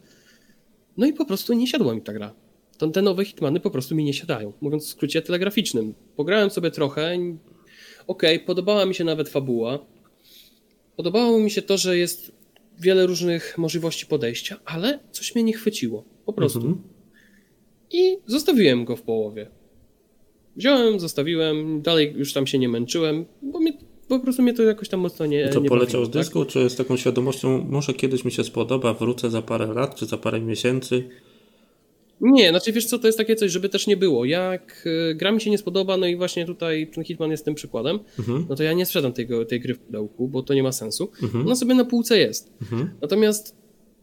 [0.96, 2.34] no i po prostu nie siadła mi ta gra.
[2.78, 5.94] To te nowe Hitmany po prostu mi nie siadają, mówiąc w skrócie telegraficznym.
[6.16, 7.18] Pograłem sobie trochę,
[8.08, 9.78] okej, podobała mi się nawet fabuła,
[10.96, 12.32] podobało mi się to, że jest
[12.80, 16.04] wiele różnych możliwości podejścia, ale coś mnie nie chwyciło.
[16.26, 16.58] Po prostu.
[16.58, 16.82] Mhm.
[17.90, 19.50] I zostawiłem go w połowie.
[20.56, 23.72] Wziąłem, zostawiłem, dalej już tam się nie męczyłem, bo mnie,
[24.08, 25.48] po prostu mnie to jakoś tam mocno nie.
[25.48, 28.94] To nie poleciał bawiło, z dysku, czy z taką świadomością, może kiedyś mi się spodoba,
[28.94, 31.08] wrócę za parę lat, czy za parę miesięcy?
[32.20, 34.24] Nie, znaczy wiesz co, to jest takie coś, żeby też nie było.
[34.24, 37.54] Jak y, gra mi się nie spodoba, no i właśnie tutaj ten Hitman jest tym
[37.54, 38.46] przykładem, Mhm.
[38.48, 41.10] no to ja nie sprzedam tego, tej gry w pudełku, bo to nie ma sensu.
[41.22, 41.46] Mhm.
[41.46, 42.52] Ona sobie na półce jest.
[42.62, 42.90] Mhm.
[43.02, 43.56] Natomiast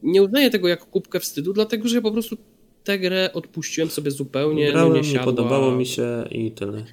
[0.03, 2.37] nie uznaję tego jako kubkę wstydu, dlatego że ja po prostu
[2.83, 4.71] tę grę odpuściłem sobie zupełnie.
[4.71, 5.25] Grałem, no nie, nie, siadła.
[5.25, 6.83] podobało mi się i tyle.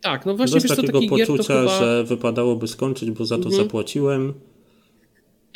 [0.00, 1.78] Tak, no właśnie Bez wiesz co, takiego taki gier to poczucia, chyba...
[1.78, 3.62] że wypadałoby skończyć, bo za to Mhm.
[3.64, 4.34] zapłaciłem.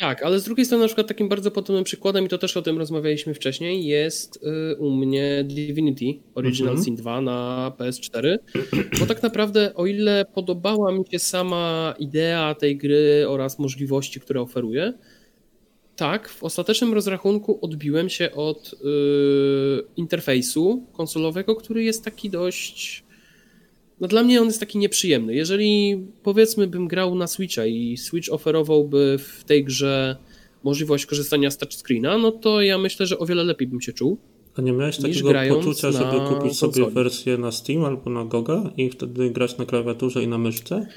[0.03, 2.61] Tak, ale z drugiej strony na przykład takim bardzo podobnym przykładem, i to też o
[2.61, 4.39] tym rozmawialiśmy wcześniej, jest
[4.71, 6.85] y, u mnie Divinity Original Mhm.
[6.85, 8.37] Sin 2 na PS4,
[8.99, 14.41] bo tak naprawdę o ile podobała mi się sama idea tej gry oraz możliwości, które
[14.41, 14.93] oferuje,
[15.95, 18.77] tak, w ostatecznym rozrachunku odbiłem się od y,
[19.95, 23.03] interfejsu konsolowego, który jest taki dość.
[24.03, 25.35] No dla mnie on jest taki nieprzyjemny.
[25.35, 30.17] Jeżeli powiedzmy bym grał na Switcha i Switch oferowałby w tej grze
[30.63, 34.17] możliwość korzystania z touchscreena, no to ja myślę, że o wiele lepiej bym się czuł.
[34.57, 36.95] A nie miałeś takiego poczucia, żeby kupić sobie konsoli.
[36.95, 40.87] wersję na Steam albo na Goga i wtedy grać na klawiaturze i na myszce?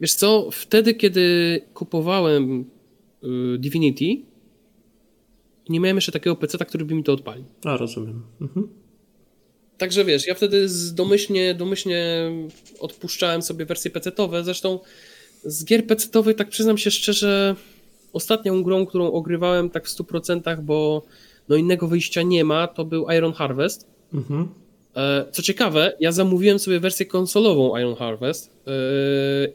[0.00, 2.64] Wiesz co, wtedy kiedy kupowałem
[3.24, 4.16] y, Divinity,
[5.68, 7.44] nie miałem jeszcze takiego PC, który by mi to odpalił.
[7.64, 8.22] A, rozumiem.
[8.40, 8.79] Mhm.
[9.80, 12.30] Także wiesz, ja wtedy domyślnie, domyślnie
[12.80, 14.44] odpuszczałem sobie wersje PC-owe.
[14.44, 14.78] Zresztą
[15.44, 17.54] z gier PC-owych, tak przyznam się szczerze,
[18.12, 21.02] ostatnią grą, którą ogrywałem tak w 100%, bo
[21.48, 23.86] no innego wyjścia nie ma, to był Iron Harvest.
[24.14, 24.48] Mhm.
[24.96, 28.70] E, Co ciekawe, ja zamówiłem sobie wersję konsolową Iron Harvest e,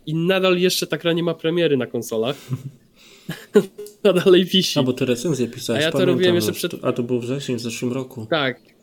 [0.05, 2.35] i nadal jeszcze ta gra nie ma premiery na konsolach.
[4.03, 4.79] nadal wisi.
[4.79, 6.57] A, bo ty recenzję pisałeś, A ja to robiłem jeszcze już.
[6.57, 8.25] przed- A to był wrzesień w zeszłym roku.
[8.29, 8.74] Tak.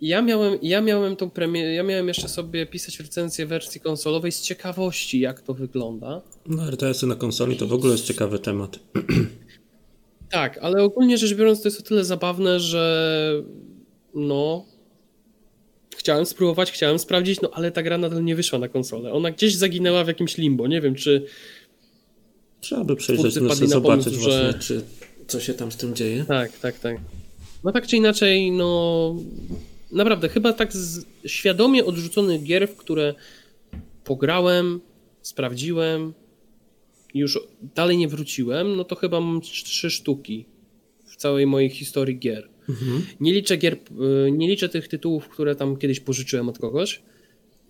[0.00, 4.42] Ja miałem, ja miałem tą premierę, ja miałem jeszcze sobie pisać recenzję wersji konsolowej z
[4.42, 6.22] ciekawości, jak to wygląda.
[6.46, 8.78] No, RTS-y na konsoli to w ogóle jest ciekawy temat.
[10.30, 13.32] Tak, ale ogólnie rzecz biorąc, to jest o tyle zabawne, że
[14.14, 14.64] no.
[15.96, 19.12] Chciałem spróbować, chciałem sprawdzić, no ale ta gra nadal nie wyszła na konsolę.
[19.12, 20.66] Ona gdzieś zaginęła w jakimś limbo.
[20.66, 21.26] Nie wiem, czy.
[22.60, 24.82] Trzeba by przejrzeć, no, na zobaczyć pomysł, właśnie, że- czy
[25.26, 26.24] co się tam z tym dzieje.
[26.28, 26.96] Tak, tak, tak.
[27.64, 29.14] No tak czy inaczej, no.
[29.92, 33.14] Naprawdę, chyba tak z świadomie odrzuconych gier, w które
[34.04, 34.80] pograłem,
[35.22, 36.12] sprawdziłem
[37.14, 37.38] i już
[37.74, 40.46] dalej nie wróciłem, no to chyba mam trzy sztuki
[41.04, 42.48] w całej mojej historii gier.
[42.68, 43.02] Mhm.
[43.20, 43.74] Nie liczę gier,
[44.26, 47.02] y, nie liczę tych tytułów, które tam kiedyś pożyczyłem od kogoś.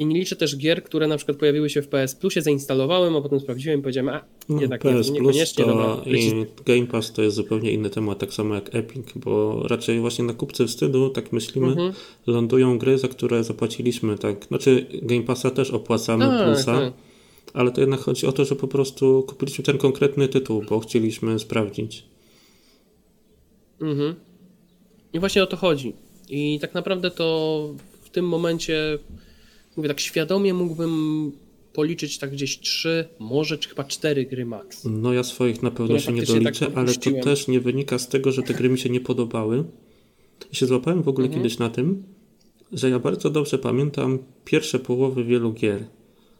[0.00, 3.20] I nie liczę też gier, które na przykład pojawiły się w PS Plusie, zainstalowałem, a
[3.20, 5.96] potem sprawdziłem i powiedziałem, a No, jednak nie, PS Plus niekoniecznie, to dobra.
[6.06, 10.24] i Game Pass to jest zupełnie inny temat, tak samo jak Epic, bo raczej właśnie
[10.24, 11.92] na kupce wstydu, tak myślimy, Mhm.
[12.26, 14.44] lądują gry, za które zapłaciliśmy, tak.
[14.44, 16.92] Znaczy Game Passa też opłacamy Tak, plusa, tak.
[17.54, 21.38] ale to jednak chodzi o to, że po prostu kupiliśmy ten konkretny tytuł, bo chcieliśmy
[21.38, 22.04] sprawdzić.
[23.80, 24.14] Mhm.
[25.12, 25.92] I właśnie o to chodzi.
[26.28, 27.68] I tak naprawdę to
[28.02, 28.98] w tym momencie,
[29.80, 31.32] mówię tak świadomie mógłbym
[31.72, 34.84] policzyć tak gdzieś trzy, może czy chyba cztery gry max.
[34.84, 37.98] No ja swoich na pewno się nie faktycznie tak doliczę, ale to też nie wynika
[37.98, 39.64] z tego, że te gry mi się nie podobały.
[40.48, 41.42] Ja się złapałem w ogóle Mhm.
[41.42, 42.02] kiedyś na tym,
[42.72, 45.84] że ja bardzo dobrze pamiętam pierwsze połowy wielu gier.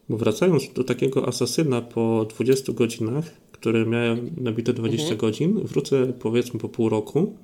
[0.09, 5.20] Bo wracając do takiego asasyna po 20 godzinach, który miałem nabite 20 Mhm.
[5.20, 7.36] godzin, wrócę powiedzmy po pół roku,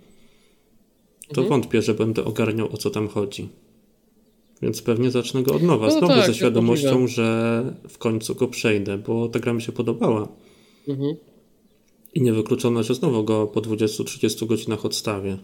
[1.35, 1.49] to Mhm.
[1.49, 3.49] wątpię, że będę ogarniał o co tam chodzi.
[4.63, 8.49] Więc pewnie zacznę go od nowa, No znowu tak, ze świadomością, że w końcu go
[8.49, 10.29] przejdę, bo ta gra mi się podobała.
[10.89, 11.15] Mhm.
[12.15, 15.39] I niewykluczone, że znowu go po 20-30 godzinach odstawię.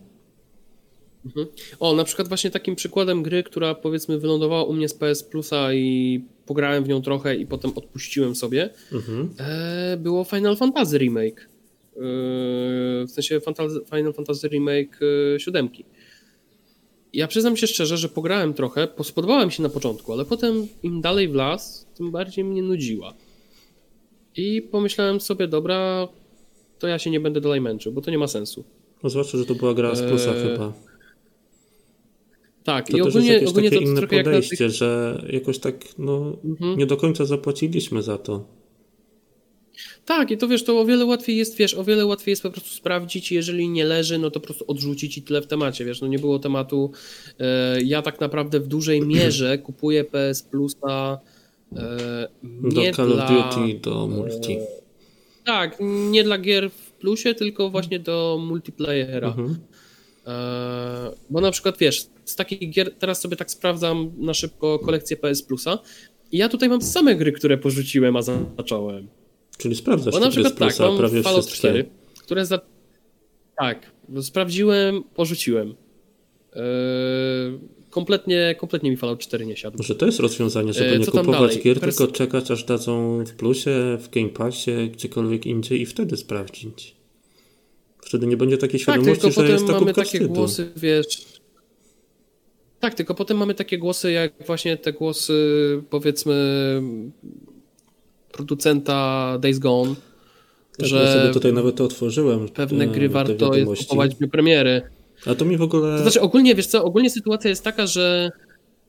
[1.80, 5.74] O, na przykład właśnie takim przykładem gry, która powiedzmy wylądowała u mnie z PS Plusa
[5.74, 9.30] i pograłem w nią trochę i potem odpuściłem sobie, Mhm.
[9.38, 11.40] e, było Final Fantasy Remake.
[11.96, 12.00] E,
[13.06, 14.98] w sensie Fantasy, Final Fantasy Remake
[15.34, 15.84] e, siódemki.
[17.12, 21.00] Ja przyznam się szczerze, że pograłem trochę, spodobała mi się na początku, ale potem im
[21.00, 23.14] dalej w las, tym bardziej mnie nudziła.
[24.36, 26.08] I pomyślałem sobie, dobra,
[26.78, 28.64] to ja się nie będę dalej męczył, bo to nie ma sensu.
[29.02, 30.42] No zwłaszcza, że to była gra z plusa eee...
[30.42, 30.72] chyba.
[32.64, 34.70] Tak, to i ogólnie, jest ogólnie takie to inne podejście, tych...
[34.70, 36.78] że jakoś tak no, mhm.
[36.78, 38.44] nie do końca zapłaciliśmy za to.
[40.04, 42.50] Tak, i to wiesz, to o wiele łatwiej jest, wiesz, o wiele łatwiej jest po
[42.50, 46.00] prostu sprawdzić, jeżeli nie leży, no to po prostu odrzucić i tyle w temacie, wiesz,
[46.00, 46.92] no nie było tematu.
[47.40, 51.18] E, ja tak naprawdę w dużej mierze kupuję PS Plusa
[51.76, 54.52] e, nie do Call dla, of Duty, do multi.
[54.52, 54.66] E,
[55.44, 55.76] tak,
[56.10, 59.28] nie dla gier w plusie, tylko właśnie do multiplayera.
[59.28, 59.56] Mhm.
[61.30, 65.42] bo na przykład, wiesz, z takich gier, teraz sobie tak sprawdzam na szybko kolekcję PS
[65.42, 65.78] Plusa
[66.32, 69.08] i ja tutaj mam same gry, które porzuciłem, a zacząłem.
[69.58, 72.60] Czyli sprawdzasz Bo na przykład tak, mam prawie Fallout 4, które za...
[73.58, 73.90] Tak,
[74.22, 75.74] sprawdziłem, porzuciłem.
[76.54, 76.62] Yy,
[77.90, 79.78] kompletnie, kompletnie mi Fallout 4 nie siadł.
[79.78, 81.96] Może to jest rozwiązanie, żeby yy, nie kupować gier, Pers...
[81.96, 86.96] tylko czekać aż dadzą w plusie, w Game Passie, gdziekolwiek indziej i wtedy sprawdzić.
[88.02, 90.28] Wtedy nie będzie takiej tak, świadomości, tak, że jest to mamy takie wstydu.
[90.34, 91.32] głosy, wiesz...
[92.80, 96.34] Tak, tylko potem mamy takie głosy, jak właśnie te głosy, powiedzmy,
[98.32, 99.94] producenta Days Gone,
[100.76, 102.48] tak, że ja sobie tutaj nawet to otworzyłem.
[102.48, 104.82] Pewne gry warto jest kupować w premiery.
[105.26, 105.96] A to mi w ogóle...
[105.96, 108.30] To znaczy ogólnie, wiesz co, ogólnie sytuacja jest taka, że...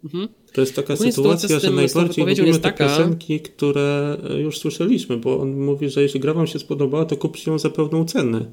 [0.04, 0.28] Mhm.
[0.54, 2.88] To jest taka ogólnie sytuacja, sytuacja tym, że najbardziej lubimy te taka...
[2.88, 7.52] piosenki, które już słyszeliśmy, bo on mówi, że jeśli gra wam się spodobała, to kupcie
[7.52, 8.46] ją za pełną cenę.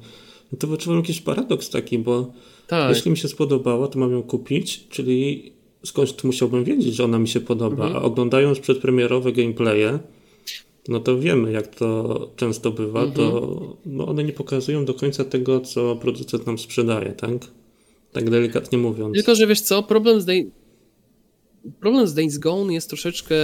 [0.51, 2.33] No to wyczuwam jakiś paradoks taki, bo
[2.67, 2.95] tak.
[2.95, 5.51] jeśli mi się spodobała, to mam ją kupić, czyli
[5.85, 7.95] skądś musiałbym wiedzieć, że ona mi się podoba, mhm.
[7.95, 9.99] a oglądając przedpremierowe gameplaye,
[10.87, 13.15] no to wiemy, jak to często bywa, mhm.
[13.15, 17.31] to no one nie pokazują do końca tego, co producent nam sprzedaje, tak?
[18.11, 19.15] Tak delikatnie mówiąc.
[19.15, 20.51] Tylko, że wiesz co, problem z, Day...
[21.79, 23.35] problem z Days Gone jest troszeczkę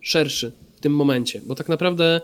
[0.00, 2.20] szerszy w tym momencie, bo tak naprawdę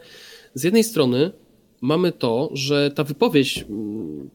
[0.54, 1.32] z jednej strony
[1.80, 4.30] mamy to, że ta wypowiedź mm,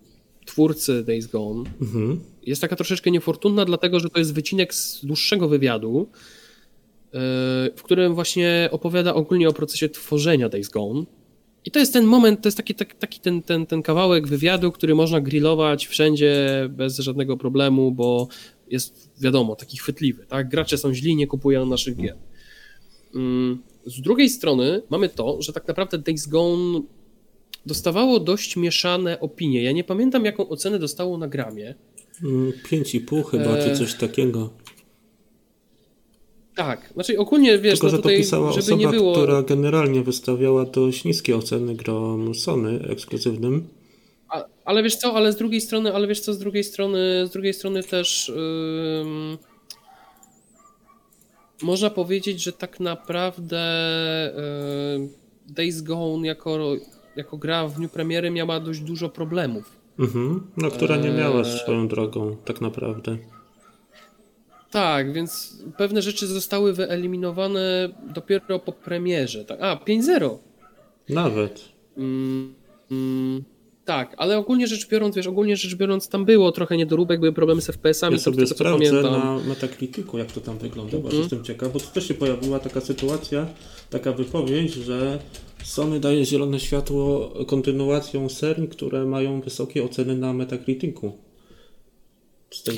[0.45, 2.19] twórcy Days Gone mhm.
[2.45, 6.07] jest taka troszeczkę niefortunna, dlatego że to jest wycinek z dłuższego wywiadu,
[7.75, 11.03] w którym właśnie opowiada ogólnie o procesie tworzenia Days Gone.
[11.65, 14.71] I to jest ten moment, to jest taki, taki, taki ten, ten, ten kawałek wywiadu,
[14.71, 18.27] który można grillować wszędzie bez żadnego problemu, bo
[18.69, 20.25] jest wiadomo, taki chwytliwy.
[20.25, 20.49] Tak?
[20.49, 22.15] Gracze są źli, nie kupują naszych gier.
[23.15, 26.81] Mm, z drugiej strony mamy to, że tak naprawdę Days Gone
[27.65, 29.63] dostawało dość mieszane opinie.
[29.63, 31.75] Ja nie pamiętam, jaką ocenę dostało na gramie.
[32.21, 33.63] 5,5 chyba, e...
[33.63, 34.49] czy coś takiego.
[36.55, 39.13] Tak, znaczy ogólnie wiesz, Tylko, no że tutaj, to pisała żeby osoba, nie było...
[39.13, 43.67] która generalnie wystawiała dość niskie oceny grom Sony ekskluzywnym.
[44.29, 47.29] A, ale wiesz co, ale z drugiej strony, ale wiesz co, z drugiej strony, z
[47.29, 49.37] drugiej strony też yy,
[51.61, 53.63] można powiedzieć, że tak naprawdę
[54.99, 55.09] yy,
[55.53, 56.75] Days Gone jako,
[57.15, 59.77] jako gra w dniu premiery miała dość dużo problemów.
[59.99, 61.59] Mhm, no która nie miała eee...
[61.59, 63.17] swoją drogą, tak naprawdę.
[64.71, 69.45] Tak, więc pewne rzeczy zostały wyeliminowane dopiero po premierze.
[69.45, 69.61] Tak.
[69.61, 70.37] A, 5-0.
[71.09, 71.69] Nawet.
[71.97, 72.55] Mm,
[72.91, 73.43] mm,
[73.85, 77.61] tak, ale ogólnie rzecz biorąc, wiesz, ogólnie rzecz biorąc, tam było trochę niedoróbek, były problemy
[77.61, 78.15] z FPS-ami.
[78.15, 81.21] Ja sobie tego, sprawdzę na Metacriticu, jak to tam wygląda, bo mm.
[81.21, 83.47] jestem ciekaw, bo tu też się pojawiła taka sytuacja,
[83.89, 85.19] taka wypowiedź, że
[85.63, 91.24] Sony daje zielone światło kontynuacją serii, które mają wysokie oceny na Metacriticu.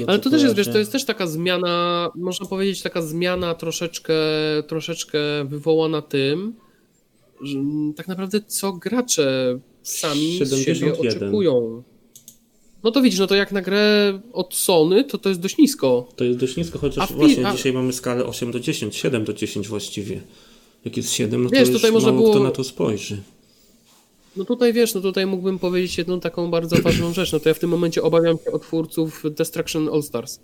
[0.08, 4.14] Ale to też jest, wiesz, to jest też taka zmiana, można powiedzieć, taka zmiana troszeczkę,
[4.68, 6.54] troszeczkę wywołana tym,
[7.42, 7.60] że
[7.96, 10.76] tak naprawdę co gracze sami 71.
[10.76, 11.84] z siebie oczekują.
[12.84, 16.10] No to widzisz, no to jak na grę od Sony, to to jest dość nisko.
[16.16, 17.56] To jest dość nisko, chociaż właśnie a...
[17.56, 20.22] dzisiaj mamy skalę 8 do 10, 7 do 10 właściwie.
[20.86, 22.30] Jak jest 7, no to wiesz, tutaj można było...
[22.30, 23.18] kto na to spojrzy.
[24.38, 27.34] No tutaj wiesz, no tutaj mógłbym powiedzieć jedną taką bardzo ważną rzecz.
[27.34, 30.40] No to ja w tym momencie obawiam się o twórców Destruction All Stars,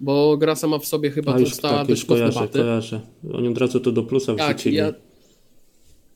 [0.00, 3.00] bo gra sama w sobie chyba to stała tak, dość kojarzę, kojarzę.
[3.32, 4.76] Oni od razu to do plusa tak, wrzucili.
[4.76, 4.92] Ja,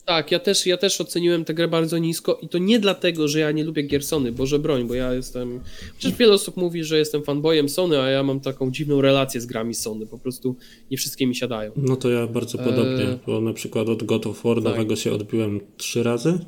[0.04, 3.40] tak, ja też, ja też oceniłem tę grę bardzo nisko i to nie dlatego, że
[3.40, 5.60] ja nie lubię gier Sony, Boże broń, bo ja jestem...
[5.98, 9.46] Przecież wiele osób mówi, że jestem fanboyem Sony, a ja mam taką dziwną relację z
[9.46, 10.56] grami Sony, po prostu
[10.90, 11.72] nie wszystkie mi siadają.
[11.76, 13.18] No to ja bardzo podobnie, e...
[13.26, 14.64] bo na przykład od God of War tak.
[14.64, 16.38] nowego się odbiłem trzy razy,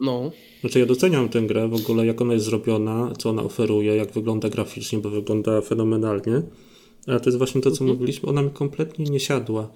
[0.00, 0.30] no.
[0.60, 4.12] Znaczy ja doceniam tę grę w ogóle, jak ona jest zrobiona, co ona oferuje, jak
[4.12, 6.42] wygląda graficznie, bo wygląda fenomenalnie.
[7.06, 7.90] Ale to jest właśnie to, co mhm.
[7.90, 9.70] mówiliśmy, ona mi kompletnie nie siadła.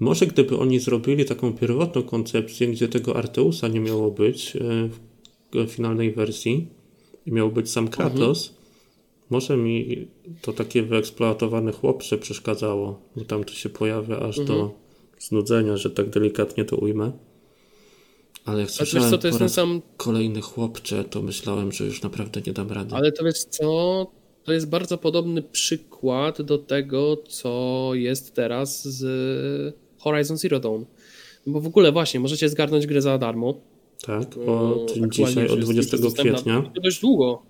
[0.00, 5.70] Może gdyby oni zrobili taką pierwotną koncepcję, gdzie tego Arteusa nie miało być e, w
[5.70, 6.68] finalnej wersji
[7.26, 8.60] i miał być sam Kratos, mhm.
[9.30, 10.08] Może mi
[10.40, 14.58] to takie wyeksploatowane chłopcze przeszkadzało, bo tam to się pojawia aż Mhm.
[14.58, 14.70] do
[15.18, 17.12] znudzenia, że tak delikatnie to ujmę.
[18.50, 21.84] Ale jak A wiesz słyszałem co, to jest ten sam, kolejny chłopcze, to myślałem, że
[21.84, 22.94] już naprawdę nie dam rady.
[22.94, 24.06] ale to wiesz co,
[24.44, 30.82] to jest bardzo podobny przykład do tego, co jest teraz z Horizon Zero Dawn.
[31.46, 33.54] Bo w ogóle właśnie, możecie zgarnąć grę za darmo.
[34.06, 36.70] Tak, o aktualnie dzisiaj, od jest- 20 jest dostępna kwietnia.
[36.82, 37.42] Dość długo.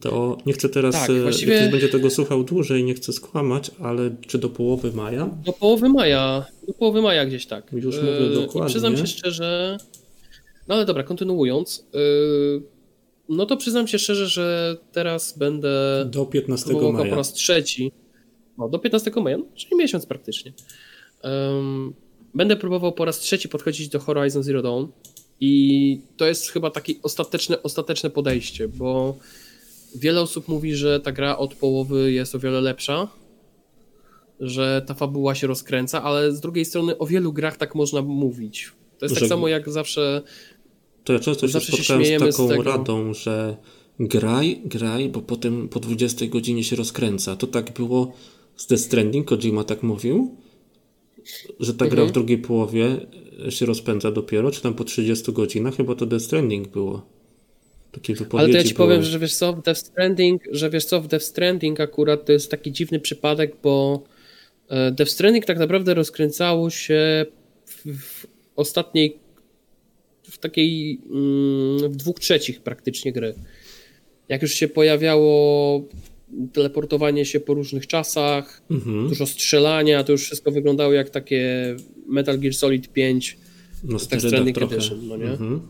[0.00, 3.12] To nie chcę teraz, Tak, e, właściwie- jak ktoś będzie tego słuchał dłużej, nie chcę
[3.12, 5.30] skłamać, ale czy do połowy maja?
[5.44, 7.72] Do połowy maja, do połowy maja gdzieś tak.
[7.72, 8.70] Już mówię I dokładnie.
[8.70, 9.78] przyznam się szczerze,
[10.68, 12.62] no ale dobra, kontynuując, yy,
[13.28, 17.16] no to przyznam się szczerze, że teraz będę Do 15 próbował go po maja.
[17.16, 17.92] raz trzeci,
[18.58, 20.52] no do 15 maja, no, czyli miesiąc praktycznie.
[21.24, 21.94] Ym,
[22.34, 24.86] będę próbował po raz trzeci podchodzić do Horizon Zero Dawn
[25.40, 29.16] i to jest chyba takie ostateczne, ostateczne podejście, bo
[29.96, 33.08] wiele osób mówi, że ta gra od połowy jest o wiele lepsza,
[34.40, 38.72] że ta fabuła się rozkręca, ale z drugiej strony o wielu grach tak można mówić.
[38.98, 40.22] To jest Że- tak samo jak zawsze
[41.04, 42.62] To ja często się Zawsze się spotkałem z z taką tego.
[42.62, 43.56] radą, że
[44.00, 47.36] graj, graj, bo potem po 20 godzinie się rozkręca.
[47.36, 48.12] To tak było
[48.56, 50.36] z Death Stranding, Kojima tak mówił,
[51.60, 52.08] że ta gra Mhm.
[52.08, 53.06] w drugiej połowie
[53.48, 57.06] się rozpędza dopiero, czy tam po 30 godzinach, chyba to Death Stranding było.
[57.92, 58.88] Takie wypowiedzi Ale to ja ci były.
[58.88, 62.32] powiem, że wiesz co, w Death Stranding, że wiesz co, w Death Stranding akurat to
[62.32, 64.02] jest taki dziwny przypadek, bo
[64.68, 67.26] e, Death Stranding tak naprawdę rozkręcało się
[67.86, 68.26] w,
[68.56, 69.18] ostatniej,
[70.48, 73.34] takiej, mm, w dwóch trzecich praktycznie gry.
[74.28, 75.84] Jak już się pojawiało
[76.52, 79.08] teleportowanie się po różnych czasach, Mhm.
[79.08, 81.76] dużo strzelania, to już wszystko wyglądało jak takie
[82.06, 83.36] Metal Gear Solid 5
[83.84, 84.62] No, sterydach Stranding.
[84.62, 85.24] Edition, no nie?
[85.30, 85.60] Mhm.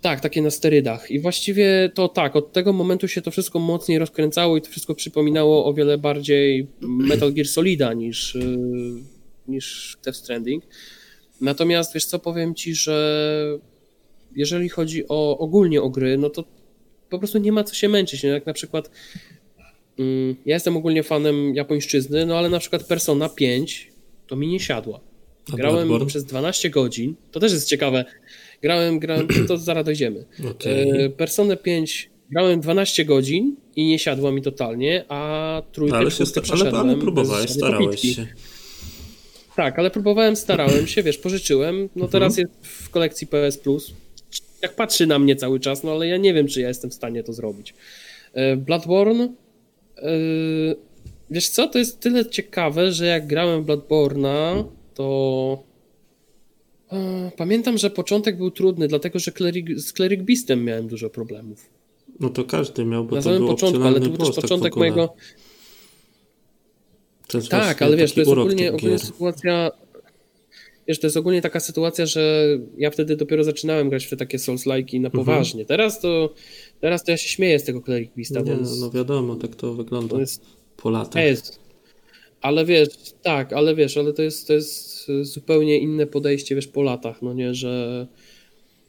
[0.00, 1.10] Tak, takie na sterydach.
[1.10, 4.94] I właściwie to tak, od tego momentu się to wszystko mocniej rozkręcało i to wszystko
[4.94, 8.42] przypominało o wiele bardziej Metal Gear Solida niż, yy,
[9.48, 10.64] niż Death Stranding.
[11.40, 13.58] Natomiast wiesz co, powiem ci, że
[14.36, 16.44] jeżeli chodzi o ogólnie o gry, no to
[17.10, 18.22] po prostu nie ma co się męczyć.
[18.22, 18.90] No jak na przykład
[19.98, 23.88] mm, ja jestem ogólnie fanem japońszczyzny, no ale na przykład Persona 5
[24.26, 25.00] to mi nie siadła.
[25.52, 26.06] A Grałem Bloodborne?
[26.06, 28.04] przez 12 godzin, to też jest ciekawe.
[28.62, 30.24] Grałem, grałem, to zaraz dojdziemy.
[30.50, 30.90] Okej.
[31.04, 36.26] E, Personę 5 grałem 12 godzin i nie siadła mi totalnie, a trójkę, ale, się
[36.26, 38.14] sta- ale, przeszedłem ale bez próbowałeś, starałeś popitki.
[38.14, 38.26] się.
[39.56, 41.76] Tak, ale próbowałem, starałem się, wiesz, pożyczyłem.
[41.76, 42.10] No Mhm.
[42.10, 43.92] teraz jest w kolekcji PS Plus.
[44.62, 46.94] Jak patrzy na mnie cały czas, no ale ja nie wiem, czy ja jestem w
[46.94, 47.74] stanie to zrobić.
[48.32, 49.32] E, Bloodborne.
[49.98, 50.12] e,
[51.30, 55.62] Wiesz co, to jest tyle ciekawe, że jak grałem Bloodborne'a, to
[56.92, 59.32] e, pamiętam, że początek był trudny, dlatego że
[59.76, 61.70] z Cleric Beastem miałem dużo problemów.
[62.20, 64.76] No to każdy miał, bo Na to samym początku, ale to był też tak początek
[64.76, 65.14] mojego.
[67.50, 69.70] Tak, ale wiesz, to jest ogólnie, ogólnie sytuacja.
[70.92, 72.46] Wiesz, to jest ogólnie taka sytuacja, że
[72.78, 75.64] ja wtedy dopiero zaczynałem grać w te takie Souls-like'i na poważnie.
[75.64, 76.34] Teraz to
[76.80, 78.62] teraz to ja się śmieję z tego Cleric Beasta, Mhm.
[78.62, 80.42] Nie, no, wiadomo, tak to wygląda to jest
[80.76, 81.24] po latach.
[81.24, 81.60] jest.
[82.40, 82.88] Ale wiesz,
[83.22, 87.34] tak, ale wiesz, ale to jest, to jest zupełnie inne podejście, wiesz, po latach, no
[87.34, 88.06] nie, że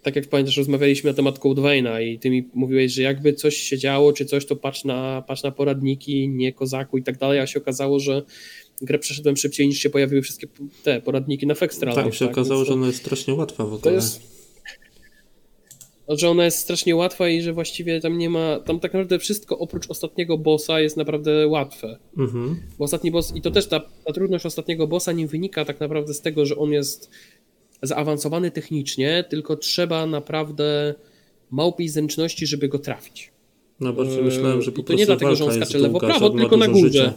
[0.01, 3.57] tak jak pamiętasz, rozmawialiśmy na temat Code Veina i ty mi mówiłeś, że jakby coś
[3.57, 7.39] się działo, czy coś, to patrz na, patrz na poradniki, nie kozaku i tak dalej,
[7.39, 8.21] a się okazało, że
[8.81, 10.47] grę przeszedłem szybciej niż się pojawiły wszystkie
[10.83, 11.95] te poradniki na Fextra.
[11.95, 13.93] tak, się okazało, Więc że to- ona jest strasznie łatwa w to ogóle.
[13.93, 14.33] jest.
[16.09, 18.59] Że ona jest strasznie łatwa i że właściwie tam nie ma.
[18.59, 21.99] Tam tak naprawdę wszystko oprócz ostatniego bossa jest naprawdę łatwe.
[22.17, 22.59] Mhm.
[22.77, 26.13] Bo ostatni boss, i to też ta, ta trudność ostatniego bossa nie wynika tak naprawdę
[26.13, 27.09] z tego, że on jest
[27.81, 30.93] zaawansowany technicznie, tylko trzeba naprawdę
[31.51, 33.31] małpiej zręczności, żeby go trafić.
[33.79, 35.73] No bardziej Eee, myślałem, że i po to prostu nie dlatego, że on skacze jest
[35.73, 36.87] lewo, długa, prawo, że on ma tylko na górze.
[36.87, 37.13] życia.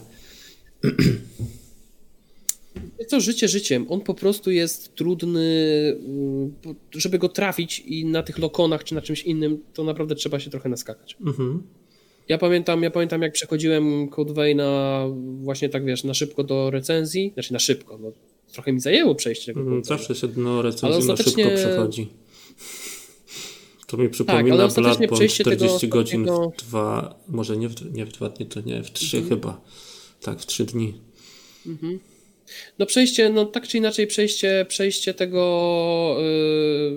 [3.08, 5.44] Co życie życiem, on po prostu jest trudny,
[6.06, 6.54] mm,
[6.92, 10.50] żeby go trafić i na tych lokonach czy na czymś innym, to naprawdę trzeba się
[10.50, 11.16] trochę naskakać.
[11.26, 11.62] Mhm.
[12.28, 15.04] Ja pamiętam, ja pamiętam jak przechodziłem Code Veina
[15.42, 18.12] właśnie tak wiesz, na szybko do recenzji, znaczy na szybko, no,
[18.52, 19.84] trochę mi zajęło przejście tego Mhm.
[19.84, 22.08] Zawsze się do recenzji na ostatecznie- szybko przechodzi.
[23.86, 27.68] To mi Tak, przypomina ale ostatecznie Bloodborne przejście tego 40 godzin w dwa, może nie
[27.68, 29.28] w, nie w dwa dni, to nie, w trzy Mhm.
[29.34, 29.60] chyba.
[30.26, 30.94] Tak, w trzy dni.
[32.78, 36.16] No przejście, no tak czy inaczej przejście, przejście tego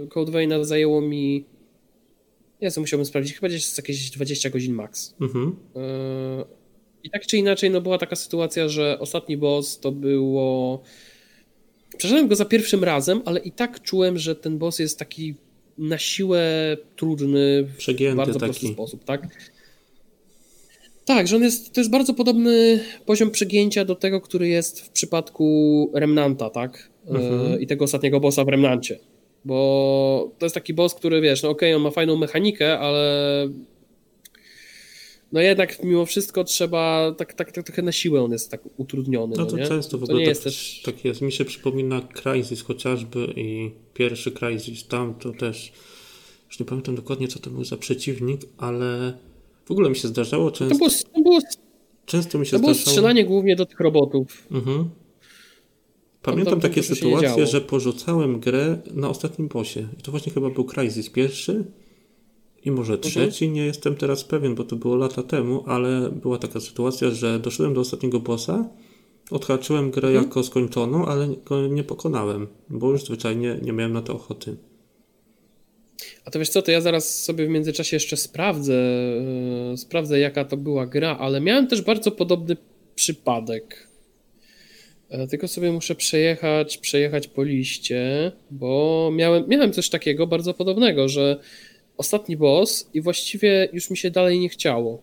[0.01, 1.45] yy, Code Veina zajęło mi
[2.61, 5.15] ja co musiałbym sprawdzić, chyba gdzieś jakieś 20 godzin max.
[5.21, 5.55] Mhm.
[5.75, 5.81] Yy,
[7.03, 10.83] I tak czy inaczej, no była taka sytuacja, że ostatni boss to było.
[11.97, 15.35] Przeszedłem go za pierwszym razem, ale i tak czułem, że ten boss jest taki
[15.77, 18.73] na siłę trudny w Przegięty bardzo prosty taki.
[18.73, 19.27] sposób, tak?
[21.09, 24.89] Tak, że on jest, to jest bardzo podobny poziom przegięcia do tego, który jest w
[24.89, 26.89] przypadku Remnanta, tak?
[27.07, 27.61] Mhm.
[27.61, 28.99] I tego ostatniego bossa w Remnancie.
[29.45, 33.47] Bo to jest taki boss, który wiesz, no okej, okay, on ma fajną mechanikę, ale
[35.31, 39.35] no jednak mimo wszystko trzeba, tak, tak, tak trochę na siłę on jest tak utrudniony.
[39.37, 40.81] No to no często w ogóle to, jest też...
[40.85, 41.21] tak jest.
[41.21, 45.71] Mi się przypomina Crysis chociażby i pierwszy Crysis tam to też,
[46.47, 49.13] już nie pamiętam dokładnie co to był za przeciwnik, ale
[49.69, 50.75] w ogóle mi się zdarzało często...
[50.75, 51.39] To było, to było,
[52.05, 52.73] często mi się to zdarzało...
[52.73, 54.47] było strzelanie głównie do tych robotów.
[54.51, 54.89] Mhm.
[56.21, 59.87] Pamiętam takie sytuacje, że porzucałem grę na ostatnim bosie.
[59.99, 61.65] I to właśnie chyba był Crysis pierwszy
[62.65, 63.11] i może mhm.
[63.11, 63.53] trzeci, mhm.
[63.55, 67.73] nie jestem teraz pewien, bo to było lata temu, ale była taka sytuacja, że doszedłem
[67.73, 68.69] do ostatniego bossa,
[69.31, 70.25] odhaczyłem grę mhm.
[70.25, 74.57] jako skończoną, ale go nie pokonałem, bo już zwyczajnie nie miałem na to ochoty.
[76.25, 78.73] A to wiesz co, to ja zaraz sobie w międzyczasie jeszcze sprawdzę,
[79.71, 82.57] yy, sprawdzę jaka to była gra, ale miałem też bardzo podobny
[82.95, 83.89] przypadek.
[85.09, 91.07] E, tylko sobie muszę przejechać, przejechać po liście, bo miałem, miałem coś takiego bardzo podobnego,
[91.07, 91.39] że
[91.97, 95.01] ostatni boss i właściwie już mi się dalej nie chciało.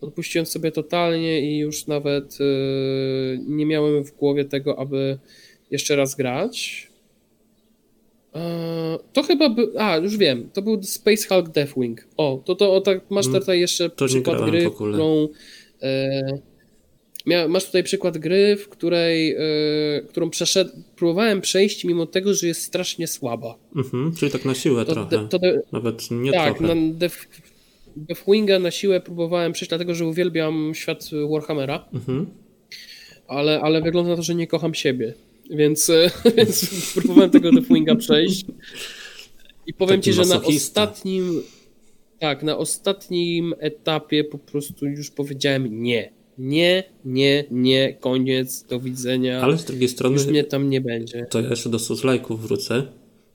[0.00, 5.18] Odpuściłem sobie totalnie i już nawet yy, nie miałem w głowie tego, aby
[5.70, 6.88] jeszcze raz grać.
[8.34, 8.40] Yy,
[9.12, 9.72] to chyba by.
[9.78, 10.50] A, już wiem.
[10.52, 12.06] To był Space Hulk Deathwing.
[12.16, 15.28] O, to, to o, tak, masz mm, tutaj jeszcze to przykład gry, którą.
[15.82, 15.88] Yy,
[17.26, 22.46] Mia, masz tutaj przykład gry, w której, yy, którą przeszedł, próbowałem przejść mimo tego, że
[22.46, 23.58] jest strasznie słaba.
[23.76, 25.28] Mhm, czyli tak na siłę to, trochę.
[25.28, 26.74] To, de, Nawet nie tak, trochę.
[26.74, 27.28] na Def,
[27.96, 31.88] Deathwinga na siłę próbowałem przejść, dlatego że uwielbiam świat Warhammera.
[31.92, 32.26] Mhm.
[33.28, 35.14] Ale, ale wygląda na to, że nie kocham siebie.
[35.50, 35.90] Więc,
[36.36, 38.44] więc próbowałem tego Deathwinga przejść.
[39.66, 41.42] I powiem Taki ci, że na ostatnim.
[42.18, 49.40] Tak, na ostatnim etapie po prostu już powiedziałem nie nie, nie, nie, koniec, do widzenia.
[49.40, 50.14] Ale z drugiej strony.
[50.16, 51.26] Już mnie tam nie będzie.
[51.30, 52.86] To ja jeszcze do Suzlajków wrócę.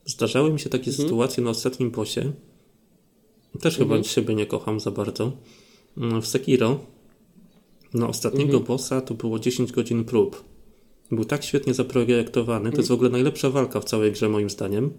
[0.04, 1.08] Zdarzały mi się takie mhm.
[1.08, 2.32] sytuacje na ostatnim bosie.
[3.60, 3.90] Też mhm.
[3.90, 5.32] chyba siebie nie kocham za bardzo.
[5.96, 6.80] Mm, w Sekiro
[7.94, 8.64] na ostatniego mhm.
[8.64, 10.44] bossa to było 10 godzin prób.
[11.10, 12.70] Był tak świetnie zaprojektowany.
[12.70, 14.90] To jest w ogóle najlepsza walka w całej grze, moim zdaniem.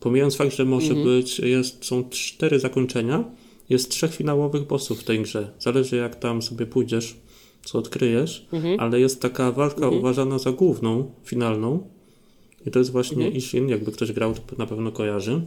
[0.00, 1.06] Pomijając fakt, że może mhm.
[1.06, 3.24] być, jest, są cztery zakończenia,
[3.68, 5.52] jest trzech finałowych bossów w tej grze.
[5.58, 7.16] Zależy jak tam sobie pójdziesz
[7.64, 8.80] co odkryjesz, mhm.
[8.80, 9.98] ale jest taka walka mhm.
[9.98, 11.88] uważana za główną, finalną.
[12.66, 13.28] I to jest właśnie.
[13.28, 15.46] Ishin, jakby ktoś grał, to na pewno kojarzy.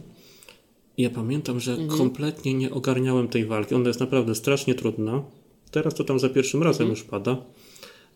[0.96, 3.74] I ja pamiętam, że kompletnie nie ogarniałem tej walki.
[3.74, 5.22] Ona jest naprawdę strasznie trudna.
[5.70, 7.36] Teraz to tam za pierwszym razem już pada.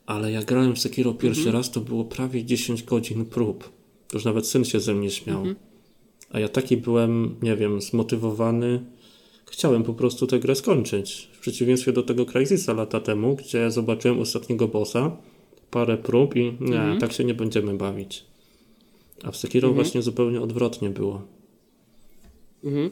[0.08, 1.56] Ale jak grałem w Sekiro pierwszy mhm.
[1.56, 3.72] raz, to było prawie 10 godzin prób.
[4.14, 5.44] Już nawet syn się ze mnie śmiał.
[6.30, 8.84] A ja taki byłem, nie wiem, zmotywowany
[9.46, 11.28] chciałem po prostu tę grę skończyć.
[11.32, 15.16] W przeciwieństwie do tego Crysisa lata temu, gdzie zobaczyłem ostatniego bossa,
[15.70, 16.98] parę prób i nie, mhm.
[16.98, 18.24] tak się nie będziemy bawić.
[19.24, 19.84] A w Sekiro mhm.
[19.84, 21.22] właśnie zupełnie odwrotnie było.
[22.64, 22.90] Mhm.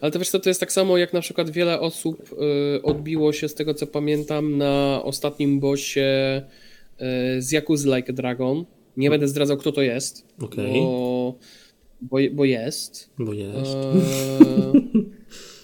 [0.00, 2.32] Ale to wiesz co, to jest tak samo jak na przykład wiele osób
[2.76, 8.16] y, odbiło się z tego co pamiętam na ostatnim bossie y, z Yakuza Like a
[8.16, 8.64] Dragon.
[8.96, 10.72] Nie będę zdradzał kto to jest, okay.
[10.72, 11.38] bo,
[12.00, 13.10] bo, bo jest.
[13.18, 13.74] Bo jest.
[13.74, 14.72] E,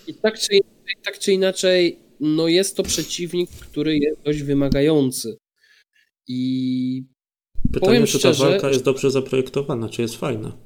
[0.10, 0.58] I tak czy,
[1.04, 5.36] tak czy inaczej, no jest to przeciwnik, który jest dość wymagający.
[6.28, 7.04] I
[7.72, 10.56] Pytanie, powiem czy szczerze, ta walka jest dobrze zaprojektowana, czy jest fajna?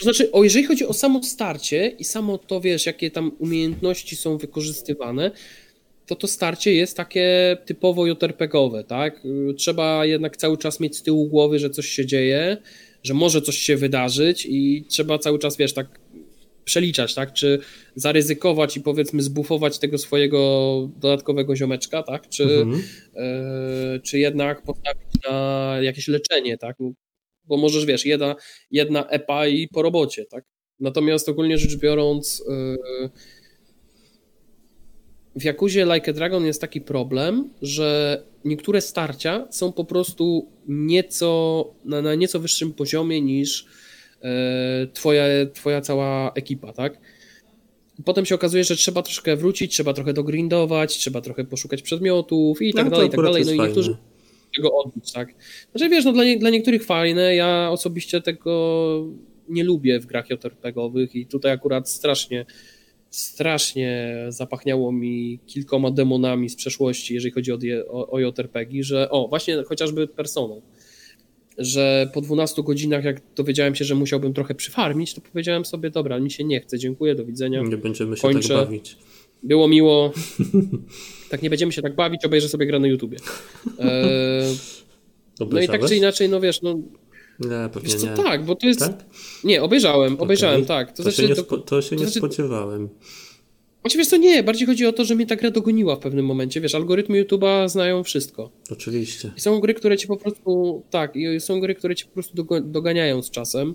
[0.00, 4.16] To znaczy, o, jeżeli chodzi o samo starcie i samo to, wiesz, jakie tam umiejętności
[4.16, 5.30] są wykorzystywane,
[6.06, 9.20] to to starcie jest takie typowo JRPG-owe, tak?
[9.56, 12.56] Trzeba jednak cały czas mieć z tyłu głowy, że coś się dzieje,
[13.02, 16.00] że może coś się wydarzyć i trzeba cały czas, wiesz, tak
[16.64, 17.32] przeliczać, tak?
[17.32, 17.58] Czy
[17.94, 22.28] zaryzykować i powiedzmy zbufować tego swojego dodatkowego ziomeczka, tak?
[22.28, 22.82] Czy, mhm.
[23.16, 26.76] e, czy jednak postawić na jakieś leczenie, tak?
[27.50, 28.36] Bo możesz, wiesz, jedna,
[28.70, 30.44] jedna epa i po robocie, tak?
[30.80, 33.08] Natomiast ogólnie rzecz biorąc, e,
[35.36, 41.64] w Jakuzie Like a Dragon jest taki problem, że niektóre starcia są po prostu nieco,
[41.84, 43.66] na, na nieco wyższym poziomie niż
[44.22, 45.24] E, twoja,
[45.54, 46.98] twoja cała ekipa, tak?
[48.04, 52.74] Potem się okazuje, że trzeba troszkę wrócić, trzeba trochę dogrindować, trzeba trochę poszukać przedmiotów i
[52.74, 53.44] tak no, dalej, i tak dalej.
[53.46, 53.96] No i niektórzy
[54.56, 55.34] tego odbić, tak?
[55.70, 59.06] Znaczy wiesz, no dla, nie, dla niektórych fajne, ja osobiście tego
[59.48, 62.46] nie lubię w grach JRPG-owych i tutaj akurat strasznie
[63.10, 69.28] strasznie zapachniało mi kilkoma demonami z przeszłości, jeżeli chodzi o, o, o JRPG, że o,
[69.28, 70.62] właśnie chociażby Personą
[71.58, 76.20] że po 12 godzinach, jak dowiedziałem się, że musiałbym trochę przyfarmić, to powiedziałem sobie, dobra,
[76.20, 77.62] mi się nie chce, dziękuję, do widzenia.
[77.62, 78.48] Nie będziemy się tak Kończę.
[78.48, 78.96] tak bawić.
[79.42, 80.12] Było miło.
[81.30, 83.18] Tak nie będziemy się tak bawić, obejrzę sobie grę na YouTubie.
[85.40, 86.74] E, no i tak czy inaczej, no wiesz, no
[87.40, 88.12] nie, pewnie co, nie.
[88.12, 88.80] tak, bo to jest...
[88.80, 89.04] Tak?
[89.44, 90.24] Nie, obejrzałem, okay.
[90.24, 90.90] obejrzałem, tak.
[90.90, 92.18] To, to znaczy, się nie, spo, to się to nie znaczy...
[92.18, 92.88] spodziewałem.
[93.82, 96.60] Oczywiście to nie, bardziej chodzi o to, że mnie ta gra dogoniła w pewnym momencie.
[96.60, 98.50] Wiesz, algorytmy YouTube'a znają wszystko.
[98.70, 99.32] Oczywiście.
[99.36, 102.46] I są gry, które ci po prostu, tak, i są gry, które ci po prostu
[102.64, 103.74] doganiają z czasem.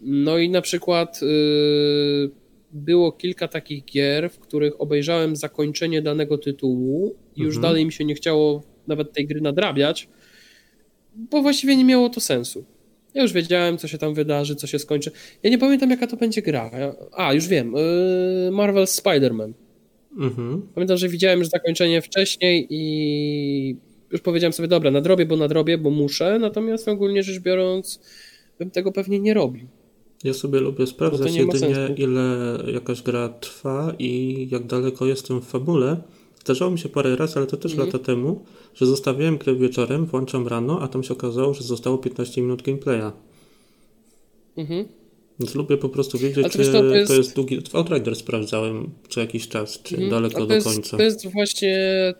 [0.00, 2.30] No i na przykład yy,
[2.72, 7.62] było kilka takich gier, w których obejrzałem zakończenie danego tytułu i już mhm.
[7.62, 10.08] dalej mi się nie chciało nawet tej gry nadrabiać,
[11.14, 12.64] bo właściwie nie miało to sensu.
[13.14, 15.10] Ja już wiedziałem, co się tam wydarzy, co się skończy.
[15.42, 16.70] Ja nie pamiętam, jaka to będzie gra.
[17.12, 17.72] A, już wiem.
[17.72, 19.52] Yy, Marvel Spider-Man.
[20.18, 20.68] Mhm.
[20.74, 23.76] Pamiętam, że widziałem już zakończenie wcześniej i
[24.12, 28.00] już powiedziałem sobie, dobra, nadrobię, bo nadrobię, bo muszę, natomiast ogólnie rzecz biorąc,
[28.58, 29.68] bym tego pewnie nie robił.
[30.26, 35.96] Ja sobie lubię sprawdzać jedynie, ile jakaś gra trwa i jak daleko jestem w fabule.
[36.40, 37.86] Zdarzało mi się parę razy, ale to też mm.
[37.86, 42.42] lata temu, że zostawiałem grę wieczorem, włączam rano, a tam się okazało, że zostało 15
[42.42, 43.12] minut gameplaya.
[44.56, 44.84] Mhm.
[45.40, 47.08] Więc lubię po prostu wiedzieć, czy to jest...
[47.08, 47.60] to jest długi.
[47.72, 50.10] Outrider sprawdzałem co jakiś czas, czy mhm.
[50.10, 50.96] daleko do końca.
[50.96, 51.78] To jest, właśnie,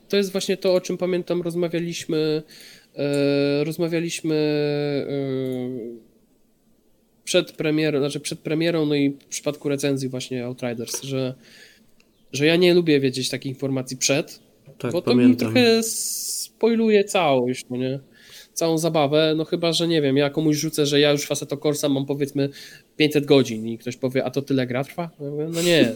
[0.08, 2.42] to jest właśnie to, o czym pamiętam, rozmawialiśmy.
[2.96, 4.34] E, rozmawialiśmy.
[5.08, 6.05] E,
[7.26, 11.34] przed premierą, znaczy przed premierą, no i w przypadku recenzji właśnie Outriders, że,
[12.32, 14.40] że ja nie lubię wiedzieć takich informacji przed,
[14.78, 15.48] tak, bo to pamiętam.
[15.48, 18.00] mi trochę spoiluje całość, no nie?
[18.52, 21.88] Całą zabawę, no chyba, że nie wiem, ja komuś rzucę, że ja już Faceto Corsa
[21.88, 22.48] mam powiedzmy
[22.96, 25.10] 500 godzin i ktoś powie, a to tyle gra trwa?
[25.52, 25.92] No nie,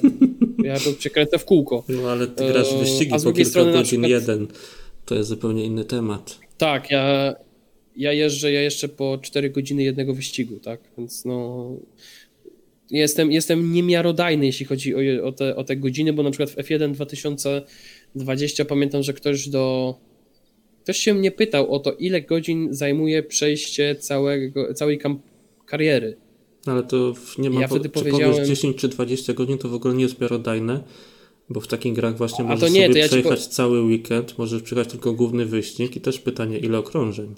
[0.64, 1.84] ja to przekręcę w kółko.
[1.88, 4.10] No ale ty grasz wyścigi a z drugiej po kilka strony godzin przykład...
[4.10, 4.46] jeden,
[5.04, 6.38] to jest zupełnie inny temat.
[6.58, 7.34] Tak, ja,
[8.00, 10.80] ja jeżdżę, ja jeszcze po 4 godziny jednego wyścigu, tak?
[10.98, 11.70] Więc no.
[12.90, 16.56] Jestem, jestem niemiarodajny, jeśli chodzi o, o, te, o te godziny, bo na przykład w
[16.56, 19.94] F1 2020 pamiętam, że ktoś do.
[20.82, 25.00] Ktoś się mnie pytał o to, ile godzin zajmuje przejście całego, całej
[25.66, 26.16] kariery.
[26.66, 27.60] Ale to nie ma.
[27.60, 28.46] Ja wtedy czy powiedziałem...
[28.46, 30.82] 10 czy 20 godzin to w ogóle nie jest miarodajne,
[31.48, 33.50] bo w takich grach właśnie możesz nie, sobie ja przejechać po...
[33.50, 37.34] cały weekend, możesz przejechać tylko główny wyścig i też pytanie, ile okrążeń.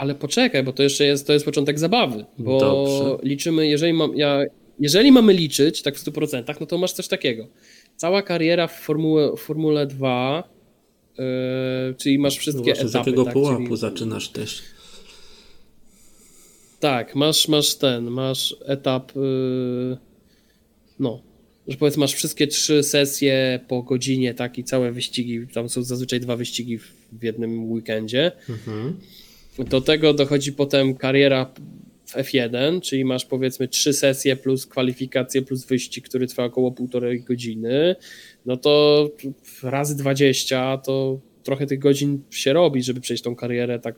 [0.00, 3.18] Ale poczekaj, bo to jeszcze jest, to jest początek zabawy, bo Dobrze.
[3.22, 4.44] liczymy, jeżeli, mam, ja,
[4.78, 7.48] jeżeli mamy liczyć tak w 100%, no to masz coś takiego.
[7.96, 10.48] Cała kariera w Formule, Formule 2,
[11.18, 11.24] yy,
[11.98, 12.88] czyli masz wszystkie no etapy.
[12.88, 13.76] Z jakiego tak, pułapu czyli...
[13.76, 14.62] zaczynasz też?
[16.80, 19.96] Tak, masz, masz ten, masz etap, yy,
[20.98, 21.22] no,
[21.68, 26.20] że powiedzmy masz wszystkie trzy sesje po godzinie, tak, i całe wyścigi, tam są zazwyczaj
[26.20, 26.78] dwa wyścigi
[27.12, 28.32] w jednym weekendzie.
[28.48, 28.96] Mhm.
[29.58, 31.52] Do tego dochodzi potem kariera
[32.06, 37.22] w F1, czyli masz powiedzmy trzy sesje plus kwalifikacje plus wyścig, który trwa około półtorej
[37.22, 37.96] godziny,
[38.46, 39.10] no to
[39.62, 43.94] razy 20 to trochę tych godzin się robi, żeby przejść tą karierę tak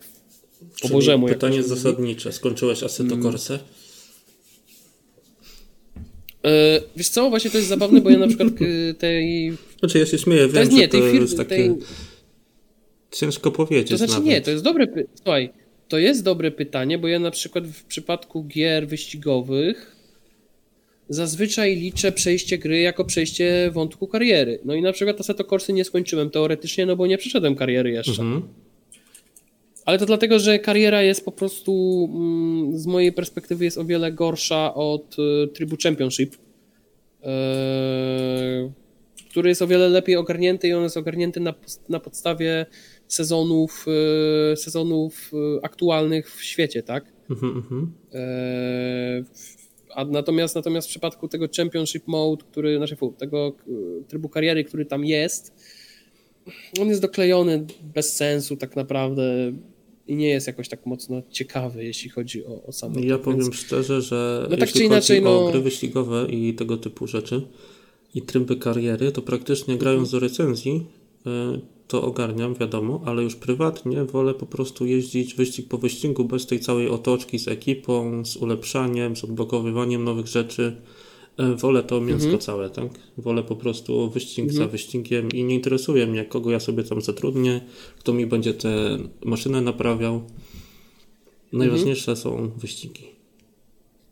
[0.60, 1.26] po czyli Bożemu.
[1.26, 1.68] Pytanie jakoś.
[1.68, 2.32] zasadnicze.
[2.32, 3.22] Skończyłeś Assetto mm.
[3.22, 3.58] Corsa?
[6.44, 6.50] Yy,
[6.96, 8.48] wiesz co, właśnie to jest zabawne, bo ja na przykład
[8.98, 9.52] tej...
[9.78, 11.56] Znaczy ja się śmieję, wiem, to jest, nie, tej firmy, jest takie...
[11.56, 11.76] tej
[13.12, 13.90] Ciężko powiedzieć.
[13.90, 14.26] To znaczy nawet.
[14.26, 14.86] nie, to jest dobre.
[15.14, 15.50] Słuchaj,
[15.88, 19.96] to jest dobre pytanie, bo ja na przykład w przypadku gier wyścigowych
[21.08, 24.58] zazwyczaj liczę przejście gry jako przejście wątku kariery.
[24.64, 28.22] No i na przykład Assetto Corsy nie skończyłem teoretycznie, no bo nie przeszedłem kariery jeszcze.
[28.22, 28.42] Mhm.
[29.84, 34.12] Ale to dlatego, że kariera jest po prostu mm, z mojej perspektywy jest o wiele
[34.12, 36.36] gorsza od y, trybu Championship.
[37.22, 38.72] Yy,
[39.30, 41.54] który jest o wiele lepiej ogarnięty i on jest ogarnięty na,
[41.88, 42.66] na podstawie
[43.12, 43.86] sezonów,
[44.52, 47.12] e, sezonów e, aktualnych w świecie, tak?
[47.30, 47.92] Mhm.
[48.14, 49.24] E,
[49.94, 53.56] a natomiast, natomiast w przypadku tego Championship Mode, który, znaczy tego
[54.08, 55.54] trybu kariery, który tam jest,
[56.80, 59.52] on jest doklejony bez sensu tak naprawdę
[60.06, 63.00] i nie jest jakoś tak mocno ciekawy, jeśli chodzi o, o samą.
[63.00, 63.54] Ja powiem więc...
[63.54, 65.46] szczerze, że no tak jeśli czy inaczej, chodzi no...
[65.46, 67.42] o gry wyścigowe i tego typu rzeczy
[68.14, 70.86] i tryby kariery, to praktycznie grając do recenzji
[71.88, 76.60] to ogarniam, wiadomo, ale już prywatnie wolę po prostu jeździć wyścig po wyścigu bez tej
[76.60, 80.76] całej otoczki z ekipą, z ulepszaniem, z odblokowywaniem nowych rzeczy.
[81.36, 82.40] E, wolę to mięsko mhm.
[82.40, 82.88] całe, tak?
[83.18, 84.58] Wolę po prostu wyścig mhm.
[84.58, 87.60] za wyścigiem i nie interesuje mnie, kogo ja sobie tam zatrudnię,
[87.98, 90.22] kto mi będzie tę maszynę naprawiał.
[91.52, 92.16] Najważniejsze mhm.
[92.16, 93.12] są wyścigi.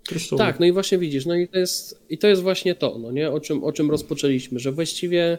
[0.08, 0.36] Zresztą...
[0.36, 3.12] Tak, no i właśnie widzisz, no i to jest, i to jest właśnie to, no
[3.12, 3.30] nie?
[3.30, 5.38] O, czym, o czym rozpoczęliśmy, że właściwie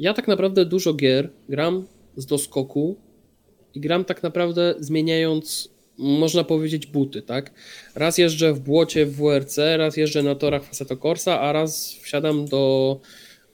[0.00, 1.86] ja tak naprawdę dużo gier gram
[2.16, 2.96] z doskoku
[3.74, 5.68] i gram tak naprawdę zmieniając,
[5.98, 7.52] można powiedzieć, buty, tak?
[7.94, 12.46] Raz jeżdżę w błocie w WRC, raz jeżdżę na torach Faceto Corsa, a raz wsiadam
[12.46, 13.00] do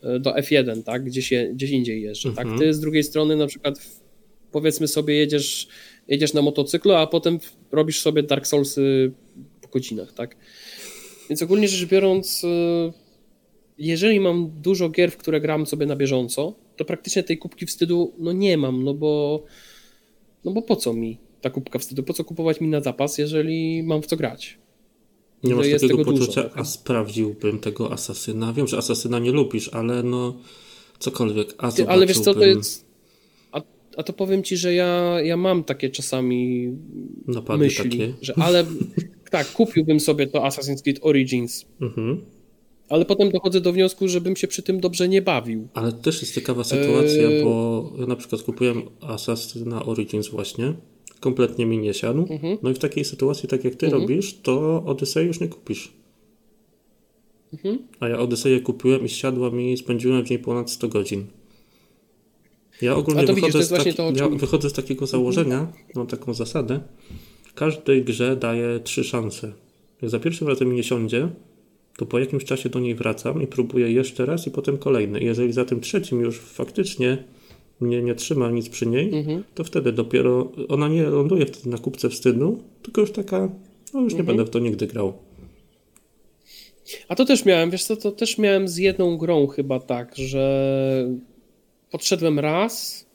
[0.03, 1.05] e, do F1, tak?
[1.05, 2.45] Gdzieś, je, gdzieś indziej jeżdżę, tak?
[2.45, 2.59] Mhm.
[2.59, 3.79] Ty z drugiej strony na przykład
[4.53, 5.69] powiedzmy sobie jedziesz,
[6.09, 7.39] jedziesz na motocyklu, a potem
[7.73, 9.13] robisz sobie Dark Soulsy
[9.63, 10.37] po godzinach, tak?
[11.29, 13.06] Więc ogólnie rzecz biorąc, e,
[13.79, 18.13] jeżeli mam dużo gier, w które gram sobie na bieżąco, to praktycznie tej kubki wstydu
[18.19, 19.43] no nie mam, no bo
[20.45, 22.03] no bo po co mi ta kubka wstydu?
[22.03, 24.59] Po co kupować mi na zapas, jeżeli mam w co grać?
[25.45, 26.59] Nie masz jest takiego tego dużo, poczucia, tak?
[26.59, 28.53] a sprawdziłbym tego asasyna.
[28.53, 30.37] Wiem, że asasyna nie lubisz, ale no
[30.99, 32.87] cokolwiek, a Ty, ale wiesz co, to jest...
[33.53, 33.63] A,
[33.97, 36.71] a to powiem ci, że ja, ja mam takie czasami
[37.27, 38.13] napady myśli, takie.
[38.23, 38.65] że ale
[39.31, 42.36] tak, kupiłbym sobie to Assassin's Creed Origins, Mhm.
[42.89, 45.69] Ale potem dochodzę do wniosku, żebym się przy tym dobrze nie bawił.
[45.75, 47.45] Ale też jest ciekawa sytuacja, Eee.
[47.45, 50.75] bo ja na przykład kupiłem Assassina Origins właśnie,
[51.21, 52.27] kompletnie mi nie siadł.
[52.31, 52.59] Mhm.
[52.63, 55.93] No i w takiej sytuacji, tak jak ty robisz, to Odyssey już nie kupisz.
[57.53, 57.79] Mhm.
[58.01, 61.27] A ja Odyseję kupiłem i siadła mi i spędziłem w niej ponad 100 godzin.
[62.83, 64.39] Ja ogólnie widzisz, wychodzę, jest z taki, to, ja Mhm.
[64.39, 66.81] wychodzę z takiego założenia, mam taką zasadę,
[67.55, 69.53] każdej grze daję trzy szanse.
[70.03, 71.29] Jak za pierwszym razem mi nie siądzie,
[71.99, 75.21] to po jakimś czasie do niej wracam i próbuję jeszcze raz i potem kolejny.
[75.21, 77.25] Jeżeli za tym trzecim już faktycznie
[77.81, 79.45] mnie nie trzyma nic przy niej, Mhm.
[79.55, 83.49] to wtedy dopiero ona nie ląduje wtedy na kupce wstydu, tylko już taka,
[83.95, 84.27] no już nie Mhm.
[84.37, 85.13] będę w to nigdy grał.
[87.09, 91.09] A to też miałem, wiesz co, to też miałem z jedną grą chyba tak, że
[91.91, 93.07] podszedłem raz,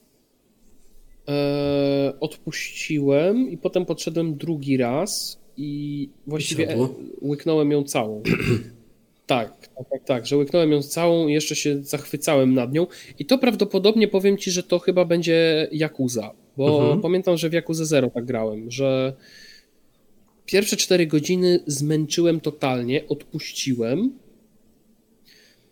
[1.27, 6.95] e, odpuściłem i potem podszedłem drugi raz i właściwie siadło?
[7.21, 8.21] łyknąłem ją całą.
[9.25, 12.87] Tak, tak, tak, tak, że łyknąłem ją całą i jeszcze się zachwycałem nad nią
[13.19, 17.01] i to prawdopodobnie powiem Ci, że to chyba będzie Yakuza, bo Mhm.
[17.01, 19.13] pamiętam, że w Yakuza Zero tak grałem, że
[20.45, 24.11] pierwsze 4 godziny zmęczyłem totalnie, odpuściłem,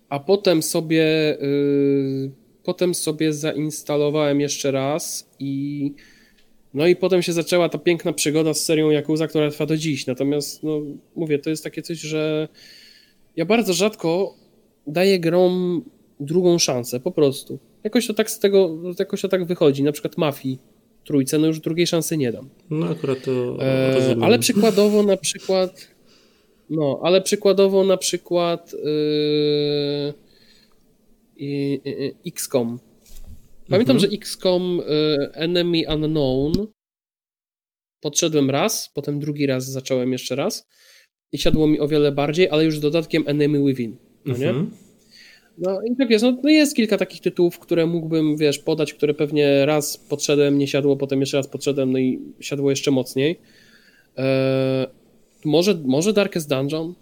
[0.09, 2.31] a potem sobie yy,
[2.63, 5.93] potem sobie zainstalowałem jeszcze raz i
[6.73, 10.07] no i potem się zaczęła ta piękna przygoda z serią Yakuza, która trwa do dziś.
[10.07, 10.81] Natomiast no
[11.15, 12.47] mówię, to jest takie coś, że
[13.35, 14.35] ja bardzo rzadko
[14.87, 15.83] daję grom
[16.19, 17.59] drugą szansę, po prostu.
[17.83, 19.83] Jakoś to tak z tego, jakoś to tak wychodzi.
[19.83, 20.59] Na przykład Mafii
[21.05, 22.49] trójce, no już drugiej szansy nie dam.
[22.69, 25.87] No akurat to E, ale przykładowo na przykład
[26.69, 30.13] no, ale przykładowo na przykład yy,
[31.37, 32.79] yy, yy, XCOM.
[33.69, 34.11] Pamiętam, Mhm.
[34.11, 36.51] że XCOM yy, Enemy Unknown
[38.01, 40.67] podszedłem raz, potem drugi raz zacząłem jeszcze raz
[41.31, 44.49] i siadło mi o wiele bardziej, ale już z dodatkiem Enemy Within, no nie?
[44.49, 44.71] Mhm.
[45.57, 49.13] No i tak jest, no, no jest kilka takich tytułów, które mógłbym, wiesz, podać, które
[49.13, 53.39] pewnie raz podszedłem, nie siadło, potem jeszcze raz podszedłem, no i siadło jeszcze mocniej.
[54.17, 54.87] Eee,
[55.45, 56.93] może, może Darkest Dungeon?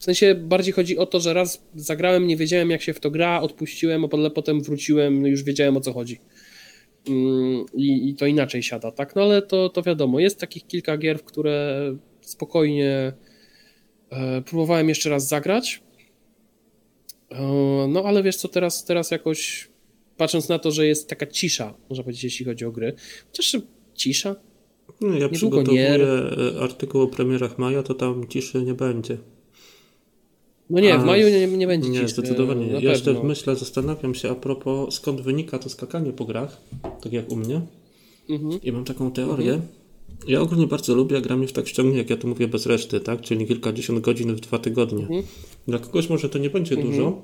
[0.00, 3.10] W sensie bardziej chodzi o to, że raz zagrałem, nie wiedziałem jak się w to
[3.10, 6.20] gra, odpuściłem, ale potem wróciłem, już wiedziałem o co chodzi.
[7.08, 9.16] Mm, I, I to inaczej siada, tak?
[9.16, 11.80] No ale to, to wiadomo, jest takich kilka gier, w które
[12.20, 13.12] spokojnie
[14.10, 15.82] e, próbowałem jeszcze raz zagrać.
[17.30, 19.68] E, No ale wiesz co, teraz, teraz jakoś
[20.16, 22.92] patrząc na to, że jest taka cisza, można powiedzieć, jeśli chodzi o gry.
[23.26, 23.56] Chociaż
[23.94, 24.36] cisza?
[25.00, 26.04] No, ja Niedługo przygotowuję nie.
[26.58, 29.18] e, artykuł o premierach maja, to tam ciszy nie będzie.
[30.70, 32.66] No nie, w maju nie, nie będzie Nie, zdecydowanie.
[32.66, 33.28] Ja jeszcze pewno.
[33.28, 36.60] myślę, zastanawiam się a propos, skąd wynika to skakanie po grach,
[37.02, 37.60] tak jak u mnie.
[38.30, 38.62] Mhm.
[38.62, 39.60] I mam taką teorię.
[40.28, 42.66] Ja ogólnie bardzo lubię, jak gra mnie w tak ściągnie, jak ja to mówię, bez
[42.66, 43.20] reszty, tak?
[43.20, 45.02] Czyli kilkadziesiąt godzin w dwa tygodnie.
[45.02, 45.22] Mhm.
[45.68, 47.22] Dla kogoś może to nie będzie dużo,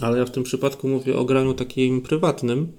[0.00, 2.72] ale ja w tym przypadku mówię o graniu takim prywatnym,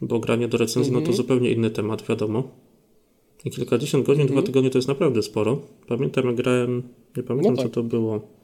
[0.00, 1.06] bo granie do recenzji, no Mhm.
[1.16, 2.42] to zupełnie inny temat, wiadomo.
[3.44, 4.38] I kilkadziesiąt godzin, Mhm.
[4.40, 5.60] dwa tygodnie to jest naprawdę sporo.
[5.88, 6.82] Pamiętam, jak grałem,
[7.16, 7.66] nie pamiętam No tak.
[7.66, 8.41] co to było.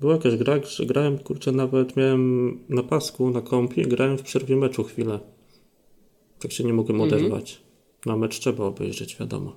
[0.00, 4.56] Była jakaś gra, że grałem, kurczę, nawet miałem na pasku, na kompie, grałem w przerwie
[4.56, 5.20] meczu chwilę.
[6.38, 7.20] Tak się nie mogłem Mhm.
[7.20, 7.60] oderwać.
[8.06, 9.56] Na mecz trzeba obejrzeć, wiadomo.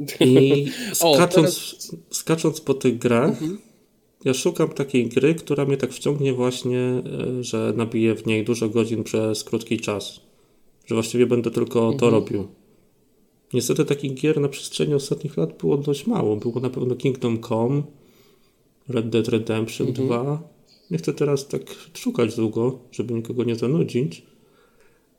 [0.20, 0.66] I
[1.00, 1.76] O, skacząc,
[2.10, 3.58] skacząc po tych grach, Mhm.
[4.24, 7.02] ja szukam takiej gry, która mnie tak wciągnie właśnie, e,
[7.44, 10.20] że nabiję w niej dużo godzin przez krótki czas.
[10.86, 12.12] Że właściwie będę tylko to Mhm.
[12.12, 12.48] robił.
[13.52, 16.36] Niestety takich gier na przestrzeni ostatnich lat było dość mało.
[16.36, 17.82] Było na pewno Kingdom Come,
[18.88, 20.06] Red Dead Redemption Mhm.
[20.08, 20.42] 2.
[20.90, 21.62] Nie chcę teraz tak
[21.94, 24.22] szukać długo, żeby nikogo nie zanudzić.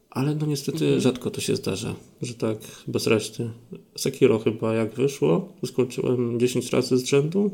[0.09, 1.01] Ale no niestety Mhm.
[1.01, 2.57] rzadko to się zdarza, że tak
[2.87, 3.49] bez reszty.
[3.95, 7.51] Sekiro chyba jak wyszło, to skończyłem 10 razy z rzędu.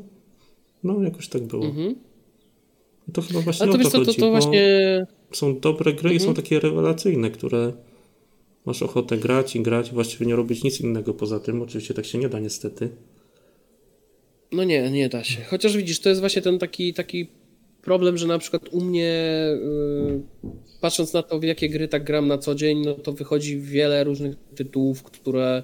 [0.83, 1.65] No jakoś tak było.
[1.65, 1.95] Mhm.
[3.07, 5.05] I to chyba właśnie Ale o to to co, to, chodzi, to bo właśnie...
[5.31, 6.29] są dobre gry i Mhm.
[6.29, 7.73] są takie rewelacyjne, które
[8.65, 11.61] masz ochotę grać i grać właściwie nie robić nic innego poza tym.
[11.61, 12.89] Oczywiście tak się nie da niestety.
[14.51, 15.43] No nie, nie da się.
[15.43, 17.27] Chociaż widzisz, to jest właśnie ten taki, taki
[17.81, 19.13] problem, że na przykład u mnie,
[19.63, 20.21] yy,
[20.81, 24.03] patrząc na to, w jakie gry tak gram na co dzień, no to wychodzi wiele
[24.03, 25.63] różnych tytułów, które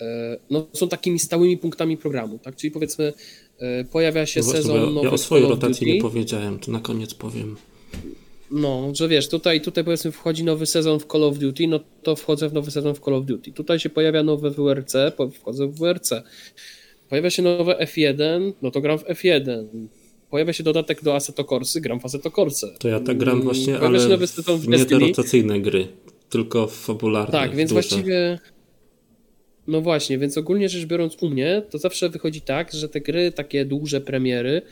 [0.00, 0.06] yy,
[0.50, 2.56] no, są takimi stałymi punktami programu, tak?
[2.56, 3.12] Czyli powiedzmy,
[3.60, 6.72] yy, pojawia się No właśnie, sezon ja, nowy ja o swojej rotacji nie powiedziałem, to
[6.72, 7.56] na koniec powiem.
[8.50, 12.16] No, że wiesz, tutaj, tutaj powiedzmy wchodzi nowy sezon w Call of Duty, no to
[12.16, 13.52] wchodzę w nowy sezon w Call of Duty.
[13.52, 14.94] Tutaj się pojawia nowe WRC,
[15.34, 16.12] wchodzę w WRC.
[17.12, 19.66] Pojawia się nowe F1, no to gram w F1.
[20.30, 22.68] Pojawia się dodatek do Assetto Corsy, gram w Assetto Corsę.
[22.78, 23.98] To ja tak gram właśnie, pojawia ale
[24.58, 25.88] w nie te rotacyjne gry,
[26.30, 27.32] tylko w fabularne.
[27.32, 27.74] Tak, więc duże.
[27.74, 28.38] właściwie.
[29.66, 33.32] No właśnie, więc ogólnie rzecz biorąc u mnie, to zawsze wychodzi tak, że te gry,
[33.32, 34.62] takie duże premiery,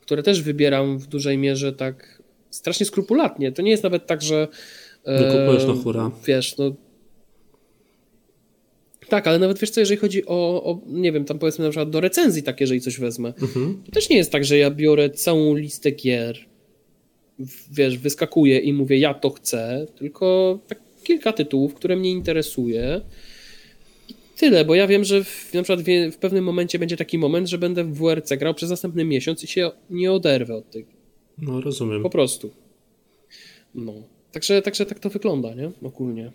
[0.00, 3.52] które też wybieram w dużej mierze tak strasznie skrupulatnie.
[3.52, 4.48] To nie jest nawet tak, że.
[5.06, 6.10] Nie kupujesz na e, hura.
[6.26, 6.72] Wiesz, no.
[9.08, 11.90] Tak, ale nawet wiesz co, jeżeli chodzi o, o, nie wiem, tam powiedzmy na przykład
[11.90, 13.82] do recenzji tak, jeżeli coś wezmę, Mhm.
[13.86, 16.38] to też nie jest tak, że ja biorę całą listę gier,
[17.38, 23.00] w- wiesz, wyskakuję i mówię, ja to chcę, tylko tak kilka tytułów, które mnie interesuje.
[24.08, 27.18] I tyle, bo ja wiem, że w, na przykład wie- w pewnym momencie będzie taki
[27.18, 30.86] moment, że będę w WRC grał przez następny miesiąc i się nie oderwę od tych.
[31.38, 32.02] No rozumiem.
[32.02, 32.50] Po prostu.
[33.74, 33.94] No.
[34.32, 35.70] Także, także tak to wygląda, nie?
[35.82, 36.32] Ogólnie.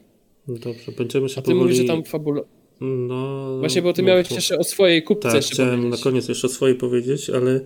[0.47, 1.59] No Dobrze, będziemy się A ty powoli...
[1.59, 2.41] mówisz, że tam fabula...
[2.81, 5.99] No, Właśnie, bo ty no, miałeś to- jeszcze o swojej kupce Tak, chciałem powiedzieć.
[5.99, 7.61] na koniec jeszcze swoje powiedzieć, ale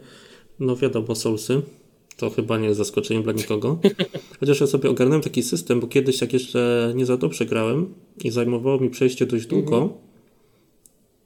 [0.59, 1.61] no wiadomo, Soulsy.
[2.17, 3.79] To chyba nie jest zaskoczeniem dla nikogo.
[4.39, 7.93] Chociaż ja sobie ogarnąłem taki system, bo kiedyś jak jeszcze nie za dobrze grałem
[8.23, 9.89] i zajmowało mi przejście dość długo,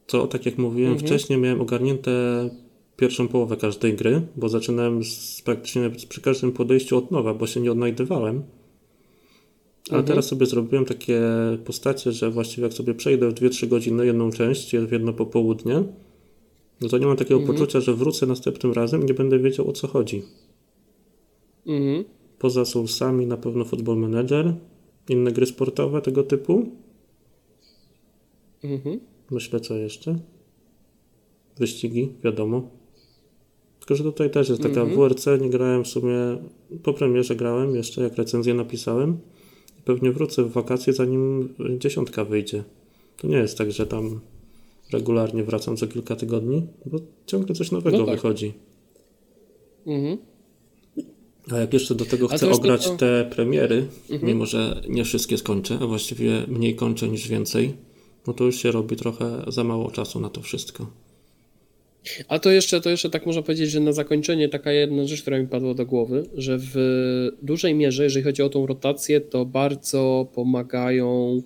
[0.07, 2.11] to tak jak mówiłem wcześniej, miałem ogarnięte
[2.97, 7.59] pierwszą połowę każdej gry, bo zaczynałem z, praktycznie przy każdym podejściu od nowa, bo się
[7.59, 8.43] nie odnajdywałem.
[9.89, 11.21] Ale teraz sobie zrobiłem takie
[11.65, 15.83] postacie, że właściwie jak sobie przejdę w 2-3 godziny jedną część, w jedno popołudnie,
[16.81, 19.71] no to nie mam takiego poczucia, że wrócę następnym razem i nie będę wiedział o
[19.71, 20.23] co chodzi.
[21.67, 22.03] Mhm.
[22.39, 24.53] Poza Soulsami na pewno Football Manager,
[25.09, 26.65] inne gry sportowe tego typu.
[28.63, 28.99] Mhm.
[29.31, 30.19] Myślę co jeszcze.
[31.57, 32.69] Wyścigi, wiadomo.
[33.79, 36.15] Tylko, że tutaj też jest taka WRC, nie grałem w sumie,
[36.83, 39.17] po premierze grałem jeszcze, jak recenzję napisałem.
[39.85, 42.63] Pewnie wrócę w wakacje, zanim dziesiątka wyjdzie.
[43.17, 44.19] To nie jest tak, że tam
[44.93, 48.15] regularnie wracam co kilka tygodni, bo ciągle coś nowego No tak.
[48.15, 48.53] wychodzi.
[49.87, 50.17] Mhm.
[51.51, 53.87] A jak jeszcze do tego chcę ograć to- te premiery,
[54.23, 57.73] mimo że nie wszystkie skończę, a właściwie mniej kończę niż więcej,
[58.27, 60.87] no to już się robi trochę za mało czasu na to wszystko.
[62.28, 65.40] A to jeszcze, to jeszcze tak można powiedzieć, że na zakończenie taka jedna rzecz, która
[65.40, 66.76] mi padła do głowy, że w
[67.41, 71.41] dużej mierze, jeżeli chodzi o tą rotację, to bardzo pomagają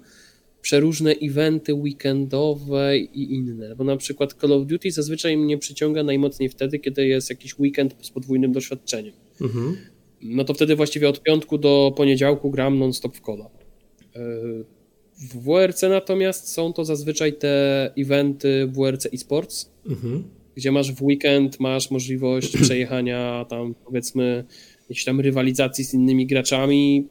[0.62, 6.50] przeróżne eventy weekendowe i inne, bo na przykład Call of Duty zazwyczaj mnie przyciąga najmocniej
[6.50, 9.14] wtedy, kiedy jest jakiś weekend z podwójnym doświadczeniem.
[9.42, 9.78] Mhm.
[10.22, 13.50] No to wtedy właściwie od piątku do poniedziałku gram non-stop w kola.
[15.18, 20.24] W WRC natomiast są to zazwyczaj te eventy WRC eSports, Mhm.
[20.56, 24.44] Gdzie masz w weekend, masz możliwość przejechania tam powiedzmy
[24.82, 27.08] jakiejś tam rywalizacji z innymi graczami,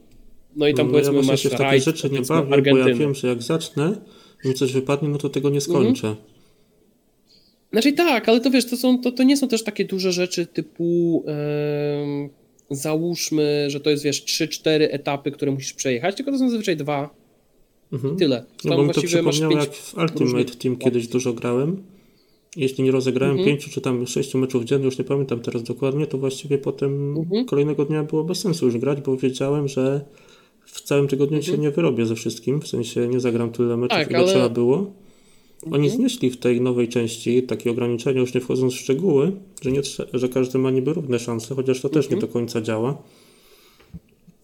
[0.56, 2.62] no i tam no ja powiedzmy właśnie masz się w takie rajd, rzeczy nie bawię,
[2.72, 3.96] bo ja wiem, że jak zacznę
[4.44, 5.62] mi coś wypadnie, no to tego nie Mhm.
[5.82, 6.16] skończę.
[7.72, 10.46] Znaczy tak, ale to wiesz, to, są, to, to nie są też takie duże rzeczy
[10.46, 12.28] typu em,
[12.70, 17.14] załóżmy, że to jest wiesz 3-4 etapy, które musisz przejechać, tylko to są zazwyczaj dwa
[17.92, 18.16] Mhm.
[18.16, 18.44] tyle.
[18.64, 21.82] No Tam bo mi to przypomniało, jak w Ultimate różnych- Team kiedyś dużo grałem.
[22.56, 23.48] Jeśli nie rozegrałem Mhm.
[23.56, 27.44] pięciu czy tam sześciu meczów dziennie, już nie pamiętam teraz dokładnie, to właściwie potem Mhm.
[27.46, 30.04] kolejnego dnia było bez sensu już grać, bo wiedziałem, że
[30.66, 34.04] w całym tygodniu się nie wyrobię ze wszystkim, w sensie nie zagram tyle meczów, Mhm.
[34.04, 34.92] Tak, ile ale- trzeba było.
[35.66, 35.90] Oni Mhm.
[35.92, 39.32] znieśli w tej nowej części takie ograniczenia, już nie wchodząc w szczegóły,
[39.62, 39.80] że, nie,
[40.12, 43.02] że każdy ma niby równe szanse, chociaż to też nie do końca działa.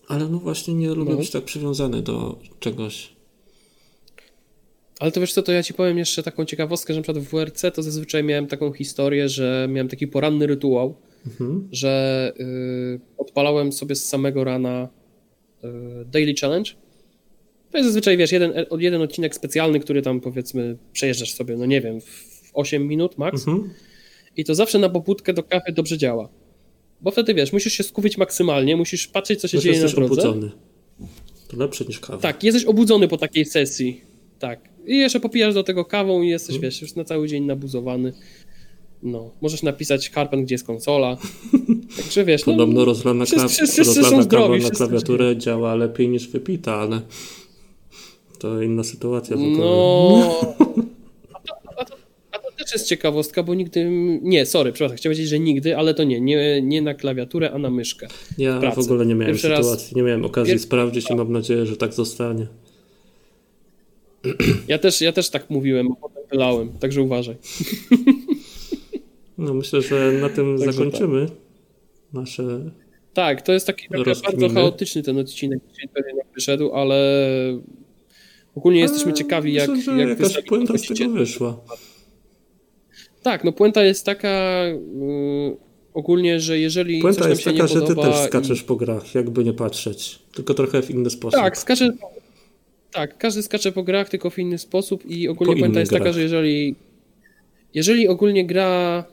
[0.08, 1.16] Ale no właśnie nie lubię Mhm.
[1.16, 1.22] No.
[1.22, 3.08] być tak przywiązany do czegoś.
[5.00, 7.30] Ale to wiesz co, to ja ci powiem jeszcze taką ciekawostkę, że na przykład w
[7.30, 10.94] WRC to zazwyczaj miałem taką historię, że miałem taki poranny rytuał,
[11.26, 11.68] Mhm.
[11.72, 14.88] że y, odpalałem sobie z samego rana
[15.64, 15.68] y,
[16.04, 16.70] Daily Challenge.
[17.70, 21.80] To jest zazwyczaj, wiesz, jeden, jeden odcinek specjalny, który tam powiedzmy przejeżdżasz sobie, no nie
[21.80, 23.48] wiem, w 8 minut max.
[23.48, 23.70] Mhm.
[24.36, 26.28] I to zawsze na poputkę do kawy dobrze działa.
[27.00, 30.22] Bo wtedy wiesz, musisz się skupić maksymalnie, musisz patrzeć, co się dzieje na jesteś drodze.
[30.28, 30.50] obudzony.
[31.48, 32.18] To lepsze niż kawa.
[32.18, 34.00] Tak, jesteś obudzony po takiej sesji.
[34.38, 34.69] Tak.
[34.90, 36.62] I jeszcze popijasz do tego kawą i jesteś, Mhm.
[36.70, 38.12] wiesz, już na cały dzień nabuzowany.
[39.02, 41.16] No, możesz napisać Karpen, gdzie jest konsola.
[41.96, 46.08] Także wiesz, no, Podobno rozlana, wszyscy- wszyscy są rozlana zdrowi, na wszyscy klawiaturę działa lepiej
[46.08, 47.00] niż wypita, ale
[48.38, 49.58] to inna sytuacja w ogóle.
[49.58, 50.40] No.
[51.34, 51.94] A to, a, to,
[52.32, 53.88] a to też jest ciekawostka, bo nigdy.
[54.22, 56.20] Nie, sorry, przepraszam, chciałem powiedzieć, że nigdy, ale to nie.
[56.20, 58.08] Nie, nie na klawiaturę, a na myszkę.
[58.38, 58.76] Ja pracy.
[58.80, 61.66] w ogóle nie miałem Pierwszy sytuacji, raz- nie miałem okazji Pier- sprawdzić i mam nadzieję,
[61.66, 62.46] że tak zostanie.
[64.68, 67.36] Ja też, ja też tak mówiłem, a potem wylałem, także uważaj.
[69.38, 71.26] No myślę, że na tym Także zakończymy
[72.12, 72.70] nasze.
[73.14, 77.24] Tak, to jest taki bardzo chaotyczny ten odcinek, dzisiaj pewnie nam wyszedł, ale
[78.54, 81.60] ogólnie jesteśmy ciekawi, jak, myślę, jak jakaś wystawi- puenta z tego wyszła.
[83.22, 85.56] Tak, no puenta jest taka y,
[85.94, 89.52] ogólnie, że jeżeli Puenta jest taka, że ty też i- skaczesz po grach, jakby nie
[89.52, 90.18] patrzeć.
[90.34, 91.40] Tylko trochę w inny sposób.
[91.40, 91.92] Tak, skacze.
[92.92, 96.04] Tak, każdy skacze po grach, tylko w inny sposób i ogólnie Po innych jest taka,
[96.04, 96.14] grach.
[96.14, 96.76] że jeżeli
[97.74, 99.04] jeżeli ogólnie gra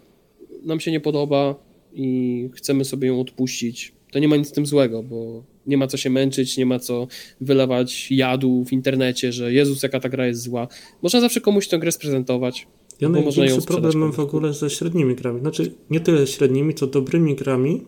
[0.64, 1.56] nam się nie podoba
[1.94, 5.88] i chcemy sobie ją odpuścić, to nie ma nic z tym złego, bo nie ma
[5.88, 7.08] co się męczyć, nie ma co
[7.41, 10.68] wylewać jadu w internecie, że Jezus, jaka ta gra jest zła.
[11.02, 12.68] Można zawsze komuś tę grę sprezentować.
[13.02, 15.40] Ja największy problem mam w ogóle ze średnimi grami.
[15.40, 17.82] Znaczy, nie tyle średnimi, co dobrymi grami.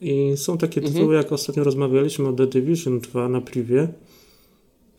[0.00, 0.94] I są takie Mhm.
[0.94, 3.88] tytuły, jak ostatnio rozmawialiśmy o The Division 2 na privie.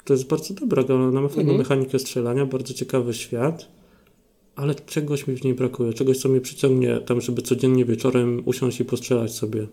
[0.05, 1.57] To jest bardzo dobra gra, ona ma fajną Mhm.
[1.57, 3.67] mechanikę strzelania, bardzo ciekawy świat,
[4.55, 8.79] ale czegoś mi w niej brakuje, czegoś, co mnie przyciągnie tam, żeby codziennie wieczorem usiąść
[8.79, 9.67] i postrzelać sobie.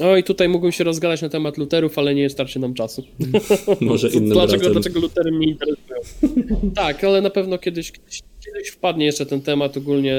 [0.00, 3.02] O i tutaj mógłbym się rozgadać na temat luterów, ale nie starczy nam czasu.
[3.80, 4.72] Może innym dlaczego, razem.
[4.72, 6.00] dlaczego lutery mnie interesują?
[6.74, 10.16] tak, ale na pewno kiedyś, kiedyś, kiedyś wpadnie jeszcze ten temat ogólnie,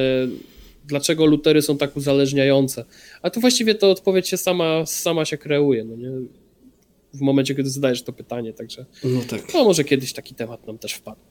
[0.86, 2.86] dlaczego lutery są tak uzależniające.
[3.22, 6.12] A tu właściwie to odpowiedź się sama, sama się kreuje, no nie?
[7.14, 9.54] W momencie, kiedy zadajesz to pytanie, także No tak.
[9.54, 11.24] no może kiedyś taki temat nam też wpadnie.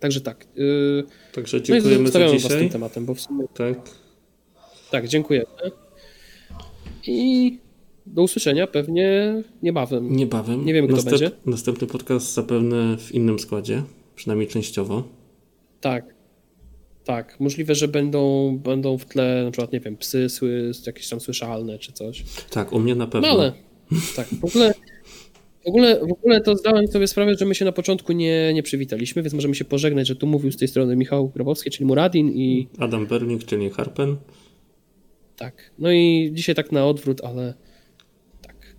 [0.00, 0.46] Także tak.
[0.56, 2.58] Yy, Także no dziękujemy za zostawiamy was dzisiaj.
[2.58, 3.90] tym tematem, bo w sumie Tak.
[4.90, 5.46] tak, dziękujemy.
[7.06, 7.58] I
[8.06, 10.16] do usłyszenia pewnie niebawem.
[10.16, 10.64] Niebawem.
[10.66, 11.30] Nie wiemy, kto będzie.
[11.46, 13.82] Następny podcast zapewne w innym składzie,
[14.16, 15.04] przynajmniej częściowo.
[15.80, 16.14] Tak.
[17.04, 21.20] Tak, możliwe, że będą, będą w tle na przykład, nie wiem, psy sły, jakieś tam
[21.20, 22.24] słyszalne czy coś.
[22.50, 23.28] Tak, u mnie na pewno.
[23.28, 23.52] No ale
[24.16, 24.74] tak, w ogóle,
[25.64, 28.62] w ogóle, w ogóle to zdałem sobie sprawę, że my się na początku nie, nie
[28.62, 32.28] przywitaliśmy, więc możemy się pożegnać, że tu mówił z tej strony Michał Grabowski, czyli Muradin
[32.32, 34.16] i Adam Berling, czyli Harpen.
[35.36, 35.70] tak.
[35.78, 37.54] No i dzisiaj tak na odwrót, ale
[38.42, 38.76] tak.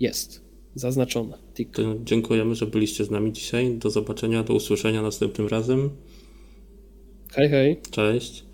[0.00, 0.50] Jest.
[0.74, 1.38] Zaznaczone.
[1.72, 3.74] To dziękujemy, że byliście z nami dzisiaj.
[3.78, 5.90] Do zobaczenia, do usłyszenia następnym razem.
[7.32, 7.80] Hej, hej.
[7.90, 8.44] Cześć.